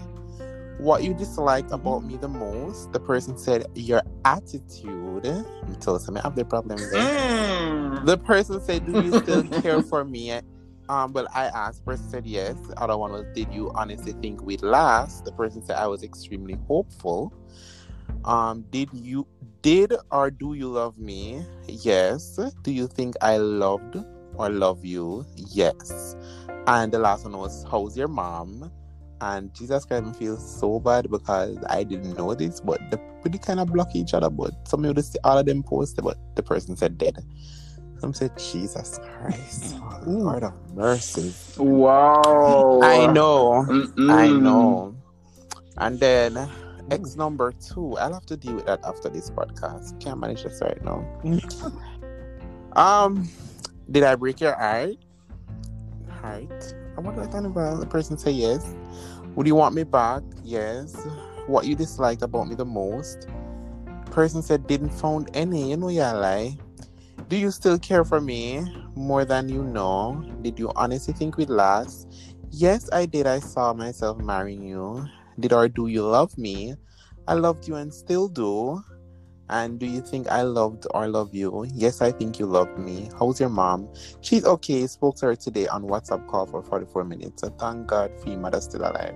What 0.77 1.03
you 1.03 1.13
dislike 1.13 1.69
about 1.71 2.03
me 2.03 2.17
the 2.17 2.27
most? 2.27 2.91
The 2.91 2.99
person 2.99 3.37
said 3.37 3.65
your 3.73 4.01
attitude. 4.25 5.25
Until 5.25 5.97
some 5.97 6.15
have 6.15 6.35
the 6.35 6.45
problem 6.45 6.77
there. 6.91 7.01
Mm. 7.01 8.05
The 8.05 8.17
person 8.17 8.61
said, 8.61 8.85
"Do 8.85 9.01
you 9.01 9.17
still 9.19 9.43
care 9.61 9.81
for 9.81 10.03
me?" 10.03 10.39
Um, 10.89 11.13
well, 11.13 11.27
I 11.33 11.45
asked. 11.45 11.79
The 11.79 11.91
person 11.91 12.09
said 12.09 12.27
yes. 12.27 12.57
The 12.67 12.79
other 12.79 12.97
one 12.97 13.13
was, 13.13 13.25
"Did 13.33 13.53
you 13.53 13.71
honestly 13.73 14.11
think 14.21 14.43
we'd 14.43 14.61
last?" 14.61 15.23
The 15.23 15.31
person 15.31 15.65
said, 15.65 15.77
"I 15.77 15.87
was 15.87 16.03
extremely 16.03 16.57
hopeful." 16.67 17.33
Um, 18.25 18.65
did 18.71 18.89
you 18.91 19.27
did 19.61 19.93
or 20.11 20.31
do 20.31 20.53
you 20.55 20.67
love 20.67 20.97
me? 20.97 21.45
Yes. 21.67 22.39
Do 22.63 22.71
you 22.71 22.87
think 22.87 23.15
I 23.21 23.37
loved 23.37 23.97
or 24.33 24.49
love 24.49 24.83
you? 24.83 25.25
Yes. 25.35 26.15
And 26.67 26.91
the 26.91 26.99
last 26.99 27.23
one 27.23 27.37
was, 27.37 27.63
"How's 27.69 27.95
your 27.95 28.07
mom?" 28.07 28.71
And 29.21 29.53
Jesus 29.53 29.85
Christ, 29.85 30.05
I 30.07 30.11
feel 30.13 30.37
so 30.37 30.79
bad 30.79 31.09
because 31.09 31.57
I 31.69 31.83
didn't 31.83 32.17
know 32.17 32.33
this, 32.33 32.59
but 32.59 32.81
they 32.91 32.97
pretty 33.21 33.37
kind 33.37 33.59
of 33.59 33.71
block 33.71 33.95
each 33.95 34.13
other. 34.13 34.29
But 34.29 34.67
some 34.67 34.83
of 34.85 34.95
the 34.95 35.19
all 35.23 35.37
of 35.37 35.45
them 35.45 35.63
posted, 35.63 36.03
but 36.03 36.17
the 36.35 36.43
person 36.43 36.75
said 36.75 36.97
dead. 36.97 37.23
Some 37.99 38.13
said 38.13 38.37
Jesus 38.37 38.99
Christ, 38.99 39.75
Ooh. 40.07 40.19
Lord 40.19 40.43
of 40.43 40.53
mercy. 40.73 41.33
Wow. 41.57 42.79
I 42.81 43.11
know, 43.13 43.65
Mm-mm. 43.69 44.11
I 44.11 44.29
know. 44.31 44.95
And 45.77 45.99
then 45.99 46.49
X 46.91 47.15
number 47.15 47.51
two, 47.51 47.97
I'll 47.97 48.13
have 48.13 48.25
to 48.27 48.37
deal 48.37 48.55
with 48.55 48.67
that 48.67 48.79
after 48.83 49.09
this 49.09 49.29
podcast. 49.31 49.99
Can't 49.99 50.19
manage 50.19 50.43
this 50.43 50.61
right 50.61 50.81
now. 50.83 51.05
um, 52.75 53.27
did 53.89 54.03
I 54.03 54.15
break 54.15 54.39
your 54.39 54.55
heart? 54.55 54.95
Heart. 56.21 56.75
I 56.97 57.01
wonder 57.01 57.23
if 57.23 57.33
about 57.33 57.79
the 57.79 57.87
person 57.87 58.17
say 58.17 58.31
yes. 58.31 58.75
Would 59.35 59.47
you 59.47 59.55
want 59.55 59.75
me 59.75 59.83
back? 59.83 60.23
Yes. 60.43 60.95
What 61.47 61.65
you 61.65 61.75
disliked 61.75 62.21
about 62.21 62.47
me 62.47 62.55
the 62.55 62.65
most? 62.65 63.27
Person 64.11 64.41
said 64.41 64.65
didn't 64.67 64.91
found 64.91 65.29
any. 65.33 65.71
You 65.71 65.77
know 65.77 65.89
yeah 65.89 66.13
lie. 66.13 66.57
Do 67.27 67.35
you 67.35 67.51
still 67.51 67.79
care 67.79 68.05
for 68.05 68.21
me 68.21 68.63
more 68.95 69.25
than 69.25 69.49
you 69.49 69.63
know? 69.63 70.23
Did 70.41 70.59
you 70.59 70.71
honestly 70.75 71.13
think 71.13 71.37
we'd 71.37 71.49
last? 71.49 72.07
Yes, 72.51 72.89
I 72.93 73.07
did. 73.07 73.27
I 73.27 73.39
saw 73.39 73.73
myself 73.73 74.19
marrying 74.19 74.63
you. 74.63 75.05
Did 75.39 75.53
or 75.53 75.67
do 75.67 75.87
you 75.87 76.03
love 76.03 76.37
me? 76.37 76.75
I 77.27 77.33
loved 77.33 77.67
you 77.67 77.75
and 77.75 77.93
still 77.93 78.27
do. 78.27 78.81
And 79.49 79.79
do 79.79 79.85
you 79.85 80.01
think 80.01 80.27
I 80.27 80.41
loved 80.41 80.87
or 80.91 81.07
love 81.07 81.35
you? 81.35 81.67
Yes, 81.73 82.01
I 82.01 82.11
think 82.11 82.39
you 82.39 82.45
loved 82.45 82.79
me. 82.79 83.09
How's 83.19 83.39
your 83.39 83.49
mom? 83.49 83.89
She's 84.21 84.45
okay. 84.45 84.87
Spoke 84.87 85.17
to 85.17 85.27
her 85.27 85.35
today 85.35 85.67
on 85.67 85.83
WhatsApp 85.83 86.27
call 86.27 86.47
for 86.47 86.63
44 86.63 87.03
minutes. 87.03 87.41
So 87.41 87.49
thank 87.49 87.87
God 87.87 88.11
for 88.21 88.29
mother's 88.29 88.63
still 88.63 88.81
alive. 88.81 89.15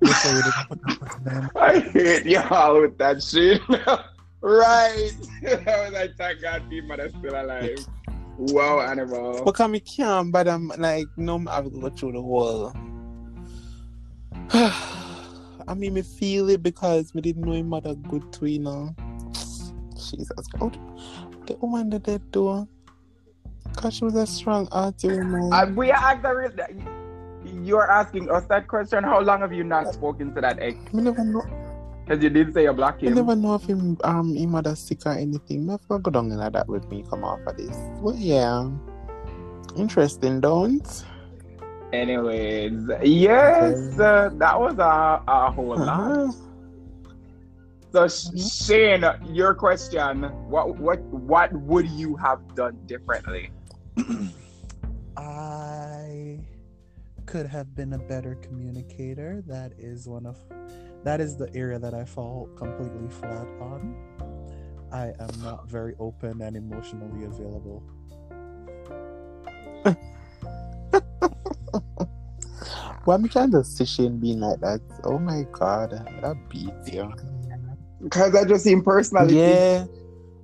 Before 0.00 0.32
we 0.32 0.42
didn't 0.42 0.68
put 0.68 0.80
that 0.86 1.00
person 1.00 1.24
down. 1.24 1.50
I 1.56 1.80
hate 1.80 2.26
y'all 2.26 2.80
with 2.80 2.96
that 2.96 3.22
shit. 3.22 3.60
right. 4.40 5.12
I 5.44 5.84
was 5.84 5.92
like, 5.92 6.16
thank 6.16 6.40
God 6.40 6.62
the 6.70 6.80
mother's 6.80 7.12
still 7.18 7.34
alive. 7.34 7.86
Wow, 8.38 8.80
animal. 8.80 9.44
Because 9.44 9.70
me 9.70 9.80
can't, 9.80 10.32
but 10.32 10.48
I'm 10.48 10.70
um, 10.70 10.80
like, 10.80 11.08
no, 11.18 11.44
I've 11.46 11.70
go 11.78 11.90
through 11.90 12.12
the 12.12 12.22
whole. 12.22 12.72
I 14.52 15.74
mean, 15.76 15.94
me 15.94 16.02
feel 16.02 16.50
it 16.50 16.60
because 16.60 17.14
me 17.14 17.20
didn't 17.20 17.44
know 17.44 17.52
him 17.52 17.68
mother 17.68 17.94
good 17.94 18.32
to 18.32 18.46
you 18.46 18.58
know. 18.58 18.94
Jesus, 19.94 20.46
God, 20.58 20.76
the 21.46 21.54
woman 21.60 21.90
that 21.90 22.02
did 22.02 22.32
do, 22.32 22.66
because 23.68 23.94
she 23.94 24.04
was 24.04 24.16
a 24.16 24.26
strong 24.26 24.66
artist, 24.72 25.04
you 25.04 25.22
know. 25.22 25.50
Uh, 25.52 25.70
we 25.76 25.92
are 25.92 26.02
actually, 26.02 26.48
you're 27.62 27.88
asking 27.88 28.28
us 28.28 28.44
that 28.46 28.66
question. 28.66 29.04
How 29.04 29.20
long 29.20 29.40
have 29.40 29.52
you 29.52 29.62
not 29.62 29.94
spoken 29.94 30.34
to 30.34 30.40
that 30.40 30.58
ex? 30.60 30.76
Me 30.92 31.04
never 31.04 31.22
know. 31.22 31.44
Because 32.04 32.20
you 32.24 32.30
did 32.30 32.52
say 32.52 32.64
you 32.64 32.72
block 32.72 33.00
him. 33.00 33.14
never 33.14 33.36
know 33.36 33.54
if 33.54 33.66
him 33.66 33.96
um 34.02 34.34
him 34.34 34.50
mother 34.50 34.74
sick 34.74 35.06
or 35.06 35.12
anything. 35.12 35.66
Me 35.66 35.72
have 35.72 36.02
go 36.02 36.10
down 36.10 36.28
like 36.30 36.54
that 36.54 36.66
with 36.66 36.90
me 36.90 37.04
come 37.08 37.22
off 37.22 37.38
of 37.46 37.56
this. 37.56 37.76
Well, 38.00 38.16
yeah, 38.16 38.68
interesting, 39.76 40.40
don't? 40.40 41.04
Anyways, 41.92 42.88
yes, 43.02 43.98
uh, 43.98 44.30
that 44.34 44.60
was 44.60 44.78
a, 44.78 45.22
a 45.26 45.50
whole 45.50 45.76
lot. 45.76 45.88
Uh-huh. 45.88 46.32
So 47.92 48.06
Shane, 48.06 49.04
your 49.26 49.54
question: 49.54 50.22
What 50.48 50.78
what 50.78 51.00
what 51.00 51.52
would 51.52 51.88
you 51.88 52.14
have 52.16 52.54
done 52.54 52.78
differently? 52.86 53.50
I 55.16 56.38
could 57.26 57.46
have 57.46 57.74
been 57.74 57.94
a 57.94 57.98
better 57.98 58.36
communicator. 58.36 59.42
That 59.48 59.72
is 59.76 60.06
one 60.06 60.26
of 60.26 60.36
that 61.02 61.20
is 61.20 61.36
the 61.36 61.52
area 61.54 61.78
that 61.80 61.94
I 61.94 62.04
fall 62.04 62.48
completely 62.56 63.08
flat 63.08 63.48
on. 63.60 63.96
I 64.92 65.06
am 65.18 65.42
not 65.42 65.68
very 65.68 65.94
open 65.98 66.42
and 66.42 66.56
emotionally 66.56 67.24
available. 67.24 67.82
Why 73.04 73.16
me 73.16 73.28
can't 73.28 73.50
just 73.52 73.76
see 73.76 73.84
Shane 73.86 74.18
being 74.18 74.40
like 74.40 74.60
that? 74.60 74.80
Oh 75.04 75.18
my 75.18 75.44
god, 75.52 75.90
that 75.90 76.36
beats 76.48 76.92
you. 76.92 77.10
Because 78.02 78.34
I 78.34 78.44
just 78.44 78.64
seen 78.64 78.82
personality. 78.82 79.36
Yeah. 79.36 79.84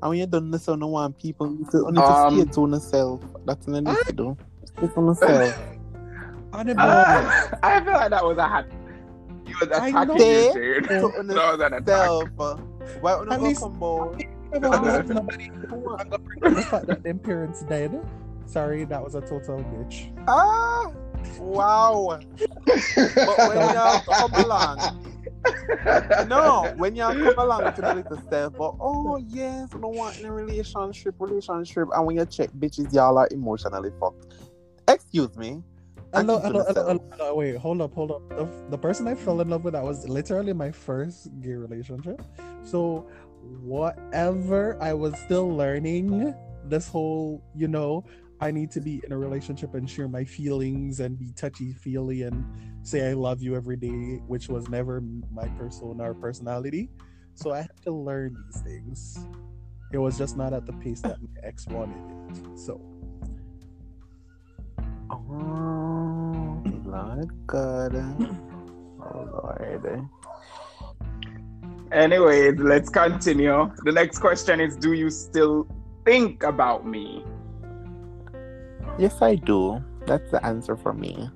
And 0.03 0.11
when 0.11 0.19
you 0.19 0.27
done 0.27 0.51
this 0.51 0.69
on 0.69 0.81
the 0.81 0.87
one 0.87 1.13
people 1.15 1.47
you 1.49 1.59
need 1.59 1.71
to, 1.71 1.79
you 1.79 1.87
need 1.93 1.95
to 1.97 2.05
Um, 2.05 2.35
stay 2.43 2.53
to 2.53 2.69
yourself. 2.69 3.23
That's 3.47 3.67
what 3.67 3.77
you 3.77 3.81
need 3.83 3.97
to 4.07 4.13
do. 4.13 4.37
Stay 4.77 4.87
to 4.89 5.01
yourself. 5.01 5.59
Honorable. 6.53 6.83
Uh, 6.83 7.49
I 7.63 7.81
feel 7.85 7.93
like 7.93 8.11
that 8.11 8.25
was 8.25 8.39
a 8.39 8.49
hat. 8.49 8.67
You 9.47 9.55
was 9.61 9.71
I 9.79 9.89
attacking 9.89 10.17
know. 10.17 10.25
you, 10.25 10.53
Shane. 10.53 10.83
That 11.29 11.59
was 11.59 11.61
an 11.61 11.73
attack. 11.75 12.09
Why 13.01 13.13
don't 13.13 13.33
At 13.33 13.41
you 13.41 13.47
least- 13.49 13.61
go 13.61 13.71
come? 13.71 14.21
I'm 14.53 14.61
gonna 14.61 15.03
bring 15.03 16.45
up 16.45 16.55
the 16.55 16.63
fact 16.63 16.87
that 16.87 17.03
them 17.03 17.19
parents 17.19 17.63
dead. 17.65 18.01
Sorry, 18.47 18.85
that 18.85 19.03
was 19.03 19.15
a 19.17 19.21
total 19.23 19.59
bitch. 19.65 20.13
Ah! 20.29 20.91
Wow. 21.39 22.21
But 22.37 23.39
when 23.49 23.59
y'all 23.75 24.01
come 24.01 24.35
along, 24.35 25.15
no, 26.29 26.75
when 26.77 26.97
y'all 26.97 27.15
come 27.15 27.39
along 27.39 27.75
to 27.75 27.81
the 27.81 27.95
little 27.95 28.17
stuff, 28.19 28.53
but 28.57 28.75
oh 28.81 29.17
yes, 29.17 29.69
I 29.75 29.79
don't 29.79 29.95
want 29.95 30.19
in 30.19 30.27
a 30.27 30.33
relationship, 30.33 31.15
relationship, 31.19 31.89
and 31.95 32.07
when 32.07 32.17
you 32.17 32.27
check 32.27 32.51
bitches, 32.59 32.93
y'all 32.93 33.19
are 33.19 33.29
emotionally 33.31 33.91
fucked. 34.01 34.35
Excuse 34.89 35.37
me. 35.37 35.63
Hello, 36.15 36.39
hello, 36.39 36.65
hello, 36.67 36.99
hello, 37.11 37.35
wait, 37.35 37.57
hold 37.57 37.81
up, 37.83 37.93
hold 37.93 38.13
up. 38.13 38.29
The, 38.31 38.49
the 38.71 38.79
person 38.79 39.07
I 39.07 39.15
fell 39.15 39.41
in 39.41 39.51
love 39.51 39.65
with, 39.65 39.75
that 39.75 39.83
was 39.83 40.09
literally 40.09 40.53
my 40.53 40.71
first 40.71 41.29
gay 41.41 41.55
relationship. 41.55 42.23
So, 42.63 43.07
whatever, 43.63 44.81
I 44.81 44.95
was 44.95 45.19
still 45.19 45.55
learning 45.55 46.35
this 46.65 46.89
whole, 46.89 47.43
you 47.55 47.69
know, 47.69 48.05
I 48.41 48.51
need 48.51 48.71
to 48.73 48.81
be 48.81 49.01
in 49.05 49.13
a 49.13 49.19
relationship 49.19 49.75
and 49.75 49.89
share 49.89 50.09
my 50.09 50.25
feelings 50.25 51.01
and 51.01 51.19
be 51.19 51.33
touchy 51.37 51.73
feely 51.73 52.23
and 52.23 52.45
say 52.83 53.09
I 53.09 53.15
love 53.15 53.43
you 53.43 53.57
every 53.57 53.77
day, 53.77 54.21
which 54.27 54.49
was 54.49 54.69
never 54.69 55.03
my 55.33 55.49
persona 55.59 56.11
or 56.11 56.15
personality. 56.15 56.91
So, 57.35 57.53
I 57.53 57.59
had 57.59 57.83
to 57.85 57.93
learn 57.93 58.37
these 58.47 58.63
things. 58.63 59.19
It 59.93 59.99
was 59.99 60.19
just 60.19 60.37
not 60.37 60.53
at 60.53 60.67
the 60.67 60.73
pace 60.75 61.01
that 61.03 61.21
my 61.21 61.29
ex 61.43 61.67
wanted 61.67 61.97
it. 62.31 62.59
So, 62.59 62.81
Oh, 65.11 66.63
Lord 66.85 67.31
God. 67.47 67.95
Oh 69.01 69.29
Lord. 69.33 70.09
Anyways, 71.93 72.59
let's 72.59 72.89
continue. 72.89 73.71
The 73.85 73.93
next 73.93 74.19
question 74.19 74.61
is: 74.61 74.77
Do 74.77 74.93
you 74.93 75.11
still 75.11 75.69
think 76.05 76.43
about 76.43 76.87
me? 76.87 77.25
Yes, 78.99 79.21
I 79.21 79.35
do. 79.35 79.83
That's 80.07 80.31
the 80.31 80.45
answer 80.45 80.77
for 80.77 80.93
me. 80.93 81.29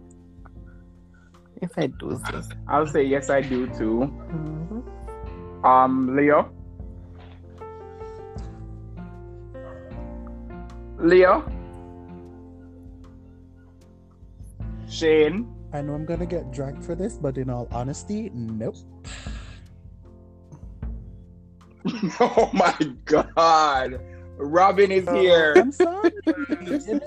Yes, 1.61 1.73
I 1.77 1.89
do. 1.89 2.19
sis. 2.31 2.49
I'll 2.69 2.87
say 2.87 3.03
yes, 3.05 3.29
I 3.29 3.43
do 3.43 3.67
too. 3.77 4.09
Mhm. 4.33 5.65
Um, 5.65 6.17
Leo. 6.17 6.51
Leo. 10.99 11.45
Shane. 14.89 15.47
I 15.73 15.83
know 15.83 15.95
I'm 15.95 16.05
gonna 16.05 16.27
get 16.27 16.51
dragged 16.51 16.83
for 16.85 16.95
this, 16.95 17.17
but 17.17 17.37
in 17.39 17.49
all 17.51 17.69
honesty, 17.71 18.31
nope. 18.35 18.77
Oh 22.21 22.51
my 22.53 22.75
God. 23.05 24.01
Robin 24.43 24.91
is 24.91 25.09
here. 25.11 25.53
I'm 25.57 25.71
sorry. 25.73 26.11
It 26.27 26.91
is- 26.91 27.01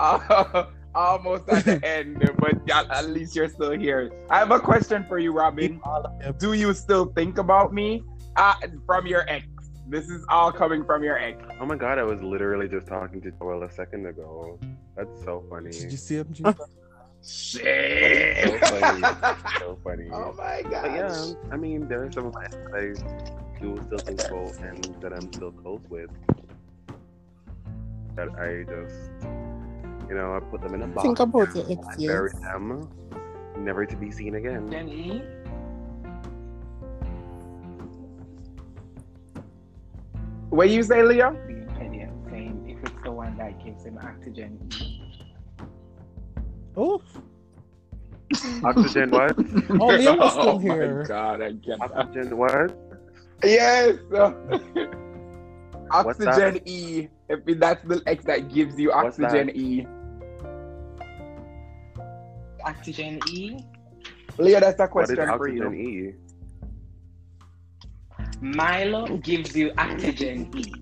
Uh, 0.00 0.64
almost 0.94 1.48
at 1.48 1.64
the 1.64 1.84
end, 1.86 2.18
but 2.38 2.54
at 2.70 2.90
at 2.90 3.08
least 3.10 3.36
you're 3.36 3.48
still 3.48 3.70
here. 3.78 4.10
I 4.30 4.38
have 4.38 4.50
a 4.50 4.58
question 4.58 5.04
for 5.08 5.18
you, 5.18 5.32
Robin. 5.32 5.80
all 5.84 6.04
of 6.04 6.18
them. 6.18 6.34
Do 6.38 6.52
you 6.54 6.72
still 6.74 7.06
think 7.14 7.38
about 7.38 7.72
me? 7.72 8.02
Uh, 8.36 8.54
from 8.86 9.06
your 9.06 9.24
ex. 9.30 9.46
This 9.86 10.08
is 10.08 10.24
all 10.28 10.50
coming 10.50 10.84
from 10.84 11.04
your 11.04 11.16
ex. 11.18 11.38
Oh 11.60 11.66
my 11.66 11.76
god, 11.76 11.98
I 11.98 12.02
was 12.02 12.20
literally 12.22 12.66
just 12.68 12.88
talking 12.88 13.20
to 13.20 13.30
Joel 13.30 13.62
a 13.62 13.70
second 13.70 14.06
ago. 14.06 14.58
That's 14.96 15.22
so 15.24 15.44
funny. 15.48 15.70
Did 15.70 15.92
you 15.92 15.98
see 15.98 16.16
him? 16.16 16.32
G? 16.32 16.42
Shit. 17.22 18.48
So 18.48 18.58
funny. 18.80 19.02
so 19.60 19.78
funny. 19.84 20.08
oh 20.12 20.32
my 20.36 20.62
god. 20.62 20.86
Yeah, 20.96 21.32
I 21.52 21.56
mean, 21.56 21.86
there 21.86 22.02
are 22.04 22.10
some 22.10 22.26
of 22.26 22.34
my 22.34 22.44
ex 22.46 22.54
that 22.56 22.74
I 22.74 23.43
do 23.64 23.80
still 23.86 23.98
think 23.98 24.20
about 24.20 24.58
and 24.60 24.84
that 25.00 25.12
I'm 25.12 25.32
still 25.32 25.52
close 25.52 25.80
with. 25.88 26.10
That 28.16 28.28
I 28.38 28.62
just, 28.68 29.10
you 30.08 30.14
know, 30.14 30.36
I 30.36 30.40
put 30.40 30.60
them 30.60 30.74
in 30.74 30.82
a 30.82 30.86
box. 30.86 31.02
Think 31.02 31.20
about 31.20 31.54
your 31.56 31.64
and 31.64 31.78
ex, 31.78 31.86
I 31.88 32.06
bury 32.06 32.30
them, 32.42 32.88
never 33.58 33.86
to 33.86 33.96
be 33.96 34.10
seen 34.10 34.34
again. 34.36 34.70
Jenny, 34.70 35.22
What 40.50 40.70
you 40.70 40.84
say, 40.84 41.02
Leo? 41.02 41.32
being 41.48 41.66
petty 41.66 42.00
and 42.00 42.30
saying 42.30 42.78
if 42.78 42.88
it's 42.88 43.02
the 43.02 43.10
one 43.10 43.36
that 43.38 43.64
gives 43.64 43.84
him 43.84 43.98
oxygen. 44.00 44.68
Oh, 46.76 47.02
Oxygen 48.62 49.10
what? 49.10 49.36
Oh, 49.80 49.86
Leo 49.86 50.16
was 50.16 50.32
still 50.32 50.48
oh 50.48 50.58
my 50.58 51.04
god, 51.06 51.42
I 51.42 51.52
get 51.52 51.78
that. 51.80 51.92
Oxygen 51.92 52.36
what? 52.36 52.83
Yes. 53.42 53.96
Oxygen 55.90 56.60
E. 56.64 57.08
If 57.28 57.58
that's 57.60 57.82
the 57.84 58.02
X 58.06 58.24
that 58.24 58.52
gives 58.52 58.78
you 58.78 58.92
oxygen? 58.92 59.50
E. 59.54 59.86
Oxygen 62.64 63.20
E. 63.30 63.58
Leo, 64.38 64.60
that's 64.60 64.80
a 64.80 64.86
What 64.86 65.10
is 65.10 65.14
question 65.14 65.38
for 65.38 65.48
you. 65.48 65.64
oxygen 65.66 65.74
E? 65.74 66.14
Milo 68.40 69.16
gives 69.18 69.56
you 69.56 69.72
oxygen 69.78 70.50
E. 70.56 70.72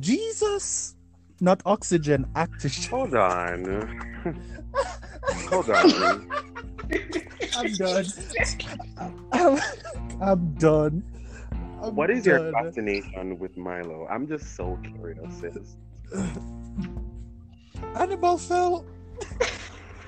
Jesus! 0.00 0.94
Not 1.40 1.62
oxygen, 1.64 2.26
actigen. 2.34 2.88
Hold 2.90 3.14
on. 3.14 3.64
Hold 5.50 5.70
on. 5.70 6.28
I'm 7.56 7.72
done. 7.74 8.04
I'm, 10.20 10.28
I'm 10.28 10.54
done. 10.54 11.02
I'm 11.82 11.94
What 11.94 12.10
is 12.10 12.26
your 12.26 12.52
fascination 12.52 13.38
with 13.38 13.56
Milo? 13.56 14.06
I'm 14.10 14.26
just 14.26 14.56
so 14.56 14.78
curious, 14.82 15.32
sis. 15.40 15.76
Annabelle 17.96 18.38
fell. 18.38 18.84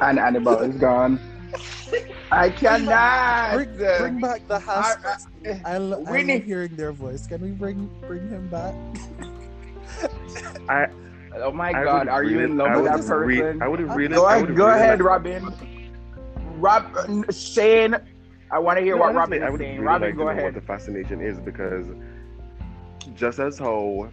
And 0.03 0.19
Annabelle 0.19 0.61
is 0.61 0.77
gone. 0.77 1.21
I 2.33 2.49
cannot. 2.49 3.53
Bring, 3.55 3.77
bring 3.77 4.21
back 4.21 4.49
the 4.49 4.59
house. 4.59 4.97
I- 5.45 5.61
I, 5.67 5.77
lo- 5.77 6.03
I 6.07 6.23
love 6.23 6.43
hearing 6.45 6.75
their 6.75 6.93
voice. 6.93 7.27
Can 7.27 7.43
we 7.43 7.51
bring 7.51 7.91
bring 8.09 8.27
him 8.31 8.49
back? 8.49 8.75
I, 10.71 10.87
oh 11.37 11.53
my 11.53 11.69
I 11.69 11.85
god, 11.85 11.99
would 12.07 12.09
are 12.09 12.25
you 12.25 12.41
in 12.41 12.57
love 12.57 12.71
with 12.83 12.91
would 12.93 13.03
that 13.03 13.15
re- 13.15 13.41
person? 13.43 13.63
I 13.63 13.69
would 13.69 13.81
really. 13.95 14.15
go 14.15 14.25
I 14.25 14.37
ahead, 14.37 14.49
would 14.49 14.57
go 14.57 14.67
really 14.69 14.79
ahead, 14.81 14.99
like- 15.01 15.07
Robin. 15.07 15.55
Rob, 16.57 16.97
uh, 16.97 17.31
Shane, 17.33 17.97
I 18.53 18.59
want 18.59 18.79
to 18.79 18.85
hear 18.85 18.97
No, 18.97 19.03
what 19.03 19.17
honestly, 19.17 19.39
Robin 19.39 19.55
is 19.55 19.59
saying. 19.61 19.75
really 19.77 19.87
Robin, 19.87 20.09
like 20.09 20.17
go 20.17 20.29
to 20.29 20.35
know 20.35 20.45
what 20.45 20.55
the 20.55 20.61
fascination 20.61 21.21
is 21.21 21.39
because 21.39 21.87
just 23.15 23.39
as 23.39 23.59
how 23.59 24.11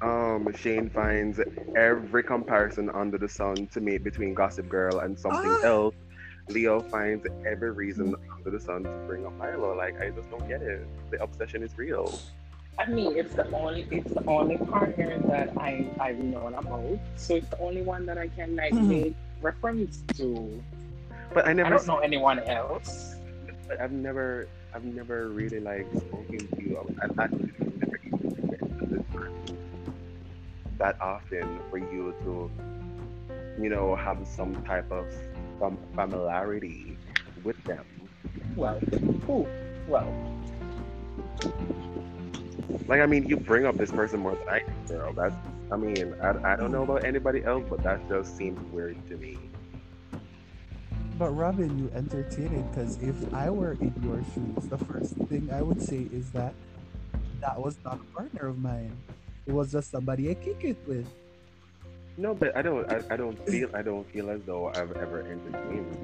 um, 0.00 0.52
Shane 0.56 0.88
finds 0.90 1.40
every 1.76 2.22
comparison 2.22 2.90
under 2.90 3.18
the 3.18 3.28
sun 3.28 3.66
to 3.68 3.80
make 3.80 4.02
between 4.04 4.34
Gossip 4.34 4.68
Girl 4.68 5.00
and 5.00 5.18
something 5.18 5.50
Ah. 5.62 5.66
else, 5.66 5.94
Leo 6.48 6.80
finds 6.80 7.26
every 7.46 7.70
reason 7.70 8.14
under 8.36 8.50
the 8.50 8.60
sun 8.60 8.82
to 8.84 8.90
bring 9.06 9.26
up 9.26 9.36
Milo. 9.38 9.76
Like 9.76 10.00
I 10.00 10.10
just 10.10 10.30
don't 10.30 10.46
get 10.48 10.62
it. 10.62 10.86
The 11.10 11.22
obsession 11.22 11.62
is 11.62 11.76
real. 11.76 12.18
I 12.78 12.86
mean, 12.86 13.16
it's 13.16 13.34
the 13.34 13.48
only 13.52 13.86
it's 13.90 14.12
the 14.12 14.24
only 14.26 14.56
partner 14.58 15.18
that 15.28 15.50
I 15.58 15.86
I've 16.00 16.18
known 16.18 16.54
about. 16.54 16.98
So 17.16 17.36
it's 17.36 17.48
the 17.48 17.58
only 17.58 17.82
one 17.82 18.06
that 18.06 18.18
I 18.18 18.28
can 18.28 18.56
like 18.56 18.72
Mhm. 18.72 18.88
make 18.88 19.14
reference 19.40 20.02
to. 20.16 20.62
But 21.34 21.46
I 21.46 21.50
I 21.50 21.52
never. 21.52 21.70
don't 21.70 21.86
know 21.86 21.98
anyone 21.98 22.38
else. 22.40 23.11
But 23.68 23.80
I've 23.80 23.92
never, 23.92 24.48
I've 24.74 24.84
never 24.84 25.28
really 25.28 25.60
like 25.60 25.86
spoken 25.96 26.38
to 26.38 26.62
you. 26.62 26.78
I've 27.02 27.18
I've 27.18 27.32
never 27.32 28.00
even 28.04 28.48
met 28.50 28.90
this 28.90 29.02
person 29.12 29.58
that 30.78 31.00
often 31.00 31.60
for 31.70 31.78
you 31.78 32.14
to, 32.24 32.50
you 33.62 33.68
know, 33.68 33.94
have 33.96 34.26
some 34.26 34.62
type 34.64 34.90
of 34.90 35.06
some 35.58 35.78
familiarity 35.94 36.98
with 37.44 37.62
them. 37.64 37.84
Well, 38.56 38.80
who? 39.26 39.46
Well, 39.88 40.12
Like, 42.88 43.00
I 43.00 43.06
mean, 43.06 43.26
you 43.26 43.36
bring 43.36 43.64
up 43.66 43.76
this 43.76 43.90
person 43.92 44.20
more 44.20 44.34
than 44.34 44.48
I 44.48 44.60
do, 44.60 44.94
girl. 44.94 45.12
That's, 45.12 45.34
I 45.70 45.76
mean, 45.76 46.14
I, 46.22 46.52
I 46.52 46.56
don't 46.56 46.72
know 46.72 46.82
about 46.82 47.04
anybody 47.04 47.44
else, 47.44 47.64
but 47.70 47.82
that 47.84 48.06
just 48.08 48.36
seems 48.36 48.60
weird 48.72 48.96
to 49.08 49.16
me. 49.16 49.51
But 51.22 51.36
Robin, 51.36 51.78
you 51.78 51.88
entertaining 51.94 52.68
because 52.72 53.00
if 53.00 53.14
I 53.32 53.48
were 53.48 53.74
in 53.74 53.94
your 54.02 54.20
shoes, 54.34 54.68
the 54.68 54.76
first 54.76 55.14
thing 55.28 55.48
I 55.52 55.62
would 55.62 55.80
say 55.80 56.08
is 56.12 56.32
that 56.32 56.52
that 57.40 57.56
was 57.60 57.76
not 57.84 58.00
a 58.00 58.16
partner 58.16 58.48
of 58.48 58.58
mine. 58.58 58.90
It 59.46 59.52
was 59.52 59.70
just 59.70 59.92
somebody 59.92 60.30
I 60.30 60.34
kick 60.34 60.64
it 60.64 60.78
with. 60.84 61.06
No, 62.16 62.34
but 62.34 62.56
I 62.56 62.62
don't, 62.62 62.90
I, 62.90 63.02
I 63.08 63.16
don't 63.16 63.38
feel, 63.48 63.70
I 63.72 63.82
don't 63.82 64.02
feel 64.10 64.30
as 64.30 64.40
though 64.42 64.70
I've 64.70 64.90
ever 64.96 65.20
entertained. 65.20 65.96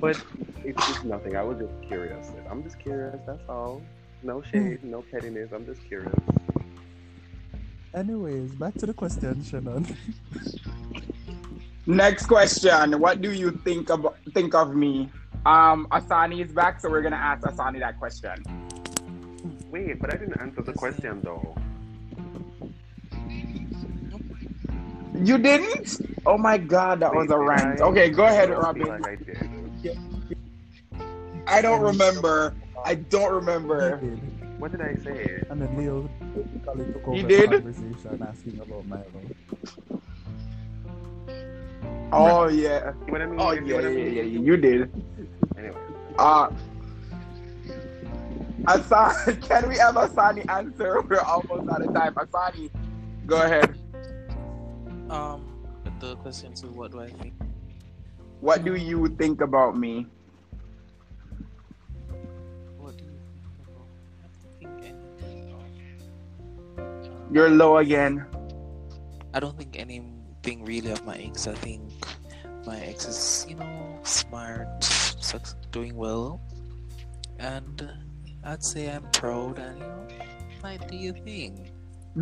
But 0.00 0.18
it's 0.64 0.86
just 0.86 1.04
nothing. 1.04 1.36
I 1.36 1.42
was 1.42 1.58
just 1.58 1.82
curious. 1.82 2.32
I'm 2.50 2.62
just 2.62 2.78
curious. 2.78 3.20
That's 3.26 3.46
all. 3.46 3.82
No 4.22 4.40
hmm. 4.40 4.50
shade, 4.50 4.84
no 4.84 5.02
pettiness. 5.02 5.50
I'm 5.52 5.66
just 5.66 5.84
curious. 5.86 6.14
Anyways, 7.92 8.52
back 8.52 8.72
to 8.76 8.86
the 8.86 8.94
question, 8.94 9.44
Shannon. 9.44 9.86
Next 11.86 12.26
question. 12.26 12.98
What 12.98 13.20
do 13.20 13.32
you 13.32 13.52
think 13.52 13.90
of 13.90 14.06
think 14.34 14.54
of 14.54 14.74
me? 14.74 15.08
Um, 15.46 15.86
Asani 15.92 16.44
is 16.44 16.52
back, 16.52 16.80
so 16.80 16.90
we're 16.90 17.02
gonna 17.02 17.14
ask 17.16 17.46
Asani 17.46 17.78
that 17.78 17.98
question. 17.98 18.42
Wait, 19.70 20.00
but 20.00 20.12
I 20.12 20.16
didn't 20.16 20.40
answer 20.40 20.62
the 20.62 20.72
question 20.72 21.20
though. 21.22 21.56
You 25.14 25.38
didn't? 25.38 26.00
Oh 26.26 26.36
my 26.36 26.58
god, 26.58 27.00
that 27.00 27.14
was 27.14 27.26
a 27.26 27.38
did 27.38 27.48
rant. 27.48 27.80
I? 27.80 27.84
Okay, 27.84 28.10
go 28.10 28.24
ahead, 28.24 28.50
I 28.50 28.54
don't 28.54 28.62
Robin. 28.62 28.88
Like 28.88 29.06
I 29.06 29.16
did. 29.16 29.98
I 31.46 31.62
don't 31.62 31.82
remember. 31.82 32.54
I 32.84 32.96
don't 32.96 33.32
remember. 33.32 33.98
did. 33.98 34.60
What 34.60 34.72
did 34.72 34.80
I 34.80 34.94
say? 34.96 35.44
And 35.50 35.62
then 35.62 35.76
Leo 35.76 36.10
basically 36.34 36.92
took 36.92 37.06
over 37.06 37.16
He 37.16 37.22
the 37.22 37.46
conversation 37.46 38.26
asking 38.26 38.60
about 38.60 38.86
Milo. 38.86 39.95
Oh 42.12 42.48
yeah. 42.48 42.92
What 43.08 43.20
I 43.22 43.26
mean? 43.26 43.40
Oh 43.40 43.52
yeah, 43.52 43.74
what 43.74 43.84
yeah, 43.84 43.88
I 43.88 43.92
yeah, 43.92 44.04
mean? 44.04 44.14
yeah. 44.14 44.22
You 44.22 44.56
did. 44.56 44.90
Anyway, 45.58 45.76
Uh 46.18 46.48
Asani, 48.66 49.40
can 49.48 49.68
we 49.68 49.76
have 49.78 49.94
Asani 49.94 50.48
answer? 50.50 51.00
We're 51.08 51.20
almost 51.20 51.70
out 51.70 51.82
of 51.82 51.94
time. 51.94 52.14
Asani, 52.14 52.70
go 53.26 53.42
ahead. 53.42 53.78
Um, 55.08 55.46
the 56.00 56.16
question 56.16 56.52
to 56.54 56.66
what 56.68 56.90
do 56.90 57.00
I 57.00 57.08
think? 57.10 57.34
What 58.40 58.64
do 58.64 58.74
you 58.74 59.06
think 59.18 59.40
about 59.40 59.78
me? 59.78 60.06
What 62.76 62.96
do 62.98 63.04
you 63.04 63.18
think 63.30 63.68
about? 63.70 63.86
I 64.22 64.28
think 64.58 64.72
anything. 64.82 65.54
You're 67.30 67.50
low 67.50 67.78
again. 67.78 68.26
I 69.32 69.38
don't 69.40 69.56
think 69.56 69.78
anything 69.78 70.64
really 70.64 70.90
of 70.90 71.04
my 71.06 71.16
ex. 71.16 71.46
I 71.46 71.54
think 71.54 71.82
my 72.66 72.78
ex 72.80 73.06
is, 73.06 73.46
you 73.48 73.54
know, 73.56 73.98
smart, 74.02 74.82
suc- 74.82 75.54
doing 75.70 75.94
well, 75.96 76.40
and 77.38 77.88
I'd 78.44 78.62
say 78.64 78.90
I'm 78.90 79.04
proud 79.12 79.58
and 79.58 79.78
you 79.78 79.86
know, 79.86 80.06
might 80.62 80.86
do 80.88 80.96
you 80.96 81.12
thing. 81.12 81.70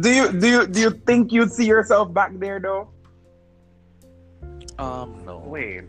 Do 0.00 0.10
you 0.10 0.32
do 0.32 0.48
you 0.48 0.66
do 0.66 0.80
you 0.80 0.90
think 0.90 1.32
you'd 1.32 1.52
see 1.52 1.66
yourself 1.66 2.12
back 2.12 2.32
there 2.38 2.58
though? 2.60 2.88
Um, 4.78 5.22
no. 5.24 5.38
Wait, 5.38 5.84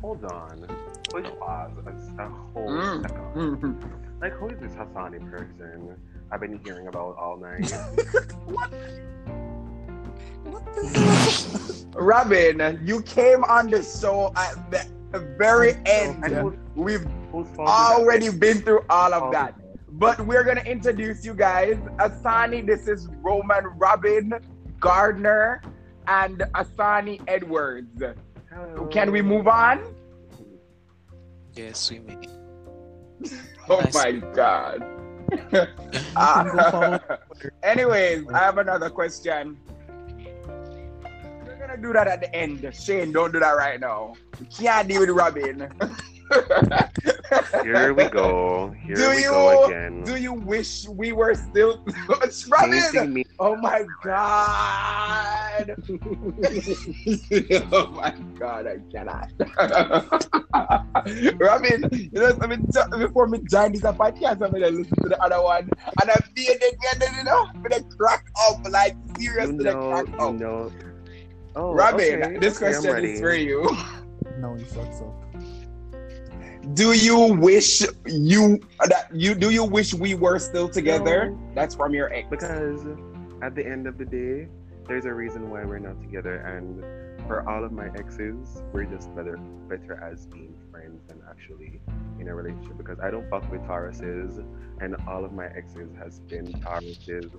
hold 0.00 0.24
on. 0.24 0.66
Push 1.10 1.26
pause 1.40 1.72
a, 1.84 2.22
a 2.22 2.28
whole 2.54 2.68
Mm. 2.68 3.02
second. 3.02 3.84
Like, 4.20 4.34
who 4.34 4.48
is 4.50 4.60
this 4.60 4.72
Hassani 4.72 5.18
person 5.30 5.96
I've 6.30 6.40
been 6.40 6.60
hearing 6.62 6.88
about 6.88 7.16
all 7.16 7.38
night? 7.38 7.72
What 8.44 8.70
the 8.70 9.00
Robin, 11.94 12.80
you 12.84 13.02
came 13.02 13.44
on 13.44 13.68
the 13.70 13.82
show 13.82 14.32
at 14.36 14.70
the 14.70 15.18
very 15.38 15.74
end. 15.86 16.24
And 16.24 16.58
We've 16.74 17.04
whose 17.32 17.48
fault 17.48 17.68
is 17.68 17.74
that? 17.74 17.98
already 17.98 18.30
been 18.30 18.60
through 18.62 18.84
all 18.88 19.12
of 19.12 19.32
that. 19.32 19.54
But 19.92 20.24
we're 20.26 20.44
gonna 20.44 20.62
introduce 20.62 21.24
you 21.24 21.34
guys. 21.34 21.76
Asani, 21.98 22.64
this 22.64 22.88
is 22.88 23.08
Roman 23.22 23.66
Robin 23.76 24.32
Gardner 24.78 25.62
and 26.06 26.38
Asani 26.54 27.20
Edwards. 27.28 28.02
Hello. 28.50 28.86
Can 28.86 29.10
we 29.12 29.20
move 29.20 29.46
on? 29.46 29.94
Yes, 31.54 31.90
we 31.90 31.98
may. 32.00 32.16
Oh 33.68 33.78
Nice. 33.80 33.94
my 33.94 34.12
god. 34.34 34.80
go 35.52 35.66
follow 36.14 36.98
Ah. 37.10 37.18
Anyways, 37.62 38.24
I 38.32 38.38
have 38.38 38.58
another 38.58 38.90
question. 38.90 39.56
Gonna 41.70 41.82
do 41.82 41.92
that 41.92 42.08
at 42.08 42.20
the 42.20 42.34
end. 42.34 42.68
Shane, 42.74 43.12
don't 43.12 43.32
do 43.32 43.38
that 43.38 43.52
right 43.52 43.78
now. 43.78 44.14
We 44.40 44.46
can't 44.46 44.88
deal 44.88 45.02
with 45.02 45.10
Robin. 45.10 45.70
Here 47.62 47.92
we 47.94 48.08
go. 48.08 48.70
Here 48.84 48.96
Do 48.96 49.10
we 49.10 49.16
you- 49.22 49.30
go 49.30 49.66
again. 49.66 50.02
Do 50.02 50.16
you 50.16 50.32
wish 50.32 50.88
we 50.88 51.12
were 51.12 51.34
still 51.34 51.84
Robin? 52.48 53.24
Oh 53.38 53.54
my 53.54 53.84
god! 54.02 55.76
oh 57.72 57.86
my 57.94 58.14
god, 58.36 58.66
I 58.66 58.78
cannot. 58.90 59.30
Robin, 61.38 61.88
you 61.92 62.10
know, 62.12 62.38
I 62.40 62.46
mean, 62.48 62.66
before 62.98 63.28
me 63.28 63.38
join 63.48 63.70
this 63.72 63.82
podcast, 63.82 64.42
I'm 64.42 64.50
gonna 64.50 64.70
listen 64.70 64.96
to 65.02 65.08
the 65.08 65.22
other 65.22 65.40
one, 65.40 65.70
and 66.00 66.10
I 66.10 66.14
feel 66.34 66.50
it 66.50 66.74
again, 66.74 67.14
you 67.16 67.24
know, 67.24 67.46
I'm 67.54 67.62
gonna 67.62 67.82
crack 67.96 68.24
up, 68.48 68.58
like 68.70 68.96
You 69.18 69.30
seriously, 69.30 69.64
know, 69.64 69.88
crack 69.90 70.08
you 70.08 70.14
up. 70.18 70.34
know. 70.34 70.72
Oh, 71.56 71.72
Robin, 71.72 72.22
okay, 72.22 72.38
this 72.38 72.56
okay, 72.56 72.72
question 72.72 73.04
is 73.04 73.20
for 73.20 73.34
you. 73.34 73.76
No, 74.38 74.54
he 74.54 74.64
sucks 74.64 75.00
up. 75.00 75.14
Do 76.74 76.92
you 76.92 77.34
wish 77.34 77.82
you 78.06 78.60
that 78.86 79.08
you 79.12 79.34
do 79.34 79.50
you 79.50 79.64
wish 79.64 79.92
we 79.92 80.14
were 80.14 80.38
still 80.38 80.68
together? 80.68 81.30
No. 81.30 81.52
That's 81.54 81.74
from 81.74 81.94
your 81.94 82.12
ex. 82.12 82.28
Because 82.30 82.86
at 83.42 83.54
the 83.54 83.66
end 83.66 83.86
of 83.86 83.98
the 83.98 84.04
day, 84.04 84.46
there's 84.86 85.06
a 85.06 85.12
reason 85.12 85.50
why 85.50 85.64
we're 85.64 85.78
not 85.78 86.00
together, 86.00 86.36
and 86.36 86.80
for 87.26 87.48
all 87.48 87.64
of 87.64 87.72
my 87.72 87.88
exes, 87.98 88.62
we're 88.72 88.84
just 88.84 89.14
better 89.16 89.36
better 89.68 89.94
as 90.02 90.26
being 90.26 90.54
friends 90.70 91.00
than 91.08 91.20
actually 91.28 91.80
in 92.20 92.28
a 92.28 92.34
relationship. 92.34 92.76
Because 92.76 93.00
I 93.00 93.10
don't 93.10 93.28
fuck 93.30 93.50
with 93.50 93.62
Tauruses, 93.62 94.44
and 94.80 94.96
all 95.08 95.24
of 95.24 95.32
my 95.32 95.46
exes 95.46 95.90
has 95.98 96.20
been 96.20 96.46
Tauruses. 96.46 97.30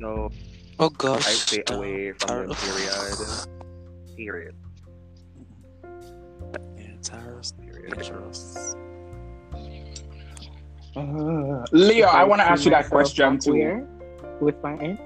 So 0.00 0.30
Oh 0.78 0.86
I 0.86 0.88
gosh. 0.98 1.24
stay 1.24 1.62
the 1.66 1.74
away 1.74 2.12
from 2.12 2.48
the 2.48 2.54
period. 2.54 3.48
Period. 4.16 4.54
Yeah, 6.76 6.96
Taurus. 7.02 7.52
Period. 7.52 7.94
Dangerous. 7.94 8.74
Uh, 10.94 11.64
Leo, 11.72 12.06
I 12.06 12.24
want 12.24 12.40
to 12.40 12.48
ask 12.50 12.64
you 12.64 12.70
that 12.70 12.88
question 12.90 13.38
too. 13.38 13.52
where? 13.52 13.86
With 14.40 14.62
my 14.62 14.76
ex? 14.76 15.00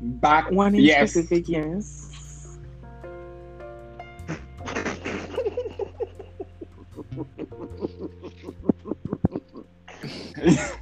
Back 0.00 0.50
One 0.50 0.74
in 0.74 0.82
yes. 0.82 1.10
specific, 1.12 1.48
yes. 1.48 2.58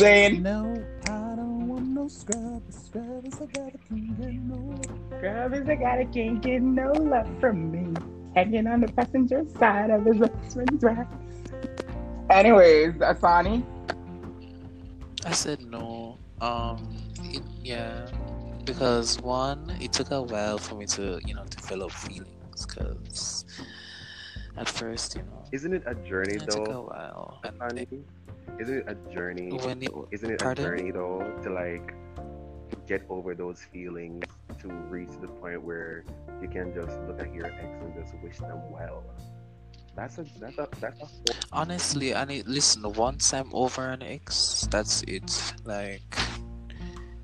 Shane. 0.00 0.42
No, 0.42 0.82
I 1.08 1.36
don't 1.36 1.68
want 1.68 1.88
no 1.88 2.08
scrub. 2.08 2.62
Scrubbers, 2.70 3.34
I 3.34 3.44
gotta 3.52 3.76
can 3.86 4.16
get 4.18 4.32
no. 4.32 5.18
Travis, 5.20 5.68
I 5.68 5.74
gotta 5.74 6.06
can't 6.06 6.40
get 6.40 6.62
no 6.62 6.90
love 6.92 7.28
from 7.38 7.70
me. 7.70 8.00
Hanging 8.34 8.66
on 8.66 8.80
the 8.80 8.88
passenger 8.92 9.44
side 9.58 9.90
of 9.90 10.06
his 10.06 10.16
best 10.16 10.54
friend's 10.54 10.82
ride. 10.82 11.06
Anyways, 12.30 12.94
Asani. 12.94 13.62
I 15.26 15.32
said 15.32 15.60
no. 15.66 16.16
Um, 16.40 16.96
it, 17.24 17.42
yeah, 17.62 18.08
because 18.64 19.20
one, 19.20 19.76
it 19.82 19.92
took 19.92 20.12
a 20.12 20.22
while 20.22 20.56
for 20.56 20.76
me 20.76 20.86
to, 20.86 21.20
you 21.26 21.34
know, 21.34 21.44
develop 21.44 21.92
feelings. 21.92 22.64
Because 22.66 23.44
at 24.60 24.68
first, 24.68 25.16
you 25.16 25.22
know, 25.22 25.42
Isn't 25.52 25.72
it 25.72 25.82
a 25.86 25.94
journey 25.94 26.34
it 26.36 26.44
took 26.48 26.68
a 26.68 26.72
though? 26.72 26.86
while. 26.92 27.40
Honey? 27.60 27.88
Isn't 28.60 28.78
it 28.78 28.84
a 28.86 28.94
journey? 29.12 29.50
when 29.50 29.82
it, 29.82 29.90
Isn't 30.12 30.30
it 30.30 30.40
Pardon? 30.40 30.64
a 30.64 30.68
journey 30.68 30.90
though 30.92 31.24
to 31.42 31.48
like 31.50 31.94
get 32.86 33.02
over 33.08 33.34
those 33.34 33.60
feelings 33.72 34.24
to 34.60 34.68
reach 34.92 35.08
the 35.20 35.28
point 35.28 35.62
where 35.64 36.04
you 36.42 36.48
can 36.48 36.74
just 36.74 36.92
look 37.08 37.20
at 37.20 37.32
your 37.32 37.46
ex 37.46 37.56
and 37.82 37.94
just 37.96 38.12
wish 38.22 38.36
them 38.38 38.60
well? 38.70 39.02
That's 39.96 40.18
a 40.18 40.24
that's 40.38 40.58
a 40.58 40.68
that's 40.78 41.00
a 41.02 41.06
honestly, 41.52 42.14
I 42.14 42.24
need 42.24 42.46
listen. 42.46 42.82
Once 42.92 43.32
I'm 43.34 43.48
over 43.54 43.88
an 43.90 44.02
ex, 44.02 44.68
that's 44.70 45.02
it. 45.08 45.30
Like, 45.64 46.02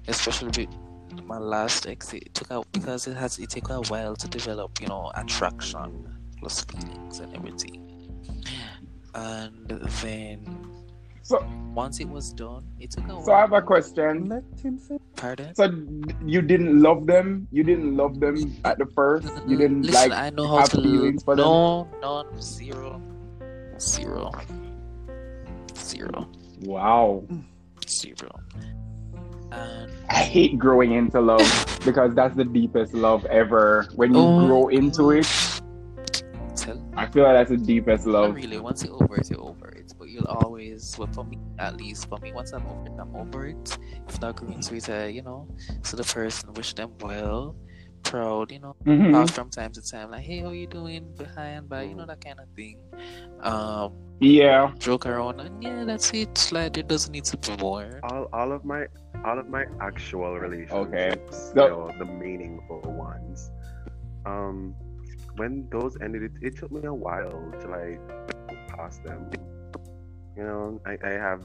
especially 0.09 0.67
with 0.67 1.25
my 1.25 1.39
last 1.39 1.87
ex, 1.87 2.13
it 2.15 2.35
took 2.35 2.51
out 2.51 2.67
because 2.73 3.07
it 3.07 3.15
has 3.17 3.39
it 3.39 3.51
took 3.51 3.69
a 3.71 3.81
while 3.83 4.17
to 4.17 4.27
develop, 4.29 4.81
you 4.81 4.89
know, 4.89 5.13
attraction 5.15 6.16
plus 6.39 6.65
feelings 6.65 7.21
and 7.21 7.35
everything. 7.35 7.83
And 9.15 9.69
then 10.03 10.45
So, 11.23 11.43
once 11.75 12.01
it 12.01 12.09
was 12.09 12.33
done, 12.33 12.65
it 12.79 12.91
took 12.91 13.09
a 13.09 13.15
while. 13.15 13.25
so 13.25 13.33
I 13.33 13.41
have 13.41 13.53
a 13.53 13.63
question. 13.63 14.29
Let 14.29 14.45
him 14.63 14.79
say. 14.79 14.99
Pardon? 15.17 15.55
So 15.55 15.73
you 16.25 16.43
didn't 16.43 16.81
love 16.83 17.07
them? 17.07 17.49
You 17.51 17.65
didn't 17.65 17.97
love 17.97 18.21
them 18.21 18.55
at 18.65 18.79
the 18.79 18.85
first? 18.95 19.27
You 19.49 19.57
didn't 19.57 19.83
Listen, 19.83 20.11
like 20.11 20.21
I 20.21 20.29
know 20.31 20.47
how 20.47 20.57
have 20.61 20.71
to 20.73 20.83
feelings 20.83 21.25
for 21.25 21.35
them? 21.35 21.45
no, 21.47 21.89
none, 22.03 22.41
zero, 22.41 23.01
zero, 23.81 24.31
zero, 25.75 26.29
Wow. 26.61 27.25
zero. 27.89 28.31
And 29.53 29.91
I 30.11 30.23
hate 30.23 30.59
growing 30.59 30.93
into 30.93 31.21
love 31.21 31.49
because 31.85 32.15
that's 32.15 32.37
the 32.37 32.45
deepest 32.45 32.93
love 32.93 33.25
ever. 33.27 33.89
When 33.95 34.13
you 34.13 34.21
Oh. 34.21 34.37
grow 34.37 34.69
into 34.69 35.13
it, 35.13 35.25
tell 35.25 35.56
I 36.97 37.07
feel 37.07 37.25
like 37.25 37.35
that's 37.35 37.51
the 37.51 37.57
deepest 37.57 38.07
Not 38.07 38.13
love. 38.13 38.35
really. 38.35 38.59
Once 38.59 38.85
you're 38.85 38.95
over 38.95 39.17
it, 39.17 39.31
you're 39.31 39.41
over 39.41 39.69
it. 39.69 39.93
But 39.99 40.09
you'll 40.09 40.27
always, 40.27 40.97
well, 40.99 41.09
for 41.13 41.25
me, 41.25 41.39
at 41.59 41.77
least 41.77 42.09
for 42.09 42.19
me, 42.19 42.33
once 42.33 42.53
I'm 42.53 42.67
over 42.67 42.87
it, 42.87 42.93
I'm 42.99 43.15
over 43.17 43.47
it. 43.47 43.79
If 44.09 44.21
not 44.21 44.37
going 44.37 44.61
to 44.61 44.75
it, 44.77 44.89
uh, 44.89 45.05
you 45.05 45.23
know, 45.23 45.49
so 45.83 45.97
the 45.97 46.05
person 46.05 46.53
wish 46.55 46.75
them 46.75 46.93
well, 47.01 47.55
proud, 48.03 48.53
you 48.53 48.61
know, 48.61 48.77
talk 49.13 49.31
from 49.31 49.51
time 49.51 49.73
to 49.73 49.83
time, 49.83 50.11
like, 50.11 50.23
hey, 50.25 50.41
how 50.41 50.51
you 50.51 50.67
doing? 50.67 51.07
Behind, 51.17 51.69
by, 51.69 51.83
you 51.83 51.95
know, 51.95 52.07
that 52.07 52.21
kind 52.25 52.39
of 52.41 52.47
thing. 52.55 52.79
Um, 53.41 53.93
Yeah. 54.21 54.73
joke 54.79 55.07
around, 55.07 55.41
and 55.41 55.63
yeah, 55.63 55.85
that's 55.85 56.11
it. 56.15 56.51
Like, 56.53 56.73
there 56.75 56.83
doesn't 56.85 57.13
need 57.13 57.25
to 57.25 57.37
be 57.37 57.57
more. 57.63 58.01
all 58.11 58.29
all 58.33 58.53
of 58.53 58.65
my 58.65 58.87
all 59.25 59.39
of 59.39 59.49
my 59.49 59.65
actual 59.81 60.39
relationships, 60.39 61.53
Okay. 61.53 61.63
you 61.63 61.69
know, 61.69 61.91
the 61.99 62.05
meaningful 62.05 62.81
ones. 62.83 63.51
Um, 64.25 64.75
when 65.37 65.69
those 65.71 65.97
ended, 66.01 66.23
it, 66.23 66.33
it 66.43 66.57
took 66.57 66.73
me 66.73 66.85
a 66.85 66.93
while 66.95 67.31
to 67.61 67.67
like 67.69 68.01
pass 68.69 68.99
them. 68.99 69.31
You 70.37 70.43
know, 70.45 70.81
I, 70.87 70.97
I 71.05 71.11
have 71.13 71.43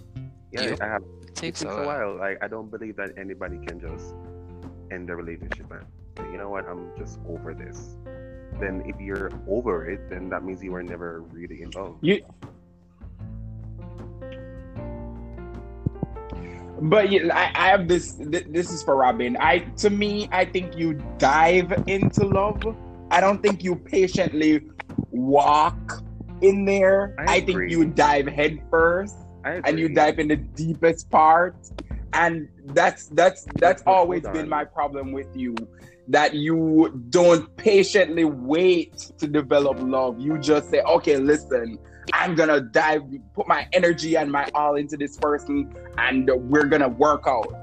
yeah, 0.52 0.76
Yep. 0.76 0.82
I 0.82 0.88
have 0.88 1.02
It 1.02 1.30
it 1.30 1.36
takes 1.36 1.60
takes 1.60 1.62
a 1.64 1.68
a 1.70 1.86
while. 1.86 1.86
while. 1.86 2.18
Like 2.20 2.38
I 2.44 2.48
don't 2.48 2.70
believe 2.70 2.96
that 2.98 3.12
anybody 3.18 3.58
can 3.66 3.80
just 3.80 4.14
end 4.92 5.10
a 5.10 5.16
relationship 5.16 5.72
and 5.72 5.86
say, 6.18 6.24
you 6.32 6.38
know 6.38 6.50
what, 6.50 6.68
I'm 6.68 6.92
just 6.98 7.20
over 7.28 7.54
this. 7.54 7.96
Then 8.60 8.84
if 8.86 9.00
you're 9.00 9.32
over 9.48 9.90
it, 9.90 10.10
then 10.10 10.30
that 10.30 10.44
means 10.44 10.62
you 10.62 10.72
were 10.72 10.84
never 10.84 11.22
really 11.32 11.62
involved. 11.62 12.00
You. 12.06 12.22
But 16.82 17.12
yeah, 17.12 17.30
I, 17.34 17.52
I 17.56 17.68
have 17.70 17.88
this. 17.88 18.16
th- 18.16 18.46
This 18.50 18.72
is 18.72 18.82
for 18.84 18.96
Robin. 18.96 19.38
I 19.40 19.60
to 19.86 19.90
me, 19.90 20.28
I 20.32 20.46
think 20.46 20.76
you 20.78 20.96
dive 21.18 21.72
into 21.88 22.26
love. 22.26 22.62
I 23.12 23.20
don't 23.20 23.44
think 23.44 23.62
you 23.64 23.76
patiently 23.76 24.62
walk 25.12 26.02
in 26.42 26.66
there. 26.66 27.14
I 27.20 27.36
I, 27.36 27.42
think 27.42 27.70
you 27.70 27.86
dive 27.86 28.26
headfirst 28.28 29.18
and 29.44 29.78
you 29.78 29.90
dive 29.90 30.18
in 30.18 30.30
the 30.30 30.38
deepest 30.38 31.10
part. 31.10 31.56
and 32.14 32.48
that's 32.68 33.08
that's 33.08 33.48
that's 33.56 33.84
hold 33.84 33.98
always 33.98 34.22
been 34.24 34.48
my 34.50 34.66
problem 34.66 35.12
with 35.12 35.28
you 35.36 35.56
that 36.08 36.34
you 36.34 37.04
don't 37.10 37.56
patiently 37.58 38.26
wait 38.26 39.12
to 39.18 39.28
develop 39.28 39.78
love. 39.80 40.20
You 40.20 40.38
just 40.40 40.70
say 40.70 40.82
okay 40.82 41.18
listen 41.18 41.78
i'm 42.14 42.36
gonna 42.36 42.60
dive 42.60 43.04
put 43.34 43.48
my 43.48 43.68
energy 43.74 44.18
and 44.18 44.32
my 44.32 44.50
all 44.56 44.76
into 44.76 44.98
this 44.98 45.18
person 45.18 45.74
and 45.98 46.30
we're 46.50 46.66
gonna 46.66 46.90
work 46.90 47.24
out. 47.28 47.54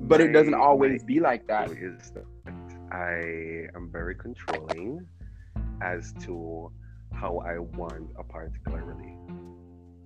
But 0.00 0.20
it 0.20 0.32
doesn't 0.32 0.54
always 0.54 1.02
my 1.02 1.06
be 1.06 1.20
like 1.20 1.46
that. 1.46 1.70
Issue 1.70 1.96
is 2.00 2.10
that 2.10 2.24
I 2.94 3.66
am 3.74 3.90
very 3.90 4.14
controlling 4.14 5.04
as 5.82 6.14
to 6.24 6.70
how 7.12 7.38
I 7.38 7.58
want 7.58 8.10
a 8.16 8.22
particular 8.22 8.84
relation. 8.84 9.56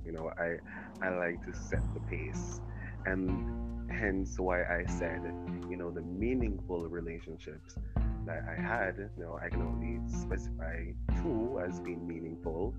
You 0.07 0.13
know, 0.13 0.31
I 0.39 0.57
I 1.05 1.11
like 1.11 1.45
to 1.45 1.53
set 1.53 1.83
the 1.93 2.01
pace, 2.09 2.63
and 3.05 3.91
hence 3.91 4.41
why 4.41 4.63
I 4.63 4.87
said, 4.87 5.21
you 5.69 5.77
know, 5.77 5.91
the 5.91 6.01
meaningful 6.01 6.89
relationships 6.89 7.77
that 8.25 8.45
I 8.49 8.59
had. 8.59 8.97
You 9.19 9.25
know, 9.25 9.39
I 9.45 9.51
can 9.51 9.61
only 9.61 10.01
specify 10.09 10.87
two 11.21 11.61
as 11.61 11.81
being 11.81 12.09
meaningful. 12.09 12.75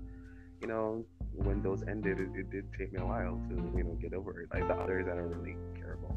You 0.60 0.66
know, 0.66 1.04
when 1.34 1.62
those 1.62 1.84
ended, 1.86 2.18
it, 2.18 2.30
it 2.34 2.50
did 2.50 2.64
take 2.76 2.92
me 2.92 2.98
a 3.00 3.06
while 3.06 3.40
to 3.48 3.54
you 3.76 3.84
know 3.84 3.96
get 4.02 4.12
over 4.12 4.40
it. 4.42 4.48
Like 4.52 4.66
the 4.66 4.74
others, 4.74 5.06
I 5.06 5.14
don't 5.14 5.30
really 5.30 5.56
care 5.78 5.96
about 6.02 6.16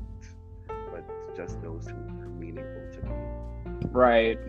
but 0.94 1.36
just 1.36 1.62
those 1.62 1.86
two 1.88 1.94
are 1.94 2.30
meaningful 2.30 2.84
to 2.94 3.02
me. 3.08 3.43
Right. 3.94 4.40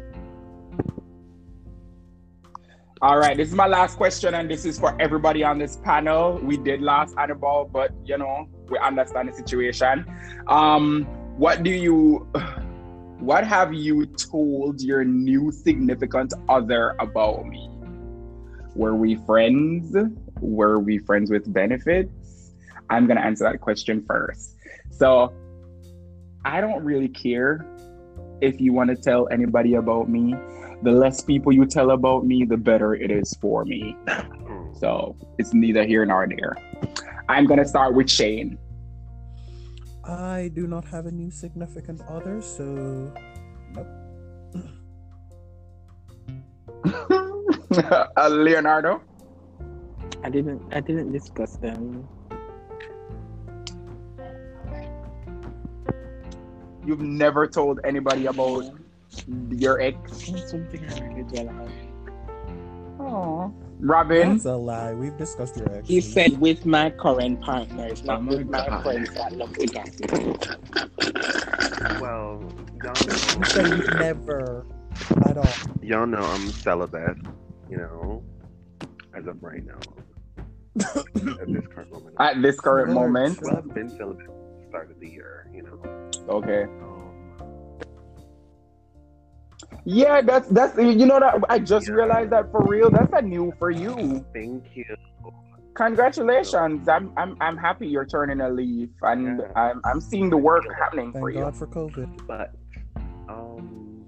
All 3.03 3.19
right, 3.19 3.37
this 3.37 3.49
is 3.49 3.55
my 3.55 3.67
last 3.67 3.99
question, 3.99 4.33
and 4.33 4.51
this 4.51 4.65
is 4.65 4.79
for 4.79 4.97
everybody 4.99 5.45
on 5.45 5.59
this 5.59 5.77
panel. 5.77 6.41
We 6.43 6.57
did 6.57 6.81
last 6.81 7.15
Annabelle, 7.19 7.69
but 7.71 7.93
you 8.07 8.17
know, 8.17 8.49
we 8.71 8.79
understand 8.79 9.29
the 9.29 9.35
situation. 9.35 10.07
Um, 10.49 11.05
what 11.37 11.63
do 11.63 11.71
you 11.71 12.27
what 13.19 13.47
have 13.47 13.75
you 13.75 14.07
told 14.07 14.81
your 14.81 15.05
new 15.05 15.53
significant 15.53 16.33
other 16.49 16.97
about 16.99 17.45
me? 17.45 17.69
Were 18.75 18.95
we 18.95 19.17
friends? 19.27 19.95
Were 20.41 20.79
we 20.79 20.97
friends 21.01 21.31
with 21.31 21.53
benefits? 21.53 22.55
I'm 22.89 23.07
gonna 23.07 23.21
answer 23.21 23.45
that 23.45 23.61
question 23.61 24.03
first. 24.07 24.57
So 24.91 25.35
I 26.47 26.63
don't 26.63 26.83
really 26.83 27.09
care 27.09 27.67
if 28.41 28.61
you 28.61 28.73
want 28.73 28.91
to 28.91 28.97
tell 28.97 29.29
anybody 29.31 29.75
about 29.75 30.09
me. 30.09 30.35
The 30.83 30.93
less 30.93 31.23
people 31.23 31.53
you 31.53 31.67
tell 31.67 31.93
about 31.93 32.27
me, 32.27 32.45
the 32.45 32.57
better 32.57 32.95
it 32.95 33.11
is 33.11 33.35
for 33.41 33.65
me. 33.65 33.97
Mm. 34.07 34.79
So 34.79 35.17
it's 35.39 35.55
neither 35.55 35.85
here 35.85 36.05
nor 36.05 36.27
there. 36.29 36.57
I'm 37.29 37.47
gonna 37.47 37.65
start 37.65 37.95
with 37.95 38.11
Shane. 38.11 38.59
I 40.05 40.51
do 40.55 40.67
not 40.67 40.85
have 40.87 41.07
a 41.07 41.11
new 41.11 41.31
significant 41.31 42.03
other, 42.09 42.43
so 42.43 43.13
uh, 48.17 48.29
Leonardo. 48.29 49.01
I 50.23 50.29
didn't 50.29 50.63
I 50.73 50.81
didn't 50.81 51.13
discuss 51.13 51.57
them. 51.57 52.07
You've 56.85 57.01
never 57.01 57.47
told 57.47 57.81
anybody 57.85 58.27
about 58.27 58.65
your 59.51 59.81
ex. 59.81 60.29
It's 60.29 60.51
something 60.51 60.85
I 60.85 60.95
really 61.09 61.23
dwell 61.25 61.49
on. 61.49 61.73
Oh, 63.01 63.55
Robin. 63.81 64.33
that's 64.33 64.45
a 64.45 64.57
lie. 64.57 64.95
We've 64.95 65.17
discussed 65.17 65.57
your 65.57 65.71
ex. 65.75 65.89
He 65.89 66.01
said 66.01 66.39
with 66.41 66.65
my 66.67 66.91
current 66.91 67.41
partners, 67.41 68.05
not 68.05 68.19
Oh 68.19 68.23
my 68.23 68.35
with 68.37 68.49
my 68.49 68.65
God. 68.65 68.83
friends 68.83 69.13
that 69.15 69.33
look 69.33 69.57
with 69.57 69.77
us. 69.77 69.91
Well, 72.01 72.55
y'all 72.83 72.95
You 73.01 73.19
know, 73.19 73.43
said 73.45 73.67
you've 73.69 73.95
never 73.95 74.67
at 75.27 75.37
all. 75.39 75.65
y'all 75.83 76.07
know 76.07 76.19
I'm 76.19 76.53
celibate, 76.53 77.17
you 77.69 77.79
know, 77.79 78.23
as 79.15 79.27
of 79.27 79.43
right 79.43 79.65
now. 79.65 79.79
At 81.41 81.53
this 81.53 81.67
current 81.69 81.91
moment. 81.93 82.17
At 82.19 82.43
this 82.43 82.61
current 82.61 82.93
moment. 82.93 83.43
well, 83.43 83.57
I've 83.59 83.75
been 83.75 83.89
celibate 83.91 84.27
since 84.27 84.53
the 84.57 84.67
start 84.69 84.91
of 84.91 85.01
the 85.01 85.09
year, 85.09 85.49
you 85.53 85.63
know. 85.63 86.04
Okay. 86.29 86.65
Um, 86.65 87.13
Yeah, 89.85 90.23
that's 90.23 90.49
that's 90.49 90.77
you 90.79 91.05
know 91.07 91.21
that 91.21 91.43
I 91.51 91.59
just 91.59 91.89
Yeah. 91.89 91.95
realized 91.95 92.31
that 92.31 92.51
for 92.51 92.63
real. 92.67 92.91
That's 92.91 93.13
a 93.13 93.23
new 93.23 93.53
for 93.59 93.71
you. 93.71 94.25
thank 94.33 94.65
you. 94.75 94.85
Congratulations. 95.75 96.89
I'm 96.89 97.13
I'm 97.17 97.37
I'm 97.41 97.57
happy 97.57 97.87
you're 97.89 98.07
turning 98.07 98.41
a 98.41 98.49
leaf 98.49 98.91
and 99.03 99.41
Yeah. 99.41 99.53
I'm 99.57 99.81
I'm 99.85 100.01
seeing 100.01 100.31
the 100.31 100.37
work 100.37 100.65
happening 100.79 101.13
for 101.13 101.31
Thank 101.31 101.39
you. 101.39 101.45
God 101.45 101.57
for 101.57 101.67
COVID. 101.67 102.27
But, 102.27 102.55
um, 103.29 104.07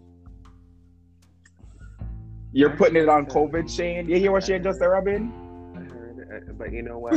You're 2.53 2.71
putting 2.71 2.97
it 2.97 3.09
on 3.09 3.27
COVID, 3.27 3.69
Shane. 3.69 4.09
You 4.09 4.17
hear 4.19 4.33
what 4.33 4.45
Shane 4.45 4.63
just 4.63 4.79
said, 4.79 4.87
Robin? 4.87 5.31
I 6.37 6.41
heard, 6.41 6.51
uh, 6.51 6.53
but 6.59 6.73
you 6.73 6.83
know 6.83 6.99
what? 6.99 7.15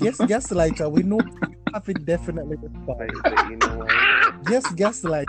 Yes, 0.00 0.18
gaslighter. 0.18 0.90
We 0.90 1.02
know 1.02 1.18
you 1.20 1.54
have 1.74 1.88
it 1.88 2.04
definitely 2.04 2.56
but, 2.56 2.70
respond. 2.70 3.10
but 3.24 3.50
you 3.50 3.56
know 3.56 3.78
what? 3.78 4.48
Yes, 4.48 4.70
gaslight. 4.72 5.28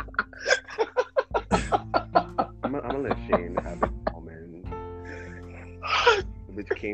I'm 1.52 2.72
gonna 2.72 2.82
I'm 2.84 3.04
let 3.04 3.18
Shane 3.28 3.56
have 3.64 3.82
his 3.82 3.92
moment, 4.14 4.66
which 6.54 6.70
came. 6.76 6.94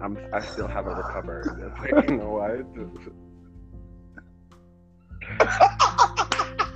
I'm, 0.00 0.18
I 0.32 0.40
still 0.40 0.66
haven't 0.68 0.96
recovered. 0.96 1.70
It's 1.70 1.78
like, 1.92 2.08
you 2.08 2.16
know 2.16 2.30
what? 2.30 2.66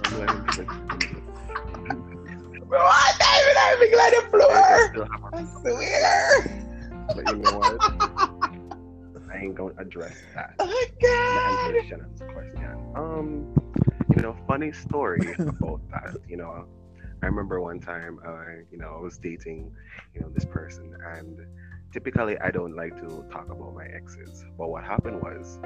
I'm 0.05 0.19
letting 0.21 0.45
him 0.53 0.67
What? 2.69 3.19
David, 3.19 3.57
I'm 3.59 3.81
being 3.81 3.97
let 3.97 4.13
it 4.13 4.25
I 4.25 4.29
floor. 4.29 4.89
still 4.91 5.09
have 5.11 5.25
I 5.33 5.45
swear. 5.61 6.66
But 7.15 7.29
you 7.29 7.37
know 7.37 7.59
what? 7.59 7.83
I 9.33 9.39
ain't 9.39 9.55
gonna 9.55 9.75
address 9.79 10.17
that. 10.35 10.55
Oh 10.59 10.85
god. 11.03 11.69
gonna 11.71 11.77
answer 11.79 11.89
Shannon's 11.89 12.21
question. 12.21 12.93
Um, 12.95 13.55
you 14.15 14.23
know, 14.23 14.37
funny 14.47 14.73
story 14.73 15.35
about 15.39 15.81
that. 15.91 16.17
You 16.29 16.37
know, 16.37 16.67
I 17.23 17.27
remember 17.27 17.61
one 17.61 17.81
time, 17.81 18.19
uh, 18.27 18.45
you 18.71 18.79
know, 18.79 18.97
I 18.99 19.01
was 19.01 19.19
dating, 19.19 19.73
you 20.15 20.21
know, 20.21 20.29
this 20.35 20.45
person, 20.45 20.97
and 21.17 21.41
typically 21.93 22.39
I 22.39 22.51
don't 22.51 22.75
like 22.77 22.97
to 23.01 23.25
talk 23.31 23.51
about 23.51 23.75
my 23.75 23.87
exes. 23.87 24.45
But 24.59 24.69
what 24.69 24.85
happened 24.85 25.21
was, 25.23 25.59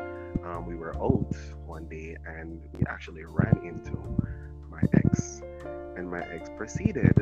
um, 0.45 0.67
we 0.67 0.75
were 0.75 0.95
out 0.97 1.35
one 1.67 1.89
day, 1.89 2.17
and 2.27 2.63
we 2.73 2.85
actually 2.89 3.25
ran 3.25 3.61
into 3.65 3.97
my 4.69 4.83
ex, 4.95 5.43
and 5.97 6.11
my 6.11 6.23
ex 6.29 6.49
proceeded 6.57 7.19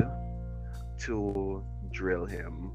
to 0.99 1.64
drill 1.91 2.27
him, 2.27 2.73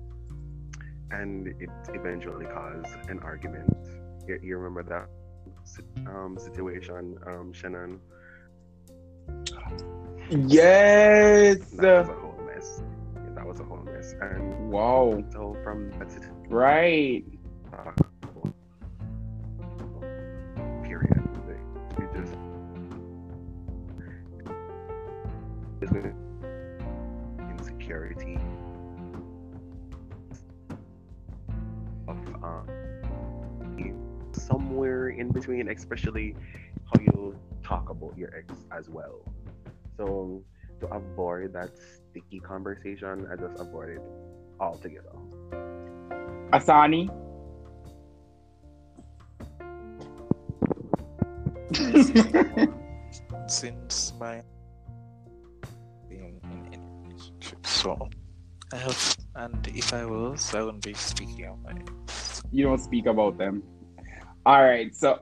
and 1.14 1.48
it 1.62 1.70
eventually 1.94 2.46
caused 2.46 2.96
an 3.10 3.20
argument. 3.20 3.70
You, 4.28 4.40
you 4.42 4.58
remember 4.58 4.84
that 4.84 5.08
um, 6.08 6.38
situation, 6.38 7.18
um, 7.28 7.54
Shannon? 7.54 8.00
Yes. 10.30 11.58
That 11.72 12.00
was 12.00 12.10
a 12.10 12.14
whole 12.14 12.40
mess. 12.46 12.82
Yeah, 13.16 13.34
that 13.36 13.46
was 13.48 13.60
a 13.60 13.64
whole 13.64 13.84
mess. 13.84 14.14
And 14.22 14.72
Wow. 14.72 15.24
so 15.32 15.56
from 15.64 15.92
that 16.00 16.10
Right. 16.50 17.24
uh, 17.74 17.92
in 35.24 35.32
between, 35.32 35.70
especially 35.70 36.36
how 36.90 37.02
you 37.02 37.36
talk 37.64 37.90
about 37.90 38.14
your 38.18 38.32
ex 38.36 38.54
as 38.78 38.90
well. 38.90 39.20
So 39.98 40.44
to 40.82 40.88
avoid 40.88 41.54
that 41.54 41.72
sticky 41.78 42.40
conversation, 42.40 43.28
I 43.32 43.36
just 43.36 43.60
avoid 43.60 43.90
it 43.98 44.02
altogether. 44.60 45.16
Asani. 46.52 47.10
since 53.48 54.14
my 54.20 54.42
being 56.10 56.40
in 56.44 56.74
any 56.74 56.90
relationship. 57.04 57.66
So 57.66 58.10
I 58.72 58.78
have, 58.78 59.18
and 59.36 59.68
if 59.68 59.94
I 59.94 60.06
was, 60.06 60.54
I 60.54 60.62
wouldn't 60.62 60.84
be 60.84 60.94
speaking 60.94 61.46
of 61.46 61.60
my 61.64 61.74
you 62.52 62.64
don't 62.66 62.80
speak 62.80 63.08
about 63.08 63.40
them. 63.40 63.64
All 64.46 64.64
right. 64.64 64.94
So 64.96 65.20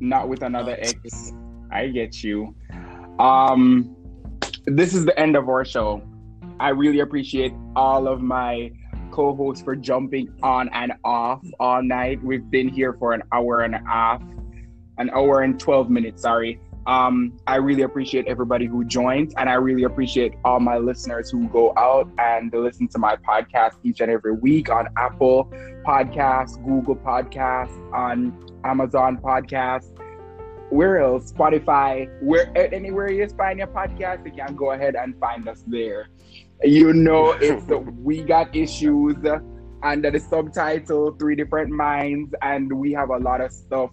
not 0.00 0.28
with 0.28 0.42
another 0.42 0.76
ex. 0.78 1.32
I 1.70 1.88
get 1.88 2.22
you. 2.22 2.54
Um, 3.18 3.96
this 4.66 4.94
is 4.94 5.04
the 5.04 5.18
end 5.18 5.36
of 5.36 5.48
our 5.48 5.64
show. 5.64 6.02
I 6.60 6.70
really 6.70 7.00
appreciate 7.00 7.52
all 7.76 8.06
of 8.08 8.20
my 8.20 8.70
co-hosts 9.10 9.62
for 9.62 9.76
jumping 9.76 10.32
on 10.42 10.68
and 10.72 10.92
off 11.04 11.44
all 11.60 11.82
night. 11.82 12.22
We've 12.22 12.48
been 12.50 12.68
here 12.68 12.94
for 12.94 13.12
an 13.12 13.22
hour 13.32 13.60
and 13.60 13.74
a 13.74 13.82
half. 13.86 14.22
an 14.98 15.10
hour 15.10 15.42
and 15.42 15.58
12 15.58 15.90
minutes. 15.90 16.22
Sorry. 16.22 16.60
Um, 16.86 17.38
I 17.46 17.56
really 17.56 17.82
appreciate 17.82 18.26
everybody 18.26 18.66
who 18.66 18.84
joined, 18.84 19.32
and 19.38 19.48
I 19.48 19.54
really 19.54 19.84
appreciate 19.84 20.34
all 20.44 20.60
my 20.60 20.76
listeners 20.76 21.30
who 21.30 21.48
go 21.48 21.72
out 21.76 22.10
and 22.18 22.52
listen 22.52 22.88
to 22.88 22.98
my 22.98 23.16
podcast 23.16 23.76
each 23.82 24.00
and 24.00 24.10
every 24.10 24.32
week 24.32 24.70
on 24.70 24.88
Apple 24.96 25.50
Podcasts, 25.86 26.62
Google 26.64 26.96
Podcasts, 26.96 27.92
on 27.94 28.38
Amazon 28.64 29.16
Podcasts, 29.16 29.90
where 30.70 30.98
else? 30.98 31.32
Spotify, 31.32 32.08
where 32.20 32.50
anywhere 32.56 33.10
you 33.10 33.28
find 33.28 33.58
your 33.58 33.68
podcast, 33.68 34.26
you 34.26 34.32
can 34.32 34.54
go 34.54 34.72
ahead 34.72 34.94
and 34.94 35.18
find 35.18 35.48
us 35.48 35.62
there. 35.66 36.08
You 36.62 36.92
know, 36.92 37.30
it's 37.40 37.64
the 37.64 37.78
We 37.78 38.22
Got 38.22 38.54
Issues 38.54 39.16
under 39.82 40.10
the 40.10 40.18
subtitle 40.18 41.12
Three 41.12 41.36
Different 41.36 41.70
Minds, 41.70 42.34
and 42.42 42.72
we 42.72 42.92
have 42.92 43.10
a 43.10 43.18
lot 43.18 43.40
of 43.40 43.52
stuff 43.52 43.90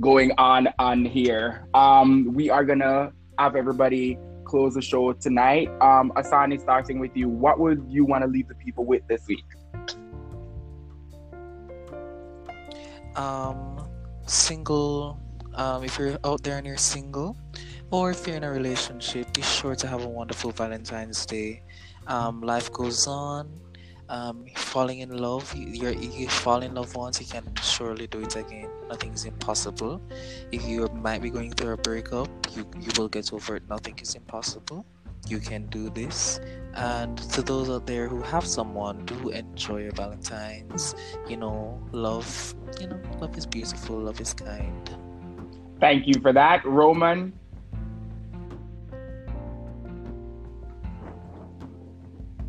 going 0.00 0.32
on 0.38 0.68
on 0.78 1.04
here. 1.04 1.66
Um, 1.74 2.32
we 2.34 2.50
are 2.50 2.64
gonna 2.64 3.12
have 3.38 3.56
everybody 3.56 4.18
close 4.44 4.74
the 4.74 4.82
show 4.82 5.12
tonight. 5.12 5.68
Um, 5.80 6.12
Asani, 6.16 6.60
starting 6.60 6.98
with 6.98 7.14
you, 7.14 7.28
what 7.28 7.58
would 7.58 7.84
you 7.88 8.04
want 8.04 8.22
to 8.24 8.28
leave 8.28 8.48
the 8.48 8.54
people 8.54 8.84
with 8.84 9.02
this 9.08 9.22
week? 9.28 9.44
Um, 13.16 13.88
single. 14.26 15.20
Um, 15.54 15.82
if 15.82 15.98
you're 15.98 16.18
out 16.24 16.42
there 16.44 16.56
and 16.56 16.66
you're 16.66 16.76
single, 16.76 17.36
or 17.90 18.12
if 18.12 18.26
you're 18.26 18.36
in 18.36 18.44
a 18.44 18.50
relationship, 18.50 19.32
be 19.34 19.42
sure 19.42 19.74
to 19.74 19.86
have 19.88 20.04
a 20.04 20.08
wonderful 20.08 20.52
Valentine's 20.52 21.26
Day. 21.26 21.62
Um, 22.06 22.40
life 22.40 22.72
goes 22.72 23.08
on 23.08 23.50
um, 24.08 24.46
falling 24.56 25.00
in 25.00 25.16
love 25.16 25.54
you 25.54 25.90
you 25.90 26.28
fall 26.28 26.62
in 26.62 26.74
love 26.74 26.94
once 26.94 27.20
you 27.20 27.26
can 27.26 27.44
surely 27.62 28.06
do 28.06 28.20
it 28.20 28.36
again 28.36 28.70
nothing 28.88 29.12
is 29.12 29.24
impossible. 29.24 30.00
If 30.50 30.66
you 30.66 30.88
might 30.94 31.22
be 31.22 31.30
going 31.30 31.52
through 31.52 31.72
a 31.72 31.76
breakup 31.76 32.28
you 32.54 32.66
you 32.80 32.90
will 32.96 33.08
get 33.08 33.32
over 33.32 33.56
it. 33.56 33.68
Nothing 33.68 33.98
is 34.00 34.14
impossible. 34.14 34.84
You 35.28 35.38
can 35.38 35.66
do 35.66 35.90
this. 35.90 36.40
And 36.74 37.18
to 37.32 37.42
those 37.42 37.68
out 37.68 37.86
there 37.86 38.08
who 38.08 38.22
have 38.22 38.46
someone 38.46 39.04
do 39.04 39.30
enjoy 39.30 39.82
your 39.82 39.92
valentines. 39.92 40.94
You 41.28 41.36
know 41.36 41.80
love 41.92 42.54
you 42.80 42.88
know 42.88 43.00
love 43.20 43.36
is 43.36 43.46
beautiful 43.46 43.98
love 43.98 44.20
is 44.20 44.34
kind. 44.34 44.90
Thank 45.80 46.06
you 46.06 46.20
for 46.20 46.32
that 46.32 46.64
roman. 46.64 47.32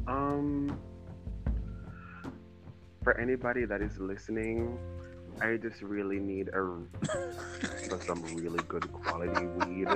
Um 0.07 0.79
for 3.03 3.19
anybody 3.19 3.65
that 3.65 3.81
is 3.81 3.97
listening, 3.97 4.77
I 5.41 5.57
just 5.57 5.81
really 5.81 6.19
need 6.19 6.49
a 6.49 6.61
for 7.87 7.99
some 8.05 8.21
really 8.35 8.59
good 8.67 8.91
quality 8.91 9.45
weed 9.45 9.87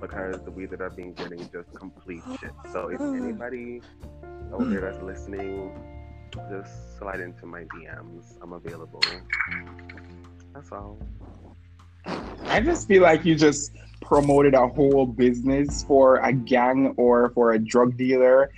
because 0.00 0.40
the 0.42 0.50
weed 0.50 0.70
that 0.70 0.80
I've 0.80 0.94
been 0.94 1.14
getting 1.14 1.38
just 1.50 1.74
complete 1.74 2.22
shit. 2.40 2.52
So 2.72 2.88
if 2.88 3.00
anybody 3.00 3.80
out 4.52 4.68
there 4.68 4.80
that's 4.80 5.02
listening, 5.02 5.72
just 6.50 6.98
slide 6.98 7.20
into 7.20 7.46
my 7.46 7.64
DMs. 7.64 8.36
I'm 8.42 8.52
available. 8.52 9.02
That's 10.54 10.70
all. 10.72 10.98
I 12.44 12.60
just 12.60 12.88
feel 12.88 13.02
like 13.02 13.24
you 13.24 13.34
just 13.34 13.72
promoted 14.02 14.54
a 14.54 14.66
whole 14.68 15.06
business 15.06 15.82
for 15.82 16.16
a 16.16 16.32
gang 16.32 16.94
or 16.96 17.30
for 17.30 17.52
a 17.52 17.58
drug 17.58 17.96
dealer 17.96 18.50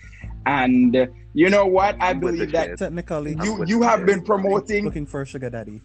and 0.47 1.09
you 1.35 1.51
know 1.51 1.67
what? 1.67 1.97
I 2.01 2.13
believe 2.13 2.53
that 2.53 2.79
technically 2.79 3.37
you 3.43 3.65
you 3.65 3.83
have 3.83 4.05
been 4.07 4.23
promoting 4.23 4.85
looking 4.85 5.07
for 5.07 5.23
a 5.23 5.27
sugar 5.27 5.51
daddy. 5.51 5.81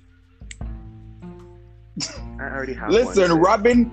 I 2.39 2.43
already 2.43 2.73
have. 2.73 2.89
Listen, 2.89 3.31
Robin, 3.33 3.91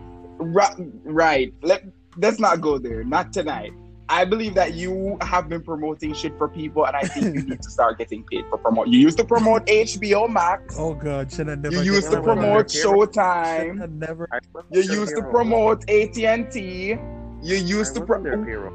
right? 1.05 1.53
Let 1.63 1.85
let's 2.17 2.39
not 2.39 2.61
go 2.61 2.79
there. 2.79 3.05
Not 3.05 3.33
tonight. 3.33 3.73
I 4.09 4.25
believe 4.25 4.55
that 4.57 4.75
you 4.75 5.17
have 5.23 5.49
been 5.49 5.63
promoting 5.63 6.13
shit 6.13 6.37
for 6.37 6.49
people, 6.49 6.87
and 6.87 6.95
I 6.95 7.03
think 7.03 7.35
you 7.35 7.43
need 7.43 7.63
to 7.63 7.71
start 7.77 7.99
getting 7.99 8.25
paid 8.25 8.45
for 8.51 8.59
promote. 8.59 8.89
You 8.89 8.99
used 8.99 9.17
to 9.19 9.25
promote 9.25 9.65
HBO 9.67 10.29
Max. 10.29 10.77
Oh 10.79 10.95
God, 10.95 11.33
should 11.33 11.49
I 11.49 11.55
never? 11.55 11.77
You 11.77 11.95
used 11.95 12.11
to 12.11 12.21
promote 12.21 12.67
Showtime. 12.67 13.83
I 13.83 13.87
Never. 13.87 14.29
You 14.71 14.83
used 14.83 15.17
to 15.17 15.23
promote 15.23 15.89
AT 15.89 16.19
and 16.19 16.51
T. 16.51 16.99
You 17.43 17.57
used 17.57 17.95
to 17.95 18.05
promote. 18.05 18.73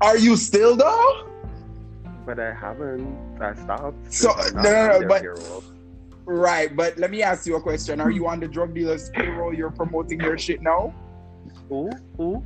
Are 0.00 0.16
you 0.16 0.36
still 0.36 0.76
though? 0.76 1.28
But 2.26 2.40
I 2.40 2.52
haven't. 2.54 3.40
I 3.40 3.54
stopped. 3.54 4.12
So 4.12 4.32
no, 4.54 4.62
no, 4.62 4.98
no, 5.00 5.08
but 5.08 5.22
payroll. 5.22 5.62
Right. 6.24 6.74
But 6.74 6.98
let 6.98 7.10
me 7.10 7.22
ask 7.22 7.46
you 7.46 7.56
a 7.56 7.60
question: 7.60 8.00
Are 8.00 8.10
you 8.10 8.26
on 8.26 8.40
the 8.40 8.48
drug 8.48 8.74
dealer's 8.74 9.10
payroll? 9.10 9.54
You're 9.54 9.70
promoting 9.70 10.20
your 10.20 10.38
shit 10.38 10.62
now. 10.62 10.94
Who? 11.68 11.90
Who? 12.16 12.44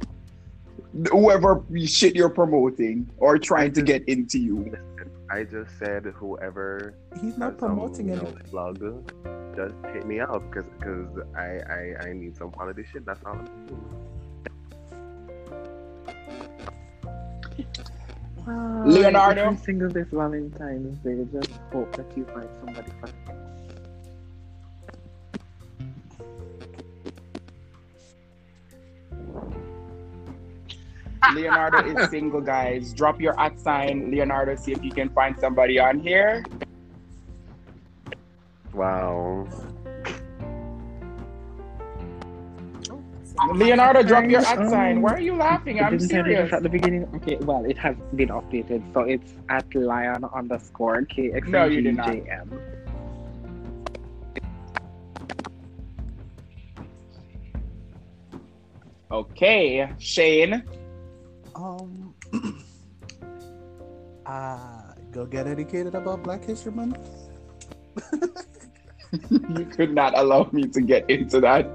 Whoever 1.10 1.64
shit 1.84 2.16
you're 2.16 2.30
promoting 2.30 3.10
or 3.18 3.38
trying 3.38 3.72
to 3.72 3.82
get 3.82 4.08
into 4.08 4.38
you. 4.38 4.76
I 5.30 5.44
just 5.44 5.78
said 5.78 6.06
whoever. 6.16 6.94
He's 7.20 7.36
not 7.36 7.58
promoting 7.58 8.16
some, 8.16 8.26
it. 8.26 8.44
Plug, 8.46 8.78
just 9.54 9.74
hit 9.92 10.06
me 10.06 10.20
up 10.20 10.42
because 10.50 10.64
because 10.78 11.08
I, 11.36 11.60
I 11.68 12.08
I 12.08 12.12
need 12.14 12.36
some 12.36 12.50
quality 12.50 12.84
shit. 12.90 13.04
That's 13.04 13.22
all. 13.24 13.34
I'm 13.34 13.66
doing. 13.66 14.08
Uh, 18.48 18.82
Leonardo. 18.86 19.52
If 19.52 19.62
single 19.64 19.90
this 19.90 20.08
Valentine's 20.08 20.96
Day, 20.98 21.26
just 21.32 21.50
hope 21.70 21.94
that 21.96 22.16
you 22.16 22.24
find 22.24 22.48
somebody 22.64 22.90
Leonardo 31.34 31.78
is 31.84 32.10
single, 32.10 32.40
guys. 32.40 32.92
Drop 32.92 33.20
your 33.20 33.38
at 33.38 33.58
sign, 33.60 34.10
Leonardo. 34.10 34.56
See 34.56 34.72
if 34.72 34.82
you 34.82 34.90
can 34.90 35.08
find 35.10 35.38
somebody 35.38 35.78
on 35.78 36.00
here. 36.00 36.44
Wow. 38.72 39.48
Leonardo, 43.54 44.02
drop 44.02 44.24
your 44.24 44.40
at 44.40 44.68
sign. 44.68 44.96
Um, 44.96 45.02
Why 45.02 45.12
are 45.12 45.20
you 45.20 45.34
laughing? 45.34 45.80
I'm 45.80 45.98
serious. 45.98 46.52
At 46.52 46.62
the 46.62 46.68
beginning, 46.68 47.08
okay, 47.16 47.36
well, 47.36 47.64
it 47.64 47.78
has 47.78 47.96
been 48.14 48.30
updated, 48.30 48.82
so 48.92 49.00
it's 49.00 49.32
at 49.48 49.72
lion 49.74 50.24
underscore 50.34 51.02
kxjm. 51.02 51.48
No, 51.48 51.64
you 51.64 51.82
did 51.82 51.96
not. 51.96 52.16
Okay, 59.10 59.90
Shane. 59.98 60.62
Um, 61.58 62.14
uh, 64.26 64.92
go 65.10 65.26
get 65.26 65.48
educated 65.48 65.96
about 65.96 66.22
Black 66.22 66.44
History 66.44 66.70
Month. 66.70 66.98
you 69.32 69.64
could 69.64 69.92
not 69.92 70.16
allow 70.16 70.48
me 70.52 70.68
to 70.68 70.80
get 70.80 71.10
into 71.10 71.40
that. 71.40 71.68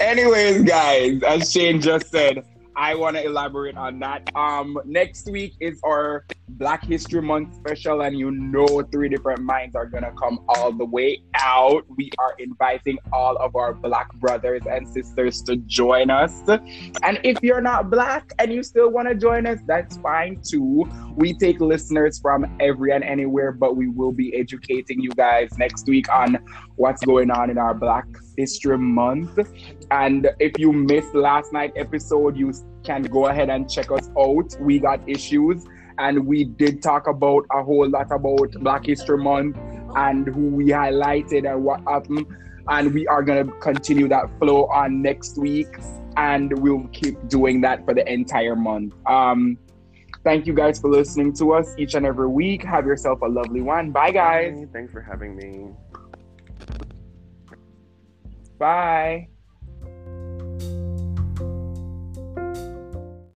Anyways, 0.00 0.62
guys, 0.62 1.22
as 1.22 1.52
Shane 1.52 1.82
just 1.82 2.10
said, 2.10 2.46
I 2.76 2.94
want 2.94 3.16
to 3.16 3.24
elaborate 3.24 3.76
on 3.76 3.98
that. 4.00 4.28
Um, 4.34 4.78
next 4.84 5.30
week 5.30 5.54
is 5.60 5.80
our 5.84 6.24
Black 6.48 6.84
History 6.84 7.22
Month 7.22 7.54
special, 7.54 8.02
and 8.02 8.18
you 8.18 8.30
know, 8.30 8.82
three 8.92 9.08
different 9.08 9.42
minds 9.42 9.76
are 9.76 9.86
gonna 9.86 10.12
come 10.20 10.44
all 10.48 10.72
the 10.72 10.84
way 10.84 11.22
out. 11.36 11.84
We 11.96 12.10
are 12.18 12.34
inviting 12.38 12.98
all 13.12 13.36
of 13.36 13.56
our 13.56 13.74
Black 13.74 14.12
brothers 14.14 14.62
and 14.68 14.88
sisters 14.88 15.42
to 15.42 15.56
join 15.56 16.10
us. 16.10 16.42
And 17.02 17.20
if 17.22 17.42
you're 17.42 17.60
not 17.60 17.90
Black 17.90 18.32
and 18.38 18.52
you 18.52 18.62
still 18.62 18.90
want 18.90 19.08
to 19.08 19.14
join 19.14 19.46
us, 19.46 19.60
that's 19.66 19.96
fine 19.98 20.40
too. 20.42 20.84
We 21.16 21.34
take 21.34 21.60
listeners 21.60 22.18
from 22.18 22.56
every 22.60 22.92
and 22.92 23.04
anywhere, 23.04 23.52
but 23.52 23.76
we 23.76 23.88
will 23.88 24.12
be 24.12 24.36
educating 24.36 25.00
you 25.00 25.10
guys 25.10 25.56
next 25.58 25.86
week 25.86 26.12
on 26.12 26.38
what's 26.76 27.04
going 27.04 27.30
on 27.30 27.50
in 27.50 27.58
our 27.58 27.74
Black 27.74 28.06
History 28.36 28.78
Month. 28.78 29.38
And 29.90 30.28
if 30.40 30.52
you 30.58 30.72
missed 30.72 31.14
last 31.14 31.52
night 31.52 31.72
episode, 31.76 32.36
you 32.36 32.52
can 32.84 33.02
go 33.02 33.26
ahead 33.26 33.50
and 33.50 33.70
check 33.70 33.90
us 33.90 34.10
out. 34.18 34.56
We 34.60 34.78
got 34.78 35.00
issues 35.08 35.64
and 35.98 36.26
we 36.26 36.44
did 36.44 36.82
talk 36.82 37.06
about 37.06 37.46
a 37.52 37.62
whole 37.62 37.88
lot 37.88 38.10
about 38.10 38.52
Black 38.60 38.86
History 38.86 39.18
Month 39.18 39.56
and 39.96 40.26
who 40.26 40.48
we 40.48 40.66
highlighted 40.66 41.50
and 41.50 41.64
what 41.64 41.80
happened. 41.86 42.26
And 42.68 42.92
we 42.94 43.06
are 43.06 43.22
gonna 43.22 43.44
continue 43.60 44.08
that 44.08 44.26
flow 44.38 44.64
on 44.66 45.02
next 45.02 45.38
week, 45.38 45.68
and 46.16 46.58
we'll 46.60 46.88
keep 46.92 47.28
doing 47.28 47.60
that 47.60 47.84
for 47.84 47.94
the 47.94 48.10
entire 48.10 48.56
month. 48.56 48.94
Um, 49.06 49.58
thank 50.24 50.46
you 50.46 50.54
guys 50.54 50.80
for 50.80 50.90
listening 50.90 51.34
to 51.34 51.52
us 51.52 51.74
each 51.76 51.94
and 51.94 52.06
every 52.06 52.28
week. 52.28 52.64
Have 52.64 52.86
yourself 52.86 53.20
a 53.20 53.28
lovely 53.28 53.60
one. 53.60 53.90
Bye, 53.90 54.12
guys. 54.12 54.64
Thanks 54.72 54.92
for 54.92 55.02
having 55.02 55.36
me. 55.36 55.74
Bye. 58.58 59.33